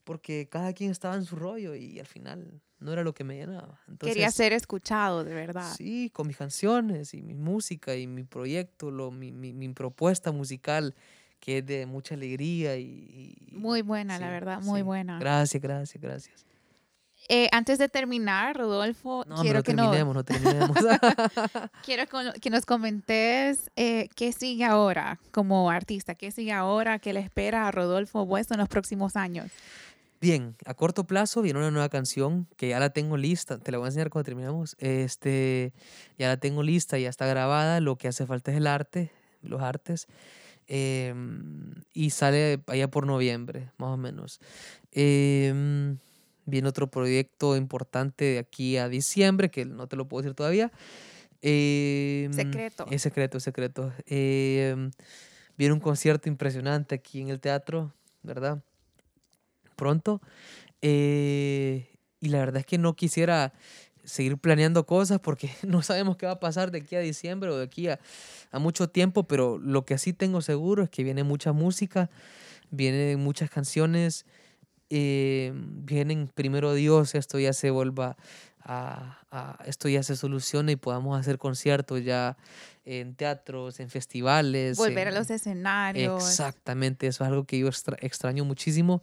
porque 0.04 0.48
cada 0.50 0.74
quien 0.74 0.92
estaba 0.92 1.16
en 1.16 1.26
su 1.26 1.36
rollo 1.36 1.76
y 1.76 2.00
al 2.00 2.08
final 2.08 2.62
no 2.80 2.92
era 2.94 3.04
lo 3.04 3.14
que 3.14 3.24
me 3.24 3.36
llenaba. 3.38 3.80
Entonces, 3.88 4.16
Quería 4.16 4.32
ser 4.32 4.54
escuchado, 4.54 5.24
de 5.24 5.34
verdad. 5.34 5.76
Sí, 5.76 6.10
con 6.14 6.28
mis 6.28 6.38
canciones 6.38 7.14
y 7.14 7.22
mi 7.22 7.34
música 7.34 7.96
y 7.96 8.08
mi 8.08 8.24
proyecto, 8.24 8.92
lo, 8.92 9.12
mi, 9.12 9.32
mi, 9.32 9.54
mi 9.54 9.70
propuesta 9.70 10.32
musical, 10.32 10.96
que 11.40 11.60
es 11.60 11.66
de 11.66 11.86
mucha 11.86 12.16
alegría 12.16 12.78
y... 12.78 13.38
y- 13.52 13.56
Muy 13.56 13.82
buena, 13.82 14.20
la 14.20 14.28
sí, 14.28 14.32
verdad, 14.34 14.62
muy 14.62 14.80
sí. 14.82 14.84
buena. 14.84 15.20
Gracias, 15.20 15.62
gracias, 15.62 16.02
gracias. 16.02 16.46
Eh, 17.28 17.50
antes 17.52 17.80
de 17.80 17.90
terminar, 17.90 18.56
Rodolfo, 18.56 19.26
No, 19.28 19.42
quiero 19.42 19.60
no 19.60 19.64
que, 19.64 19.74
nos, 19.74 19.86
terminemos, 19.86 20.16
no 20.16 20.24
terminemos. 20.24 20.78
quiero 21.86 22.04
que 22.40 22.50
nos 22.52 22.66
comentes 22.66 23.72
eh, 23.76 24.10
qué 24.16 24.32
sigue 24.32 24.64
ahora 24.64 25.20
como 25.32 25.72
artista, 25.72 26.14
qué 26.14 26.30
sigue 26.30 26.54
ahora, 26.54 27.00
qué 27.00 27.14
le 27.14 27.22
espera 27.22 27.68
a 27.68 27.72
Rodolfo 27.72 28.26
Bueso 28.26 28.54
en 28.54 28.60
los 28.60 28.70
próximos 28.70 29.16
años. 29.16 29.52
Bien, 30.22 30.56
a 30.66 30.74
corto 30.74 31.04
plazo 31.06 31.42
viene 31.42 31.60
una 31.60 31.72
nueva 31.72 31.90
canción 31.90 32.48
que 32.58 32.70
ya 32.70 32.80
la 32.80 32.90
tengo 32.92 33.18
lista. 33.18 33.58
Te 33.58 33.72
la 33.72 33.80
voy 33.80 33.86
a 33.86 33.88
enseñar 33.90 34.10
cuando 34.10 34.26
terminemos. 34.26 34.76
Este, 34.80 35.74
ya 36.18 36.28
la 36.28 36.38
tengo 36.38 36.64
lista, 36.64 36.98
ya 36.98 37.10
está 37.10 37.26
grabada. 37.26 37.80
Lo 37.80 37.98
que 37.98 38.08
hace 38.08 38.26
falta 38.26 38.52
es 38.52 38.58
el 38.58 38.68
arte, 38.68 39.12
los 39.42 39.62
artes. 39.62 40.08
em, 40.68 41.74
y 41.94 42.10
sale 42.10 42.60
allá 42.68 42.90
por 42.90 43.06
noviembre, 43.06 43.70
más 43.78 43.90
o 43.90 43.98
menos. 43.98 44.40
Em, 44.92 45.98
viene 46.46 46.68
otro 46.68 46.90
proyecto 46.90 47.56
importante 47.58 48.26
de 48.26 48.40
aquí 48.40 48.78
a 48.78 48.90
diciembre, 48.90 49.50
que 49.50 49.66
no 49.66 49.88
te 49.88 49.96
lo 49.96 50.08
puedo 50.08 50.24
decir 50.24 50.36
todavía. 50.36 50.72
Em, 51.42 52.34
Secreto. 52.34 52.86
Es 52.90 53.02
secreto, 53.02 53.38
es 53.38 53.44
secreto. 53.44 53.92
Em, 54.08 54.92
viene 55.58 55.74
un 55.74 55.80
concierto 55.80 56.30
impresionante 56.30 56.96
aquí 56.96 57.22
en 57.22 57.30
el 57.30 57.40
teatro, 57.40 57.94
¿verdad? 58.24 58.64
Pronto. 59.76 60.22
Eh, 60.82 61.88
y 62.20 62.30
la 62.30 62.40
verdad 62.40 62.58
es 62.58 62.66
que 62.66 62.78
no 62.78 62.96
quisiera 62.96 63.54
seguir 64.04 64.38
planeando 64.38 64.86
cosas 64.86 65.20
porque 65.20 65.50
no 65.68 65.82
sabemos 65.82 66.18
qué 66.18 66.26
va 66.26 66.34
a 66.34 66.40
pasar 66.40 66.72
de 66.72 66.80
aquí 66.80 66.96
a 66.96 67.00
diciembre 67.00 67.50
o 67.50 67.58
de 67.58 67.66
aquí 67.66 67.88
a, 67.88 68.00
a 68.52 68.60
mucho 68.60 68.90
tiempo, 68.90 69.24
pero 69.24 69.58
lo 69.58 69.86
que 69.86 69.98
sí 69.98 70.14
tengo 70.14 70.42
seguro 70.42 70.84
es 70.84 70.90
que 70.90 71.04
viene 71.04 71.24
mucha 71.24 71.54
música, 71.54 72.10
vienen 72.70 73.20
muchas 73.20 73.50
canciones, 73.50 74.26
eh, 74.90 75.52
vienen 75.56 76.30
primero 76.34 76.74
Dios, 76.74 77.16
esto 77.16 77.40
ya 77.40 77.54
se 77.54 77.70
vuelva 77.72 78.18
a, 78.64 79.20
a- 79.32 79.64
esto 79.66 79.90
ya 79.90 80.02
se 80.04 80.16
solucione 80.16 80.74
y 80.74 80.76
podamos 80.76 81.20
hacer 81.20 81.38
conciertos 81.38 82.04
ya 82.04 82.38
en 82.86 83.16
teatros, 83.16 83.80
en 83.80 83.90
festivales. 83.90 84.78
Volver 84.78 85.08
a 85.08 85.12
en- 85.12 85.16
los 85.18 85.30
escenarios. 85.30 86.24
Exactamente, 86.24 87.08
eso 87.08 87.24
es 87.24 87.28
algo 87.30 87.44
que 87.46 87.60
yo 87.60 87.68
extra- 87.68 87.98
extraño 88.02 88.44
muchísimo, 88.46 89.02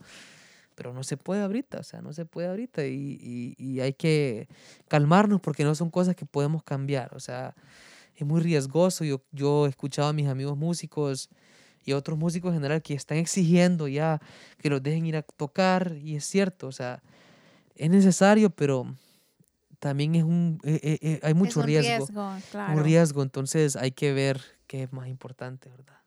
pero 0.75 0.93
no 0.93 1.05
se 1.05 1.17
puede 1.17 1.43
ahorita, 1.43 1.79
o 1.79 1.83
sea, 1.83 2.01
no 2.01 2.13
se 2.13 2.25
puede 2.25 2.49
ahorita 2.49 2.87
y, 2.87 3.19
y- 3.21 3.55
y 3.59 3.81
hay 3.81 3.93
que 3.93 4.49
calmarnos 4.89 5.41
porque 5.41 5.65
no 5.65 5.75
son 5.75 5.91
cosas 5.91 6.17
que 6.17 6.27
podemos 6.27 6.63
cambiar, 6.63 7.15
o 7.15 7.21
sea, 7.21 7.55
es 8.17 8.27
muy 8.27 8.41
riesgoso. 8.41 9.05
Yo, 9.05 9.23
yo 9.33 9.67
he 9.67 9.71
escuchado 9.71 10.09
a 10.09 10.13
mis 10.13 10.29
amigos 10.29 10.57
músicos 10.57 11.29
y 11.85 11.93
otros 11.93 12.19
músicos 12.19 12.51
en 12.51 12.59
general 12.59 12.83
que 12.83 12.95
están 12.95 13.19
exigiendo 13.19 13.89
ya 13.89 14.21
que 14.59 14.71
los 14.71 14.83
dejen 14.83 15.07
ir 15.07 15.17
a 15.17 15.23
tocar 15.23 15.97
y 16.03 16.17
es 16.17 16.25
cierto, 16.25 16.67
o 16.69 16.73
sea, 16.73 17.03
es 17.75 17.91
necesario, 17.91 18.51
pero 18.51 18.95
también 19.79 20.15
es 20.15 20.23
un, 20.23 20.61
eh, 20.63 20.79
eh, 20.83 20.99
eh, 21.03 21.21
hay 21.23 21.33
Es 21.33 21.37
mucho 21.37 21.61
un 21.61 21.67
riesgo, 21.67 22.07
claro. 22.51 22.79
un 22.79 22.85
riesgo, 22.85 23.23
entonces 23.23 23.77
hay 23.77 23.91
que 23.91 24.13
ver 24.13 24.41
qué 24.67 24.85
es 24.85 24.93
más 24.93 25.09
importante, 25.09 25.69
¿verdad? 25.69 25.99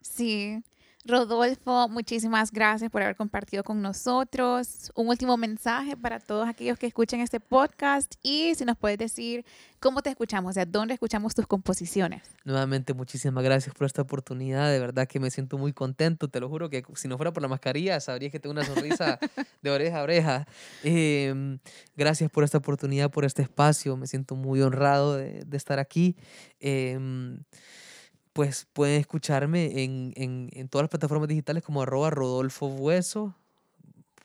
Sí. 0.00 0.62
Rodolfo, 1.04 1.88
muchísimas 1.88 2.52
gracias 2.52 2.88
por 2.88 3.02
haber 3.02 3.16
compartido 3.16 3.64
con 3.64 3.82
nosotros. 3.82 4.92
Un 4.94 5.08
último 5.08 5.36
mensaje 5.36 5.96
para 5.96 6.20
todos 6.20 6.48
aquellos 6.48 6.78
que 6.78 6.86
escuchen 6.86 7.20
este 7.20 7.40
podcast 7.40 8.14
y 8.22 8.54
si 8.54 8.64
nos 8.64 8.76
puedes 8.76 8.98
decir 8.98 9.44
cómo 9.80 10.02
te 10.02 10.10
escuchamos, 10.10 10.50
o 10.50 10.52
sea, 10.52 10.64
dónde 10.64 10.94
escuchamos 10.94 11.34
tus 11.34 11.48
composiciones. 11.48 12.22
Nuevamente, 12.44 12.94
muchísimas 12.94 13.42
gracias 13.42 13.74
por 13.74 13.86
esta 13.86 14.02
oportunidad. 14.02 14.70
De 14.70 14.78
verdad 14.78 15.08
que 15.08 15.18
me 15.18 15.32
siento 15.32 15.58
muy 15.58 15.72
contento. 15.72 16.28
Te 16.28 16.38
lo 16.38 16.48
juro 16.48 16.70
que 16.70 16.84
si 16.94 17.08
no 17.08 17.16
fuera 17.16 17.32
por 17.32 17.42
la 17.42 17.48
mascarilla, 17.48 17.98
sabrías 17.98 18.30
que 18.30 18.38
tengo 18.38 18.52
una 18.52 18.64
sonrisa 18.64 19.18
de 19.60 19.70
oreja 19.70 19.98
a 19.98 20.02
oreja. 20.04 20.46
Em, 20.84 21.58
gracias 21.96 22.30
por 22.30 22.44
esta 22.44 22.58
oportunidad, 22.58 23.10
por 23.10 23.24
este 23.24 23.42
espacio. 23.42 23.96
Me 23.96 24.06
siento 24.06 24.36
muy 24.36 24.62
honrado 24.62 25.16
de, 25.16 25.42
de 25.44 25.56
estar 25.56 25.80
aquí. 25.80 26.16
Em, 26.60 27.40
pues 28.32 28.66
pueden 28.72 29.00
escucharme 29.00 29.82
en, 29.84 30.12
en, 30.16 30.48
en 30.52 30.68
todas 30.68 30.84
las 30.84 30.90
plataformas 30.90 31.28
digitales 31.28 31.62
como 31.62 31.82
arroba 31.82 32.10
Rodolfo 32.10 32.68
Bueso. 32.68 33.34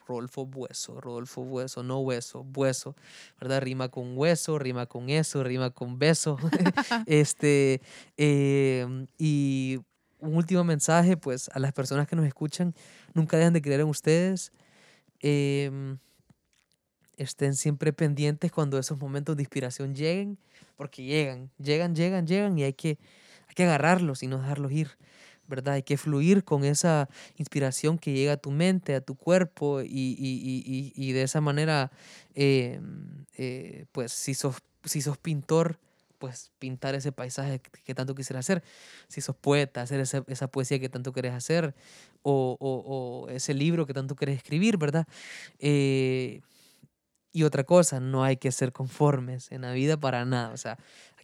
Rodolfo 0.06 0.46
Bueso, 0.46 1.00
Rodolfo 1.00 1.44
Bueso, 1.44 1.82
no 1.82 2.00
hueso, 2.00 2.42
bueso, 2.42 2.96
¿verdad? 3.38 3.60
Rima 3.60 3.90
con 3.90 4.16
hueso, 4.16 4.58
rima 4.58 4.86
con 4.86 5.10
eso, 5.10 5.44
rima 5.44 5.70
con 5.70 5.98
beso. 5.98 6.38
este, 7.06 7.82
em, 8.16 9.06
y 9.18 9.78
un 10.18 10.34
último 10.36 10.64
mensaje, 10.64 11.16
pues, 11.18 11.50
a 11.52 11.58
las 11.58 11.72
personas 11.74 12.08
que 12.08 12.16
nos 12.16 12.26
escuchan, 12.26 12.74
nunca 13.12 13.36
dejen 13.36 13.52
de 13.52 13.60
creer 13.62 13.80
en 13.80 13.88
ustedes. 13.88 14.50
em, 15.20 15.98
estén 17.16 17.54
siempre 17.54 17.92
pendientes 17.92 18.52
cuando 18.52 18.78
esos 18.78 18.98
momentos 18.98 19.36
de 19.36 19.42
inspiración 19.42 19.94
lleguen, 19.94 20.38
porque 20.76 21.02
llegan, 21.02 21.50
llegan, 21.58 21.94
llegan, 21.94 22.26
llegan 22.26 22.58
y 22.58 22.62
hay 22.62 22.72
que, 22.72 22.98
que 23.58 23.64
agarrarlos 23.64 24.22
y 24.22 24.26
no 24.28 24.38
dejarlos 24.38 24.72
ir. 24.72 24.90
¿verdad? 25.48 25.74
Hay 25.74 25.82
que 25.82 25.96
fluir 25.96 26.44
con 26.44 26.64
esa 26.64 27.08
inspiración 27.36 27.98
que 27.98 28.12
llega 28.12 28.34
a 28.34 28.36
tu 28.36 28.50
mente, 28.50 28.94
a 28.94 29.00
tu 29.00 29.14
cuerpo 29.16 29.80
y, 29.80 29.86
y- 29.88 30.62
y- 30.66 30.92
y- 30.94 31.12
de 31.12 31.22
esa 31.22 31.40
manera, 31.40 31.90
eh, 32.34 32.80
eh, 33.38 33.86
pues 33.92 34.12
si 34.12 34.34
sos, 34.34 34.56
si 34.84 35.00
sos 35.00 35.16
pintor, 35.18 35.78
pues 36.18 36.50
pintar 36.58 36.94
ese 36.94 37.12
paisaje 37.12 37.60
que 37.84 37.94
tanto 37.94 38.14
quisieras 38.14 38.44
hacer. 38.44 38.62
Si 39.08 39.20
sos 39.22 39.36
poeta, 39.36 39.80
hacer 39.82 40.00
esa, 40.00 40.22
esa 40.26 40.48
poesía 40.48 40.78
que 40.80 40.88
tanto 40.90 41.12
querés 41.12 41.32
hacer 41.32 41.74
o, 42.22 42.56
o- 42.60 43.24
o 43.26 43.28
ese 43.30 43.54
libro 43.54 43.86
que 43.86 43.94
tanto 43.94 44.16
querés 44.16 44.36
escribir, 44.36 44.76
¿verdad? 44.76 45.06
Eh, 45.60 46.42
y 47.32 47.42
otra 47.44 47.64
cosa, 47.64 48.00
no 48.00 48.24
hay 48.24 48.36
que 48.38 48.50
ser 48.52 48.72
conformes 48.72 49.52
en 49.52 49.62
la 49.62 49.72
vida 49.72 49.98
para 49.98 50.24
nada. 50.24 50.50
O 50.52 50.56
sea, 50.56 50.78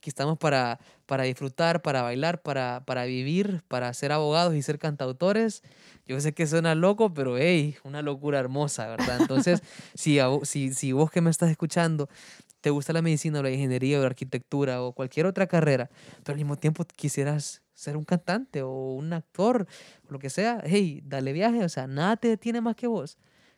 aquí 0.04 0.10
estamos 0.10 0.36
para, 0.36 0.78
para 1.06 1.22
disfrutar, 1.22 1.80
para 1.80 2.02
bailar, 2.02 2.42
para, 2.42 2.82
para 2.84 3.06
vivir, 3.06 3.62
para 3.68 3.92
ser 3.94 4.12
abogados 4.12 4.54
y 4.54 4.60
ser 4.60 4.78
cantautores. 4.78 5.62
Yo 6.04 6.20
sé 6.20 6.34
que 6.34 6.46
suena 6.46 6.74
loco, 6.74 7.14
pero 7.14 7.38
hey, 7.38 7.76
una 7.84 8.02
locura 8.02 8.38
hermosa, 8.38 8.86
¿verdad? 8.86 9.22
Entonces, 9.22 9.62
si, 9.94 10.18
si, 10.42 10.74
si 10.74 10.92
vos 10.92 11.10
que 11.10 11.22
me 11.22 11.30
estás 11.30 11.50
escuchando 11.50 12.10
te 12.60 12.68
gusta 12.68 12.92
la 12.92 13.00
medicina 13.00 13.40
o 13.40 13.42
la 13.42 13.50
ingeniería 13.50 13.98
o 13.98 14.02
la 14.02 14.08
arquitectura 14.08 14.82
o 14.82 14.92
cualquier 14.92 15.24
otra 15.24 15.46
carrera, 15.46 15.88
pero 16.22 16.34
al 16.34 16.38
mismo 16.38 16.56
tiempo 16.56 16.84
quisieras 16.84 17.62
ser 17.72 17.96
un 17.96 18.04
cantante 18.04 18.62
o 18.62 18.94
un 18.94 19.12
actor 19.14 19.66
o 20.06 20.12
lo 20.12 20.18
que 20.18 20.28
sea, 20.28 20.62
hey, 20.64 21.00
dale 21.04 21.32
viaje, 21.32 21.64
o 21.64 21.68
sea, 21.70 21.86
nada 21.86 22.16
te 22.16 22.28
detiene 22.28 22.60
más 22.60 22.76
que 22.76 22.86
vos. 22.86 23.16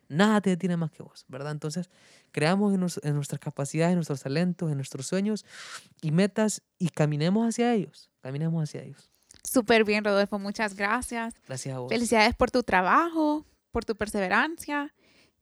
Nada 0.09 0.39
te 0.41 0.49
detiene 0.51 0.77
más 0.77 0.91
que 0.91 1.03
vos, 1.03 1.25
¿verdad? 1.27 1.51
Entonces, 1.51 1.89
creamos 2.31 2.73
en, 2.73 2.79
nos- 2.79 2.99
en 3.03 3.15
nuestras 3.15 3.39
capacidades, 3.39 3.91
en 3.91 3.97
nuestros 3.97 4.21
talentos, 4.21 4.69
en 4.71 4.77
nuestros 4.77 5.07
sueños 5.07 5.45
y 6.01 6.11
metas 6.11 6.61
y 6.79 6.89
caminemos 6.89 7.47
hacia 7.47 7.73
ellos. 7.73 8.09
Caminemos 8.21 8.63
hacia 8.63 8.83
ellos. 8.83 9.09
Súper 9.43 9.83
bien, 9.83 10.03
Rodolfo, 10.03 10.39
muchas 10.39 10.75
gracias. 10.75 11.33
Gracias 11.47 11.75
a 11.75 11.79
vos. 11.79 11.89
Felicidades 11.89 12.35
por 12.35 12.51
tu 12.51 12.63
trabajo, 12.63 13.45
por 13.71 13.85
tu 13.85 13.95
perseverancia 13.95 14.93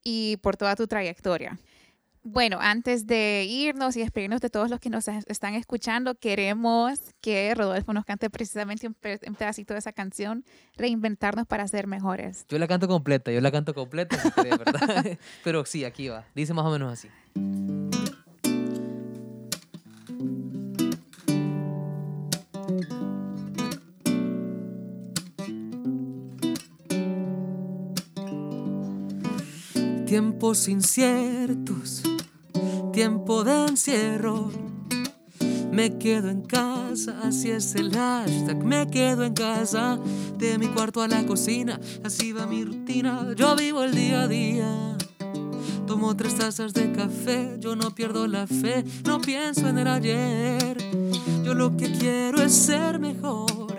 y 0.04 0.38
por 0.38 0.58
toda 0.58 0.76
tu 0.76 0.88
trayectoria. 0.88 1.58
Bueno, 2.28 2.58
antes 2.60 3.06
de 3.06 3.46
irnos 3.48 3.96
y 3.96 4.00
despedirnos 4.00 4.42
de 4.42 4.50
todos 4.50 4.72
los 4.72 4.80
que 4.80 4.90
nos 4.90 5.08
están 5.08 5.54
escuchando, 5.54 6.16
queremos 6.16 7.00
que 7.22 7.54
Rodolfo 7.54 7.94
nos 7.94 8.04
cante 8.04 8.32
precisamente 8.32 8.88
un, 8.88 8.96
pedacito 8.96 9.76
de 9.76 9.80
esa 9.80 9.94
canción, 9.94 10.44
Reinventarnos 10.76 11.46
para 11.46 11.68
ser 11.68 11.86
mejores. 11.86 12.48
Yo 12.50 12.58
la 12.58 12.68
canto 12.68 12.88
completa, 12.88 13.32
yo 13.32 13.42
la 13.42 13.52
canto 13.52 13.76
completa, 13.76 14.18
¿verdad? 14.38 15.20
Pero 15.44 15.66
sí, 15.68 15.86
aquí 15.86 16.08
va. 16.08 16.26
Dice 16.34 16.56
más 16.56 16.66
o 16.66 16.72
menos 16.72 16.94
así. 16.94 17.10
Tiempos 30.08 30.68
inciertos 30.68 32.05
tiempo 32.96 33.44
de 33.44 33.66
encierro. 33.66 34.50
Me 35.70 35.98
quedo 35.98 36.30
en 36.30 36.44
casa, 36.44 37.20
así 37.24 37.52
es 37.52 37.76
el 37.76 37.92
hashtag. 37.92 38.64
Me 38.64 38.88
quedo 38.88 39.26
en 39.26 39.34
casa, 39.34 40.00
de 40.38 40.58
mi 40.58 40.68
cuarto 40.68 41.02
a 41.02 41.10
la 41.10 41.26
cocina, 41.26 41.78
así 42.06 42.32
va 42.32 42.48
mi 42.48 42.64
rutina. 42.64 43.34
Yo 43.36 43.54
vivo 43.58 43.84
el 43.84 43.94
día 43.94 44.22
a 44.22 44.28
día. 44.30 44.98
Tomo 45.86 46.16
tres 46.16 46.36
tazas 46.36 46.74
de 46.74 46.94
café, 46.94 47.58
yo 47.60 47.76
no 47.76 47.94
pierdo 47.94 48.28
la 48.28 48.48
fe, 48.48 48.86
no 49.04 49.20
pienso 49.20 49.68
en 49.68 49.78
el 49.78 49.88
ayer. 49.88 50.78
Yo 51.44 51.54
lo 51.54 51.76
que 51.76 51.92
quiero 51.92 52.42
es 52.42 52.54
ser 52.54 52.98
mejor, 52.98 53.78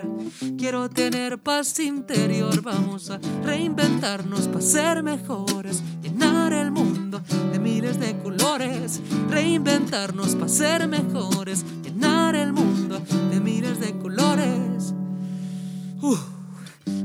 quiero 0.59 0.91
tener 0.91 1.39
paz 1.39 1.79
interior. 1.79 2.61
Vamos 2.61 3.09
a 3.09 3.19
reinventarnos 3.43 4.47
para 4.47 4.61
ser 4.61 5.01
mejores, 5.01 5.81
llenar 6.03 6.53
el 6.53 6.69
mundo 6.69 7.19
de 7.51 7.59
miles 7.59 7.99
de 7.99 8.16
reinventarnos 9.29 10.35
para 10.35 10.49
ser 10.49 10.87
mejores, 10.87 11.65
llenar 11.83 12.35
el 12.35 12.53
mundo 12.53 12.99
de 13.29 13.39
miles 13.39 13.79
de 13.79 13.97
colores. 13.97 14.93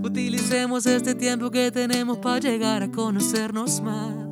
utilicemos 0.02 0.86
este 0.86 1.14
tiempo 1.14 1.50
que 1.50 1.70
tenemos 1.70 2.18
para 2.18 2.38
llegar 2.38 2.82
a 2.82 2.90
conocernos 2.90 3.80
más. 3.80 4.22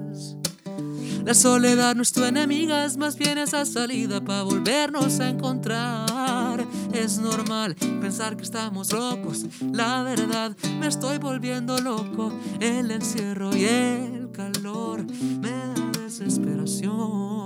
La 1.24 1.34
soledad 1.34 1.94
nuestra 1.94 2.28
enemiga 2.28 2.84
es 2.84 2.96
más 2.96 3.16
bien 3.16 3.38
esa 3.38 3.64
salida 3.66 4.20
para 4.20 4.42
volvernos 4.42 5.20
a 5.20 5.28
encontrar. 5.28 6.66
Es 6.92 7.18
normal 7.18 7.76
pensar 8.00 8.36
que 8.36 8.42
estamos 8.42 8.92
locos, 8.92 9.44
la 9.72 10.02
verdad 10.02 10.56
me 10.80 10.86
estoy 10.86 11.18
volviendo 11.18 11.78
loco. 11.78 12.32
El 12.58 12.90
encierro 12.90 13.54
y 13.54 13.64
el 13.64 14.30
calor 14.32 15.04
me 15.40 15.50
da 15.50 15.90
desesperación. 16.02 17.39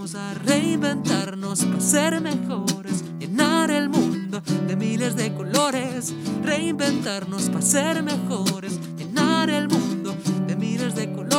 Vamos 0.00 0.14
a 0.14 0.32
reinventarnos 0.32 1.62
para 1.62 1.80
ser 1.80 2.22
mejores, 2.22 3.04
llenar 3.18 3.70
el 3.70 3.90
mundo 3.90 4.40
de 4.66 4.74
miles 4.74 5.14
de 5.14 5.34
colores, 5.34 6.14
reinventarnos 6.42 7.50
para 7.50 7.60
ser 7.60 8.02
mejores, 8.02 8.80
llenar 8.96 9.50
el 9.50 9.68
mundo 9.68 10.16
de 10.46 10.56
miles 10.56 10.94
de 10.94 11.12
colores. 11.12 11.30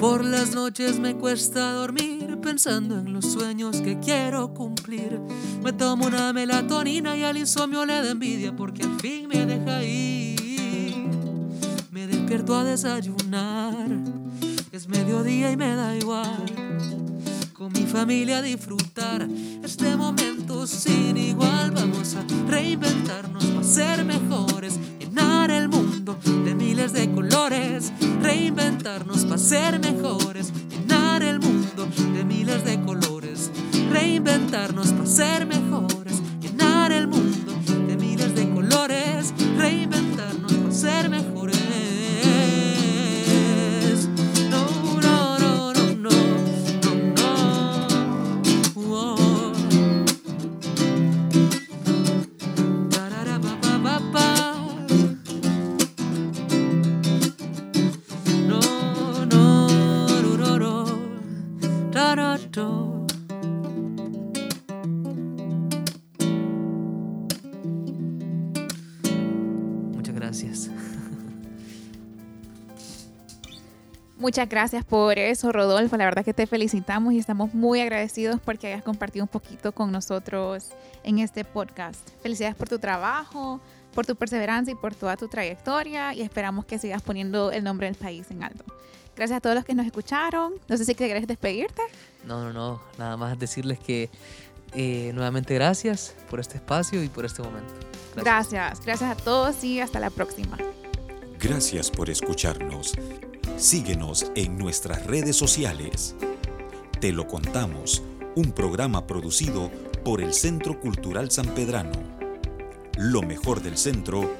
Por 0.00 0.24
las 0.24 0.54
noches 0.54 0.98
me 0.98 1.14
cuesta 1.14 1.72
dormir 1.72 2.38
pensando 2.40 2.98
en 2.98 3.12
los 3.12 3.26
sueños 3.26 3.82
que 3.82 4.00
quiero 4.00 4.54
cumplir. 4.54 5.20
Me 5.62 5.74
tomo 5.74 6.06
una 6.06 6.32
melatonina 6.32 7.14
y 7.18 7.22
al 7.22 7.36
insomnio 7.36 7.84
le 7.84 8.02
da 8.02 8.10
envidia 8.10 8.56
porque 8.56 8.82
al 8.82 8.98
fin. 8.98 9.28
Me 9.28 9.44
despierto 12.30 12.54
a 12.54 12.62
desayunar, 12.62 13.88
es 14.70 14.88
mediodía 14.88 15.50
y 15.50 15.56
me 15.56 15.74
da 15.74 15.96
igual. 15.96 16.46
Con 17.52 17.72
mi 17.72 17.82
familia 17.86 18.38
a 18.38 18.42
disfrutar 18.42 19.26
este 19.64 19.96
momento 19.96 20.64
sin 20.64 21.16
igual. 21.16 21.72
Vamos 21.72 22.14
a 22.14 22.24
reinventarnos 22.48 23.44
para 23.46 23.64
ser 23.64 24.04
mejores, 24.04 24.78
llenar 25.00 25.50
el 25.50 25.68
mundo 25.68 26.20
de 26.44 26.54
miles 26.54 26.92
de 26.92 27.10
colores, 27.10 27.92
reinventarnos 28.22 29.24
para 29.24 29.38
ser 29.38 29.80
mejores, 29.80 30.52
llenar 30.70 31.24
el 31.24 31.40
mundo 31.40 31.88
de 32.14 32.24
miles 32.24 32.64
de 32.64 32.80
colores, 32.80 33.50
reinventarnos 33.90 34.92
para 34.92 35.06
ser 35.06 35.46
mejores, 35.46 36.22
llenar 36.40 36.92
el 36.92 37.08
mundo 37.08 37.54
de 37.88 37.96
miles 37.96 38.36
de 38.36 38.48
colores, 38.50 39.34
reinventarnos 39.58 40.52
para 40.52 40.72
ser 40.72 41.10
mejores. 41.10 41.39
Muchas 74.30 74.48
gracias 74.48 74.84
por 74.84 75.18
eso, 75.18 75.50
Rodolfo. 75.50 75.96
La 75.96 76.04
verdad 76.04 76.24
que 76.24 76.32
te 76.32 76.46
felicitamos 76.46 77.14
y 77.14 77.18
estamos 77.18 77.52
muy 77.52 77.80
agradecidos 77.80 78.38
porque 78.40 78.68
hayas 78.68 78.84
compartido 78.84 79.24
un 79.24 79.28
poquito 79.28 79.72
con 79.72 79.90
nosotros 79.90 80.68
en 81.02 81.18
este 81.18 81.44
podcast. 81.44 81.98
Felicidades 82.22 82.54
por 82.54 82.68
tu 82.68 82.78
trabajo, 82.78 83.58
por 83.92 84.06
tu 84.06 84.14
perseverancia 84.14 84.70
y 84.70 84.76
por 84.76 84.94
toda 84.94 85.16
tu 85.16 85.26
trayectoria 85.26 86.14
y 86.14 86.22
esperamos 86.22 86.64
que 86.64 86.78
sigas 86.78 87.02
poniendo 87.02 87.50
el 87.50 87.64
nombre 87.64 87.88
del 87.88 87.96
país 87.96 88.30
en 88.30 88.44
alto. 88.44 88.62
Gracias 89.16 89.38
a 89.38 89.40
todos 89.40 89.56
los 89.56 89.64
que 89.64 89.74
nos 89.74 89.84
escucharon. 89.84 90.52
No 90.68 90.76
sé 90.76 90.84
si 90.84 90.94
quieres 90.94 91.26
despedirte. 91.26 91.82
No, 92.24 92.44
no, 92.44 92.52
no. 92.52 92.80
Nada 92.98 93.16
más 93.16 93.36
decirles 93.36 93.80
que 93.80 94.10
eh, 94.74 95.10
nuevamente 95.12 95.54
gracias 95.54 96.14
por 96.30 96.38
este 96.38 96.58
espacio 96.58 97.02
y 97.02 97.08
por 97.08 97.24
este 97.24 97.42
momento. 97.42 97.74
gracias. 98.14 98.80
Gracias 98.80 99.10
a 99.10 99.16
todos 99.16 99.64
y 99.64 99.80
hasta 99.80 99.98
la 99.98 100.10
próxima. 100.10 100.56
Gracias 101.40 101.90
por 101.90 102.08
escucharnos. 102.10 102.94
Síguenos 103.56 104.30
en 104.34 104.56
nuestras 104.56 105.06
redes 105.06 105.36
sociales. 105.36 106.14
Te 107.00 107.12
lo 107.12 107.26
contamos, 107.26 108.02
un 108.34 108.52
programa 108.52 109.06
producido 109.06 109.70
por 110.04 110.20
el 110.20 110.32
Centro 110.32 110.80
Cultural 110.80 111.30
San 111.30 111.46
Pedrano. 111.54 111.92
Lo 112.96 113.22
mejor 113.22 113.62
del 113.62 113.76
centro 113.76 114.30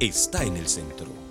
está 0.00 0.44
en 0.44 0.56
el 0.56 0.68
centro. 0.68 1.23